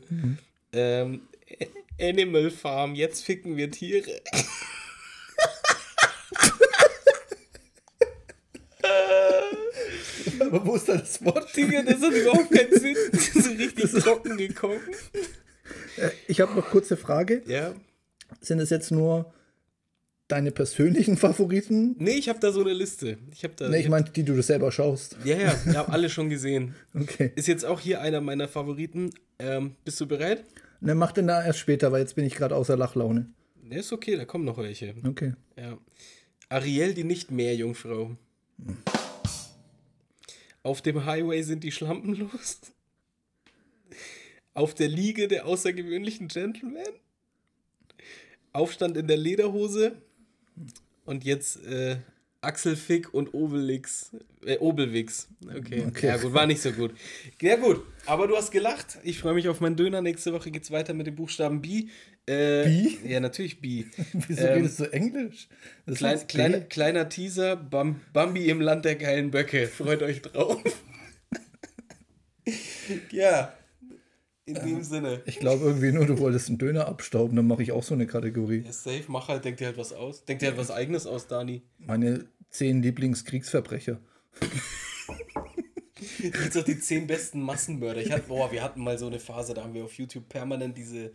Ähm, 0.72 1.22
A- 1.60 2.04
Animal 2.08 2.50
Farm, 2.50 2.94
jetzt 2.94 3.24
ficken 3.24 3.56
wir 3.56 3.70
Tiere. 3.70 4.20
Aber 10.40 10.64
wo 10.66 10.76
ist 10.76 10.88
da 10.88 10.96
das 10.96 11.22
Wort? 11.24 11.54
Digga, 11.56 11.82
das 11.82 12.00
hat 12.00 12.12
überhaupt 12.12 12.50
keinen 12.50 12.78
Sinn. 12.78 12.96
Das 13.12 13.28
ist 13.28 13.44
so 13.44 13.50
richtig 13.50 13.90
trocken 14.02 14.36
gekommen. 14.36 14.80
Äh, 15.96 16.10
Ich 16.26 16.40
habe 16.40 16.54
noch 16.54 16.66
kurze 16.70 16.96
Frage. 16.96 17.42
Ja. 17.46 17.74
Sind 18.40 18.60
es 18.60 18.70
jetzt 18.70 18.90
nur 18.90 19.32
deine 20.28 20.50
persönlichen 20.52 21.16
Favoriten? 21.18 21.96
Nee, 21.98 22.12
ich 22.12 22.28
habe 22.28 22.38
da 22.38 22.52
so 22.52 22.60
eine 22.60 22.72
Liste. 22.72 23.18
Ich 23.32 23.44
habe 23.44 23.54
da. 23.56 23.68
Ne, 23.68 23.80
ich 23.80 23.88
meinte, 23.88 24.12
die 24.12 24.22
du 24.22 24.40
selber 24.42 24.70
schaust. 24.70 25.16
ja, 25.24 25.36
ja, 25.36 25.54
ich 25.68 25.76
habe 25.76 25.92
alle 25.92 26.08
schon 26.10 26.28
gesehen. 26.28 26.74
Okay. 26.94 27.32
Ist 27.34 27.48
jetzt 27.48 27.64
auch 27.64 27.80
hier 27.80 28.00
einer 28.00 28.20
meiner 28.20 28.46
Favoriten. 28.48 29.10
Ähm, 29.38 29.74
bist 29.84 30.00
du 30.00 30.06
bereit? 30.06 30.44
Ne, 30.80 30.94
mach 30.94 31.12
den 31.12 31.26
da 31.26 31.44
erst 31.44 31.58
später, 31.58 31.90
weil 31.90 32.00
jetzt 32.02 32.14
bin 32.14 32.24
ich 32.24 32.34
gerade 32.34 32.54
außer 32.54 32.76
Lachlaune. 32.76 33.26
Ne, 33.62 33.78
ist 33.80 33.92
okay, 33.92 34.16
da 34.16 34.24
kommen 34.24 34.44
noch 34.44 34.58
welche. 34.58 34.94
Okay. 35.04 35.34
Ja. 35.56 35.76
Ariel, 36.48 36.94
die 36.94 37.04
Nicht-Meerjungfrau. 37.04 38.16
Auf 40.62 40.82
dem 40.82 41.04
Highway 41.04 41.42
sind 41.42 41.64
die 41.64 41.72
Schlampen 41.72 42.14
los. 42.14 42.60
Auf 44.54 44.74
der 44.74 44.88
Liege 44.88 45.28
der 45.28 45.46
außergewöhnlichen 45.46 46.28
Gentleman. 46.28 46.82
Aufstand 48.52 48.96
in 48.96 49.06
der 49.06 49.16
Lederhose. 49.16 49.96
Und 51.04 51.24
jetzt 51.24 51.64
äh, 51.64 51.96
Axelfick 52.40 53.12
und 53.12 53.34
Obelix. 53.34 54.12
Äh, 54.44 54.58
Obelwix. 54.58 55.28
Okay. 55.44 55.84
Okay. 55.88 56.06
Ja, 56.06 56.16
gut, 56.18 56.32
war 56.32 56.46
nicht 56.46 56.62
so 56.62 56.70
gut. 56.70 56.92
Ja, 57.42 57.56
gut. 57.56 57.82
Aber 58.06 58.28
du 58.28 58.36
hast 58.36 58.50
gelacht. 58.52 58.98
Ich 59.02 59.18
freue 59.18 59.34
mich 59.34 59.48
auf 59.48 59.60
meinen 59.60 59.76
Döner. 59.76 60.02
Nächste 60.02 60.32
Woche 60.32 60.50
geht's 60.50 60.70
weiter 60.70 60.94
mit 60.94 61.06
dem 61.06 61.16
Buchstaben 61.16 61.60
B. 61.60 61.88
Äh, 62.26 62.64
B? 62.64 62.96
Ja, 63.08 63.20
natürlich 63.20 63.60
B. 63.60 63.86
Wieso 64.28 64.42
Ähm, 64.46 64.54
redest 64.54 64.80
du 64.80 64.84
Englisch? 64.92 65.48
Das 65.86 65.98
Klein, 65.98 66.26
kleiner, 66.28 66.60
kleiner 66.60 67.08
Teaser, 67.08 67.56
Bam, 67.56 68.00
Bambi 68.12 68.48
im 68.48 68.60
Land 68.60 68.84
der 68.84 68.96
geilen 68.96 69.30
Böcke. 69.30 69.66
Freut 69.66 70.02
euch 70.02 70.22
drauf. 70.22 70.62
ja, 73.10 73.52
in 74.48 74.54
dem 74.54 74.82
Sinne. 74.82 75.22
Ich 75.26 75.38
glaube 75.38 75.64
irgendwie 75.64 75.92
nur, 75.92 76.06
du 76.06 76.18
wolltest 76.18 76.48
einen 76.48 76.58
Döner 76.58 76.86
abstauben, 76.88 77.36
dann 77.36 77.46
mache 77.46 77.62
ich 77.62 77.72
auch 77.72 77.82
so 77.82 77.94
eine 77.94 78.06
Kategorie. 78.06 78.62
Ja, 78.64 78.72
safe, 78.72 79.04
mach 79.08 79.28
halt, 79.28 79.44
denk 79.44 79.58
dir 79.58 79.66
halt 79.66 79.78
was 79.78 79.92
aus. 79.92 80.24
Denk 80.24 80.40
dir 80.40 80.46
halt 80.46 80.58
was 80.58 80.70
eigenes 80.70 81.06
aus, 81.06 81.26
Dani. 81.26 81.62
Meine 81.78 82.26
zehn 82.50 82.82
Lieblingskriegsverbrecher. 82.82 84.00
Gibt's 86.20 86.54
doch 86.54 86.64
die 86.64 86.80
zehn 86.80 87.06
besten 87.06 87.42
Massenmörder. 87.42 88.00
Ich 88.00 88.10
hatte, 88.10 88.28
boah, 88.28 88.50
wir 88.50 88.62
hatten 88.62 88.82
mal 88.82 88.98
so 88.98 89.06
eine 89.06 89.20
Phase, 89.20 89.54
da 89.54 89.62
haben 89.62 89.74
wir 89.74 89.84
auf 89.84 89.92
YouTube 89.94 90.28
permanent 90.28 90.76
diese 90.76 91.12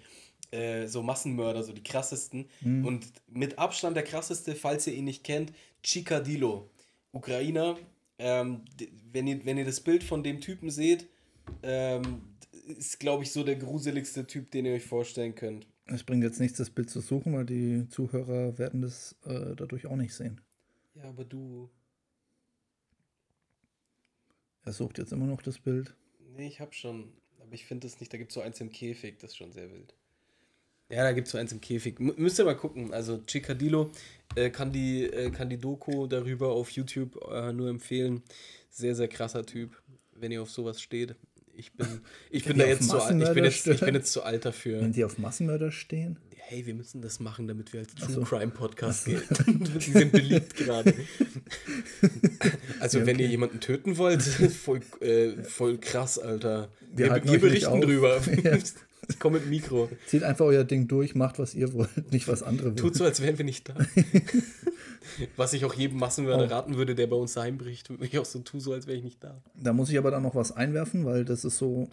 äh, 0.51 0.87
so 0.87 1.01
Massenmörder, 1.01 1.63
so 1.63 1.73
die 1.73 1.83
krassesten. 1.83 2.45
Und 2.63 3.07
mit 3.31 3.57
Abstand 3.57 3.95
der 3.95 4.03
krasseste, 4.03 4.55
falls 4.55 4.85
ihr 4.87 4.93
ihn 4.93 5.05
nicht 5.05 5.23
kennt, 5.23 5.51
Chikadilo. 5.81 6.69
Ukrainer. 7.11 7.77
Ähm, 8.19 8.61
wenn, 9.11 9.27
ihr, 9.27 9.43
wenn 9.45 9.57
ihr 9.57 9.65
das 9.65 9.79
Bild 9.81 10.03
von 10.03 10.23
dem 10.23 10.39
Typen 10.39 10.69
seht, 10.69 11.07
ähm, 11.63 12.21
ist, 12.65 12.99
glaube 12.99 13.23
ich, 13.23 13.31
so 13.31 13.43
der 13.43 13.55
gruseligste 13.55 14.25
Typ, 14.25 14.51
den 14.51 14.65
ihr 14.65 14.73
euch 14.73 14.85
vorstellen 14.85 15.35
könnt. 15.35 15.67
Es 15.85 16.03
bringt 16.03 16.23
jetzt 16.23 16.39
nichts, 16.39 16.57
das 16.57 16.69
Bild 16.69 16.89
zu 16.89 17.01
suchen, 17.01 17.33
weil 17.33 17.45
die 17.45 17.87
Zuhörer 17.89 18.57
werden 18.57 18.81
das 18.81 19.15
äh, 19.25 19.55
dadurch 19.55 19.85
auch 19.85 19.95
nicht 19.95 20.13
sehen. 20.13 20.41
Ja, 20.95 21.03
aber 21.03 21.25
du. 21.25 21.69
Er 24.63 24.71
sucht 24.71 24.97
jetzt 24.97 25.11
immer 25.11 25.25
noch 25.25 25.41
das 25.41 25.59
Bild. 25.59 25.93
Nee, 26.35 26.47
ich 26.47 26.61
hab 26.61 26.73
schon. 26.73 27.11
Aber 27.39 27.53
ich 27.53 27.65
finde 27.65 27.87
das 27.87 27.99
nicht. 27.99 28.13
Da 28.13 28.17
gibt 28.17 28.31
es 28.31 28.35
so 28.35 28.41
eins 28.41 28.61
im 28.61 28.71
Käfig, 28.71 29.17
das 29.19 29.31
ist 29.31 29.37
schon 29.37 29.51
sehr 29.51 29.69
wild. 29.71 29.93
Ja, 30.89 31.03
da 31.03 31.11
gibt 31.11 31.27
es 31.27 31.31
so 31.31 31.37
eins 31.37 31.51
im 31.51 31.59
Käfig. 31.59 31.99
M 31.99 32.13
müsst 32.17 32.39
ihr 32.39 32.45
mal 32.45 32.55
gucken. 32.55 32.93
Also 32.93 33.17
Chikadilo 33.25 33.91
äh, 34.35 34.49
kann, 34.49 34.71
die, 34.71 35.05
äh, 35.05 35.31
kann 35.31 35.49
die 35.49 35.57
Doku 35.57 36.07
darüber 36.07 36.51
auf 36.51 36.69
YouTube 36.69 37.19
äh, 37.31 37.51
nur 37.51 37.69
empfehlen. 37.69 38.23
Sehr, 38.69 38.95
sehr 38.95 39.07
krasser 39.07 39.45
Typ, 39.45 39.81
wenn 40.13 40.31
ihr 40.31 40.41
auf 40.41 40.51
sowas 40.51 40.81
steht. 40.81 41.15
Ich 41.55 41.71
bin, 41.73 41.87
ich 42.31 42.45
bin 42.45 42.57
da 42.57 42.65
jetzt 42.65 42.89
zu 42.89 42.99
alt. 42.99 43.21
Ich 43.21 43.33
bin 43.33 43.43
jetzt, 43.43 43.67
ich 43.67 43.79
bin 43.79 43.93
jetzt 43.93 44.11
zu 44.11 44.23
alt 44.23 44.45
dafür. 44.45 44.81
Wenn 44.81 44.91
die 44.91 45.03
auf 45.03 45.17
Massenmörder 45.17 45.71
stehen? 45.71 46.17
Hey, 46.35 46.65
wir 46.65 46.73
müssen 46.73 47.01
das 47.01 47.19
machen, 47.19 47.47
damit 47.47 47.73
wir 47.73 47.79
als 47.81 47.95
True 47.95 48.11
so. 48.11 48.21
Crime 48.21 48.51
Podcast 48.51 49.05
gelten. 49.05 49.63
Die 49.79 49.91
sind 49.91 50.11
beliebt 50.11 50.55
gerade. 50.55 50.93
Also, 52.79 52.99
Ja, 52.99 53.05
wenn 53.05 53.17
ihr 53.17 53.25
okay. 53.25 53.31
jemanden 53.31 53.59
töten 53.59 53.97
wollt, 53.97 54.21
voll, 54.63 54.81
äh, 54.99 55.41
voll 55.43 55.77
krass, 55.77 56.19
Alter. 56.19 56.69
Wir 56.93 57.15
Wir, 57.15 57.23
wir 57.23 57.39
berichten 57.39 57.81
drüber. 57.81 58.21
Ja. 58.43 58.57
Ich 59.09 59.19
komme 59.19 59.35
mit 59.35 59.45
dem 59.45 59.49
Mikro. 59.49 59.89
Zieht 60.07 60.23
einfach 60.23 60.45
euer 60.45 60.63
Ding 60.63 60.87
durch, 60.87 61.15
macht, 61.15 61.39
was 61.39 61.55
ihr 61.55 61.73
wollt, 61.73 62.11
nicht 62.11 62.27
was 62.27 62.43
andere 62.43 62.67
wollen. 62.67 62.77
Tut 62.77 62.95
so, 62.95 63.03
als 63.03 63.21
wären 63.21 63.37
wir 63.37 63.45
nicht 63.45 63.69
da. 63.69 63.75
Was 65.35 65.53
ich 65.53 65.65
auch 65.65 65.73
jedem 65.73 65.97
Massenmörder 65.99 66.45
Oh. 66.45 66.47
raten 66.47 66.77
würde, 66.77 66.95
der 66.95 67.07
bei 67.07 67.17
uns 67.17 67.35
heimbricht, 67.35 67.89
würde 67.89 68.05
ich 68.05 68.17
auch 68.17 68.25
so 68.25 68.39
tun, 68.39 68.61
so 68.61 68.73
als 68.73 68.87
wäre 68.87 68.97
ich 68.97 69.03
nicht 69.03 69.23
da. 69.23 69.41
Da 69.53 69.73
muss 69.73 69.89
ich 69.89 69.97
aber 69.97 70.11
dann 70.11 70.23
noch 70.23 70.33
was 70.33 70.53
einwerfen, 70.53 71.05
weil 71.05 71.25
das 71.25 71.43
ist 71.43 71.57
so 71.57 71.89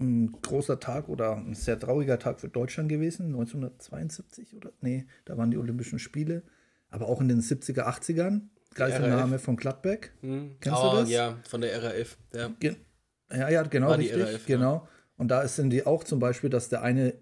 ein 0.00 0.32
großer 0.42 0.80
Tag 0.80 1.08
oder 1.08 1.36
ein 1.36 1.54
sehr 1.54 1.78
trauriger 1.78 2.18
Tag 2.18 2.40
für 2.40 2.48
Deutschland 2.48 2.88
gewesen, 2.88 3.26
1972 3.26 4.54
oder? 4.56 4.72
Nee, 4.80 5.06
da 5.24 5.36
waren 5.36 5.50
die 5.50 5.58
Olympischen 5.58 5.98
Spiele. 5.98 6.42
Aber 6.90 7.08
auch 7.08 7.20
in 7.20 7.28
den 7.28 7.40
70er, 7.42 7.86
80ern. 7.86 8.42
Geiselnahme 8.74 9.38
von 9.38 9.56
Gladbeck. 9.56 10.12
Hm? 10.20 10.56
Kennst 10.60 10.78
du 10.82 10.86
oh, 10.86 10.94
das? 10.96 11.10
Ja, 11.10 11.36
von 11.48 11.60
der 11.60 11.82
RAF. 11.82 12.16
Ja. 12.32 12.50
Ge 12.60 12.76
ja, 13.30 13.50
ja, 13.50 13.62
genau, 13.64 13.94
die 13.96 14.08
richtig. 14.08 14.34
RAF, 14.34 14.48
ja. 14.48 14.88
Und 15.18 15.28
da 15.28 15.46
sind 15.46 15.70
die 15.70 15.84
auch 15.84 16.04
zum 16.04 16.18
Beispiel, 16.20 16.48
dass 16.48 16.68
der 16.70 16.80
eine 16.82 17.12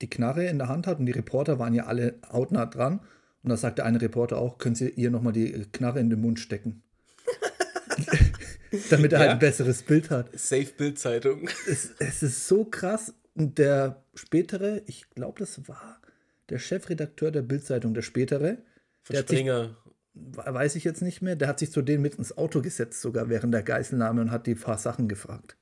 die 0.00 0.08
Knarre 0.08 0.46
in 0.46 0.58
der 0.58 0.68
Hand 0.68 0.86
hat 0.86 0.98
und 0.98 1.06
die 1.06 1.12
Reporter 1.12 1.58
waren 1.58 1.74
ja 1.74 1.84
alle 1.86 2.14
hautnah 2.32 2.66
dran. 2.66 3.00
Und 3.42 3.50
da 3.50 3.56
sagt 3.56 3.78
der 3.78 3.84
eine 3.86 4.00
Reporter 4.00 4.38
auch, 4.38 4.56
können 4.58 4.74
Sie 4.74 4.88
ihr 4.88 5.10
nochmal 5.10 5.32
die 5.34 5.52
Knarre 5.72 6.00
in 6.00 6.08
den 6.10 6.20
Mund 6.20 6.38
stecken. 6.40 6.82
Damit 8.90 9.12
er 9.12 9.18
halt 9.20 9.28
Ja? 9.28 9.32
ein 9.34 9.38
besseres 9.38 9.82
Bild 9.82 10.10
hat. 10.10 10.30
Safe 10.38 10.66
Bild-Zeitung. 10.76 11.48
Es, 11.68 11.90
es 11.98 12.22
ist 12.22 12.46
so 12.48 12.64
krass. 12.64 13.14
Und 13.34 13.58
der 13.58 14.02
spätere, 14.14 14.82
ich 14.86 15.08
glaube, 15.10 15.40
das 15.40 15.68
war 15.68 16.00
der 16.48 16.58
Chefredakteur 16.58 17.30
der 17.30 17.42
Bildzeitung, 17.42 17.92
der 17.94 18.02
spätere, 18.02 18.58
Von 19.02 19.12
Der 19.14 19.18
hat 19.20 19.28
sich- 19.28 19.38
Springer. 19.38 19.76
weiß 20.14 20.74
ich 20.76 20.84
jetzt 20.84 21.02
nicht 21.02 21.20
mehr, 21.22 21.36
der 21.36 21.48
hat 21.48 21.58
sich 21.58 21.70
zu 21.72 21.82
denen 21.82 22.02
mit 22.02 22.14
ins 22.14 22.36
Auto 22.36 22.62
gesetzt, 22.62 23.00
sogar 23.02 23.28
während 23.28 23.52
der 23.52 23.62
Geiselnahme 23.62 24.20
und 24.22 24.30
hat 24.30 24.46
die 24.46 24.54
paar 24.54 24.78
Sachen 24.78 25.08
gefragt. 25.08 25.56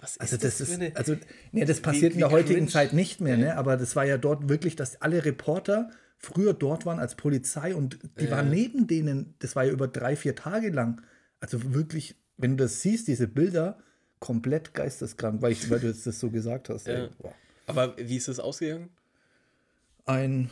Was 0.00 0.12
ist 0.12 0.20
Also 0.20 0.36
das 0.36 0.56
für 0.58 0.62
ist, 0.64 0.72
eine- 0.74 0.94
also, 0.96 1.16
nee, 1.52 1.64
das 1.64 1.80
passiert 1.80 2.12
in 2.12 2.18
wie 2.18 2.20
der 2.20 2.30
heutigen 2.30 2.60
cringe. 2.60 2.70
Zeit 2.70 2.92
nicht 2.92 3.20
mehr, 3.20 3.36
ne? 3.36 3.56
Aber 3.56 3.76
das 3.76 3.96
war 3.96 4.04
ja 4.04 4.16
dort 4.18 4.48
wirklich, 4.48 4.76
dass 4.76 5.00
alle 5.02 5.24
Reporter 5.24 5.90
früher 6.18 6.52
dort 6.54 6.86
waren 6.86 6.98
als 6.98 7.14
Polizei 7.14 7.74
und 7.74 7.98
die 8.20 8.24
Ja. 8.26 8.30
waren 8.32 8.50
neben 8.50 8.86
denen, 8.86 9.34
das 9.38 9.54
war 9.56 9.64
ja 9.64 9.72
über 9.72 9.88
drei, 9.88 10.16
vier 10.16 10.34
Tage 10.34 10.70
lang. 10.70 11.00
Also 11.40 11.74
wirklich, 11.74 12.16
wenn 12.36 12.56
du 12.56 12.64
das 12.64 12.82
siehst, 12.82 13.08
diese 13.08 13.28
Bilder, 13.28 13.78
komplett 14.20 14.74
geisteskrank, 14.74 15.42
weil, 15.42 15.52
ich, 15.52 15.70
weil 15.70 15.78
du 15.80 15.86
jetzt 15.86 16.06
das 16.06 16.18
so 16.18 16.30
gesagt 16.30 16.68
hast. 16.70 16.86
Ja. 16.88 17.08
Aber 17.66 17.96
wie 17.98 18.16
ist 18.16 18.26
es 18.28 18.40
ausgegangen? 18.40 18.88
Ein 20.06 20.50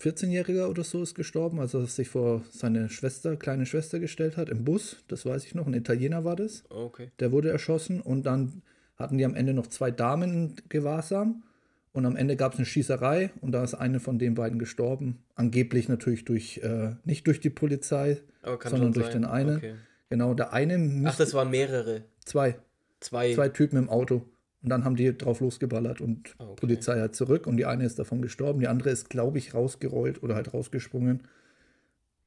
14-Jähriger 0.00 0.68
oder 0.68 0.84
so 0.84 1.02
ist 1.02 1.14
gestorben, 1.14 1.60
als 1.60 1.74
er 1.74 1.86
sich 1.86 2.08
vor 2.08 2.42
seine 2.50 2.88
Schwester, 2.88 3.36
kleine 3.36 3.64
Schwester 3.66 4.00
gestellt 4.00 4.36
hat, 4.36 4.48
im 4.48 4.64
Bus, 4.64 4.96
das 5.08 5.24
weiß 5.24 5.44
ich 5.44 5.54
noch, 5.54 5.66
ein 5.66 5.74
Italiener 5.74 6.24
war 6.24 6.36
das. 6.36 6.64
Okay. 6.68 7.10
Der 7.20 7.32
wurde 7.32 7.50
erschossen 7.50 8.00
und 8.00 8.24
dann 8.26 8.62
hatten 8.96 9.18
die 9.18 9.24
am 9.24 9.34
Ende 9.34 9.54
noch 9.54 9.66
zwei 9.68 9.90
Damen 9.90 10.32
in 10.32 10.54
Gewahrsam 10.68 11.44
und 11.92 12.06
am 12.06 12.16
Ende 12.16 12.36
gab 12.36 12.52
es 12.54 12.58
eine 12.58 12.66
Schießerei 12.66 13.30
und 13.40 13.52
da 13.52 13.62
ist 13.62 13.74
eine 13.74 14.00
von 14.00 14.18
den 14.18 14.34
beiden 14.34 14.58
gestorben. 14.58 15.22
Angeblich 15.36 15.88
natürlich 15.88 16.24
durch, 16.24 16.58
äh, 16.58 16.96
nicht 17.04 17.26
durch 17.28 17.40
die 17.40 17.50
Polizei, 17.50 18.20
sondern 18.42 18.92
durch 18.92 19.06
sein. 19.06 19.22
den 19.22 19.24
einen. 19.26 19.56
Okay. 19.56 19.74
Genau, 20.10 20.34
der 20.34 20.52
eine, 20.52 21.02
Ach, 21.08 21.16
das 21.16 21.34
waren 21.34 21.50
mehrere. 21.50 22.02
zwei, 22.24 22.56
Zwei. 23.00 23.34
zwei 23.34 23.48
Typen 23.48 23.78
im 23.78 23.88
Auto. 23.88 24.22
Und 24.64 24.70
dann 24.70 24.84
haben 24.84 24.96
die 24.96 25.16
drauf 25.16 25.40
losgeballert 25.40 26.00
und 26.00 26.34
Okay. 26.38 26.54
Polizei 26.56 26.98
hat 26.98 27.14
zurück 27.14 27.46
und 27.46 27.58
die 27.58 27.66
eine 27.66 27.84
ist 27.84 27.98
davon 27.98 28.22
gestorben. 28.22 28.60
Die 28.60 28.66
andere 28.66 28.88
ist, 28.88 29.10
glaube 29.10 29.36
ich, 29.36 29.52
rausgerollt 29.52 30.22
oder 30.22 30.34
halt 30.34 30.54
rausgesprungen. 30.54 31.22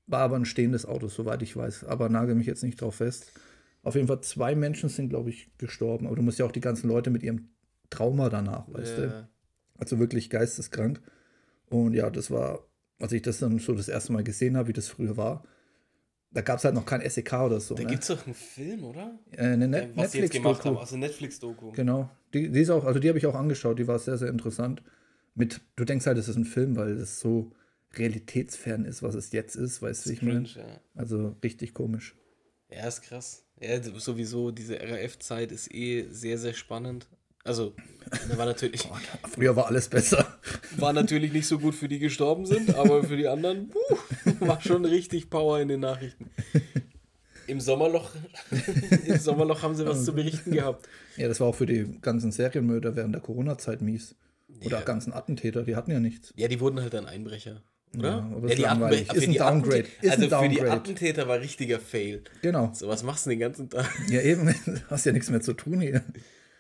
War 0.05 0.19
aber 0.19 0.35
ein 0.35 0.45
stehendes 0.45 0.85
Auto, 0.85 1.07
soweit 1.07 1.41
ich 1.41 1.57
weiß. 1.57 1.85
Aber 1.85 2.09
nagel 2.09 2.35
mich 2.35 2.45
jetzt 2.45 2.63
nicht 2.63 2.79
drauf 2.79 2.95
fest. 2.95 3.31
Auf 3.81 3.95
jeden 3.95 4.07
Fall 4.07 4.21
zwei 4.21 4.53
Menschen 4.53 4.87
sind, 4.87 5.09
glaube 5.09 5.31
ich, 5.31 5.49
gestorben. 5.57 6.05
Aber 6.05 6.15
du 6.15 6.21
musst 6.21 6.37
ja 6.37 6.45
auch 6.45 6.51
die 6.51 6.61
ganzen 6.61 6.87
Leute 6.87 7.09
mit 7.09 7.23
ihrem 7.23 7.49
Trauma 7.89 8.29
danach, 8.29 8.71
weißt 8.71 8.97
du? 8.99 9.01
Ja. 9.05 9.27
Also 9.79 9.97
wirklich 9.97 10.29
geisteskrank. 10.29 11.01
Und 11.69 11.95
ja, 11.95 12.11
das 12.11 12.29
war, 12.29 12.67
als 12.99 13.13
ich 13.13 13.23
das 13.23 13.39
dann 13.39 13.57
so 13.57 13.73
das 13.73 13.89
erste 13.89 14.13
Mal 14.13 14.23
gesehen 14.23 14.57
habe, 14.57 14.67
wie 14.67 14.73
das 14.73 14.89
früher 14.89 15.17
war, 15.17 15.43
da 16.31 16.41
gab 16.41 16.59
es 16.59 16.65
halt 16.65 16.75
noch 16.75 16.85
kein 16.85 17.07
SEK 17.09 17.33
oder 17.33 17.59
so. 17.59 17.75
Da 17.75 17.83
ne? 17.83 17.89
gibt 17.89 18.03
es 18.03 18.09
doch 18.09 18.25
einen 18.25 18.35
Film, 18.35 18.83
oder? 18.83 19.17
äh, 19.31 19.43
eine 19.43 19.67
Net 19.67 19.91
Was 19.95 20.11
sie 20.11 20.19
jetzt 20.19 20.31
gemacht 20.31 20.63
haben, 20.65 20.77
also 20.77 20.97
Netflix-Doku. 20.97 21.71
Genau. 21.71 22.09
Die, 22.33 22.51
die 22.51 22.61
ist 22.61 22.69
auch, 22.69 22.85
also 22.85 22.99
die 22.99 23.07
habe 23.07 23.17
ich 23.17 23.25
auch 23.25 23.35
angeschaut, 23.35 23.79
die 23.79 23.87
war 23.87 23.97
sehr, 23.99 24.17
sehr 24.17 24.29
interessant. 24.29 24.83
Mit, 25.35 25.61
du 25.75 25.85
denkst 25.85 26.05
halt, 26.05 26.17
es 26.17 26.27
ist 26.27 26.35
ein 26.35 26.45
Film, 26.45 26.75
weil 26.75 26.91
es 26.91 27.19
so 27.19 27.51
realitätsfern 27.93 28.85
ist, 28.85 29.01
was 29.03 29.15
es 29.15 29.31
jetzt 29.31 29.55
ist, 29.55 29.81
weißt 29.81 30.05
du, 30.05 30.11
ich 30.11 30.21
meine? 30.21 30.45
Ja. 30.45 30.65
Also 30.95 31.35
richtig 31.43 31.73
komisch. 31.73 32.15
Ja, 32.69 32.87
ist 32.87 33.01
krass. 33.01 33.45
Ja, 33.59 33.81
sowieso, 33.81 34.51
diese 34.51 34.79
RAF-Zeit 34.79 35.51
ist 35.51 35.73
eh 35.73 36.07
sehr, 36.09 36.37
sehr 36.37 36.53
spannend. 36.53 37.07
Also, 37.47 37.73
da 38.29 38.37
war 38.37 38.45
natürlich, 38.45 38.83
Boah, 38.87 38.99
früher 39.33 39.55
war 39.55 39.67
alles 39.67 39.87
besser. 39.87 40.25
war 40.77 40.93
natürlich 40.93 41.31
nicht 41.33 41.47
so 41.47 41.57
gut 41.59 41.75
für 41.75 41.87
die 41.87 41.99
gestorben 41.99 42.45
sind, 42.45 42.75
aber 42.75 43.03
für 43.03 43.17
die 43.17 43.27
anderen 43.27 43.69
puh, 43.69 43.79
war 44.45 44.61
schon 44.61 44.85
richtig 44.85 45.29
Power 45.29 45.59
in 45.59 45.69
den 45.69 45.79
Nachrichten. 45.79 46.29
Im 47.47 47.61
Sommerloch, 47.61 48.11
im 49.05 49.17
Sommerloch 49.17 49.61
haben 49.63 49.73
sie 49.75 49.85
was 49.85 50.03
zu 50.03 50.13
berichten 50.13 50.51
gehabt. 50.51 50.87
Ja, 51.15 51.29
das 51.29 51.39
war 51.39 51.47
auch 51.47 51.55
für 51.55 51.65
die 51.65 51.97
ganzen 52.01 52.31
Serienmörder 52.33 52.95
während 52.97 53.15
der 53.15 53.21
Corona-Zeit 53.21 53.81
mies. 53.81 54.15
Oder 54.65 54.79
Ja. 54.79 54.83
ganzen 54.83 55.13
Attentäter, 55.13 55.63
die 55.63 55.75
hatten 55.75 55.91
ja 55.91 55.99
nichts. 55.99 56.33
Ja, 56.35 56.47
die 56.47 56.59
wurden 56.59 56.81
halt 56.81 56.93
dann 56.93 57.05
Einbrecher. 57.05 57.61
Oder? 57.97 58.09
Ja, 58.09 58.17
aber 58.35 58.51
ist 58.51 58.59
langweilig. 58.59 59.09
Attentä- 59.09 59.15
Ist 59.15 59.23
für 59.23 59.29
ein 59.29 59.31
die 59.31 59.37
Downgrade. 59.37 59.79
Ist 59.79 59.87
ein 60.03 60.09
also 60.23 60.37
für 60.39 60.49
die 60.49 60.55
Downgrade. 60.55 60.71
Attentäter 60.71 61.27
war 61.27 61.39
richtiger 61.39 61.79
Fail. 61.79 62.23
Genau. 62.41 62.71
So, 62.73 62.87
was 62.89 63.03
machst 63.03 63.25
du 63.25 63.29
den 63.29 63.39
ganzen 63.39 63.69
Tag? 63.69 63.87
Ja, 64.09 64.21
eben, 64.21 64.53
hast 64.89 65.05
ja 65.05 65.11
nichts 65.13 65.29
mehr 65.29 65.39
zu 65.41 65.53
tun 65.53 65.79
hier. 65.79 66.03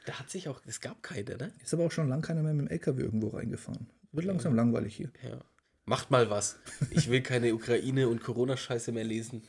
Da 0.07 0.19
hat 0.19 0.29
sich 0.29 0.47
auch, 0.47 0.61
es 0.65 0.79
gab 0.79 1.03
keine, 1.03 1.35
ne? 1.35 1.51
Ist 1.61 1.73
aber 1.73 1.83
auch 1.83 1.91
schon 1.91 2.07
lange 2.07 2.21
keiner 2.21 2.41
mehr 2.41 2.53
mit 2.53 2.69
dem 2.69 2.71
LKW 2.71 3.01
irgendwo 3.01 3.27
reingefahren. 3.27 3.87
Wird 4.13 4.25
langsam 4.25 4.55
langweilig 4.55 4.95
hier. 4.95 5.11
Ja. 5.21 5.41
Macht 5.83 6.11
mal 6.11 6.29
was. 6.29 6.55
Ich 6.91 7.09
will 7.09 7.21
keine 7.21 7.53
Ukraine- 7.53 8.07
und 8.07 8.23
Corona-Scheiße 8.23 8.93
mehr 8.93 9.03
lesen. 9.03 9.43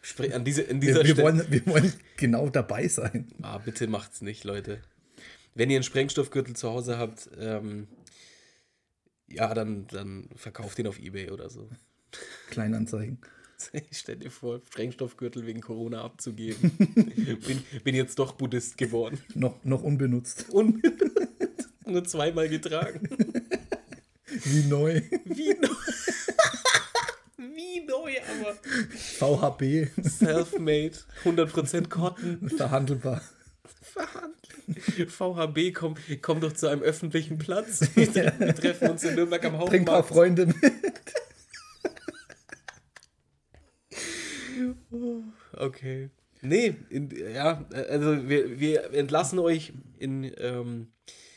Sprich, 0.00 0.34
an 0.34 0.46
diese, 0.46 0.62
in 0.62 0.80
dieser 0.80 1.00
Wir, 1.00 1.08
wir, 1.08 1.14
Stelle. 1.14 1.22
wollen, 1.24 1.50
wir 1.50 1.66
wollen 1.66 1.92
genau 2.16 2.48
dabei 2.48 2.88
sein. 2.88 3.28
Ah, 3.42 3.58
bitte 3.58 3.86
macht's 3.86 4.22
nicht, 4.22 4.44
Leute. 4.44 4.80
Wenn 5.54 5.68
ihr 5.68 5.76
einen 5.76 5.84
Sprengstoffgürtel 5.84 6.56
zu 6.56 6.70
Hause 6.70 6.96
habt, 6.96 7.28
ähm, 7.38 7.86
ja, 9.28 9.52
dann, 9.52 9.86
dann 9.88 10.30
verkauft 10.36 10.78
ihn 10.78 10.86
auf 10.86 10.98
Ebay 10.98 11.30
oder 11.30 11.50
so. 11.50 11.68
Kleinanzeigen. 12.48 13.18
Ich 13.72 13.84
stell 13.98 14.16
dir 14.16 14.30
vor, 14.30 14.60
Sprengstoffgürtel 14.66 15.46
wegen 15.46 15.60
Corona 15.60 16.02
abzugeben. 16.02 16.70
bin, 17.46 17.62
bin 17.84 17.94
jetzt 17.94 18.18
doch 18.18 18.32
Buddhist 18.32 18.78
geworden. 18.78 19.20
Noch, 19.34 19.62
noch 19.64 19.82
unbenutzt. 19.82 20.48
Und 20.50 20.82
nur 21.86 22.04
zweimal 22.04 22.48
getragen. 22.48 23.08
Wie 24.26 24.64
neu. 24.64 25.02
Wie 25.24 25.54
neu. 25.54 25.68
Wie 27.36 27.80
neu, 27.80 28.12
aber 28.30 29.50
VHB. 29.54 29.90
self-made, 30.02 30.94
100% 31.24 31.88
Cotton. 31.88 32.48
Verhandelbar. 32.56 33.20
Verhandeln. 33.82 34.32
VHB, 35.08 35.74
komm, 35.74 35.96
komm 36.22 36.40
doch 36.40 36.52
zu 36.52 36.68
einem 36.68 36.82
öffentlichen 36.82 37.38
Platz. 37.38 37.80
Wir, 37.94 38.12
treffen 38.54 38.90
uns 38.90 39.04
in 39.04 39.16
Nürnberg 39.16 39.44
am 39.44 39.58
Bring 39.58 39.82
ein 39.82 39.84
paar 39.84 39.98
Hauptmarkt. 39.98 40.08
Freunde 40.08 40.46
mit. 40.46 40.56
Okay. 45.56 46.10
Nee, 46.42 46.74
in, 46.90 47.08
ja, 47.34 47.64
also 47.72 48.28
wir, 48.28 48.58
wir 48.58 48.92
entlassen 48.94 49.38
euch 49.38 49.72
in, 49.98 50.30
ähm, 50.38 50.88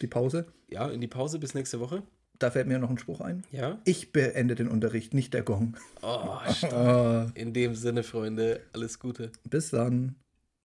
Die 0.02 0.08
Pause. 0.08 0.48
ja, 0.70 0.90
in 0.90 1.00
die 1.02 1.08
Pause 1.08 1.38
bis 1.40 1.54
nächste 1.54 1.80
Woche. 1.80 2.04
Da 2.40 2.52
fällt 2.52 2.68
mir 2.68 2.80
noch 2.80 2.90
ein 2.90 2.98
Spruch 2.98 3.22
ein. 3.22 3.44
Ja. 3.52 3.80
Ich 3.86 4.12
beende 4.12 4.56
den 4.56 4.68
Unterricht, 4.68 5.14
nicht 5.14 5.34
der 5.34 5.44
Gong. 5.44 5.78
Oh, 6.02 6.38
stark. 6.52 6.74
Ah, 6.74 7.32
In 7.36 7.54
dem 7.54 7.76
Sinne, 7.76 8.04
Freunde, 8.04 8.60
alles 8.74 9.00
Gute. 9.00 9.32
bis 9.50 9.70
dann. 9.70 10.16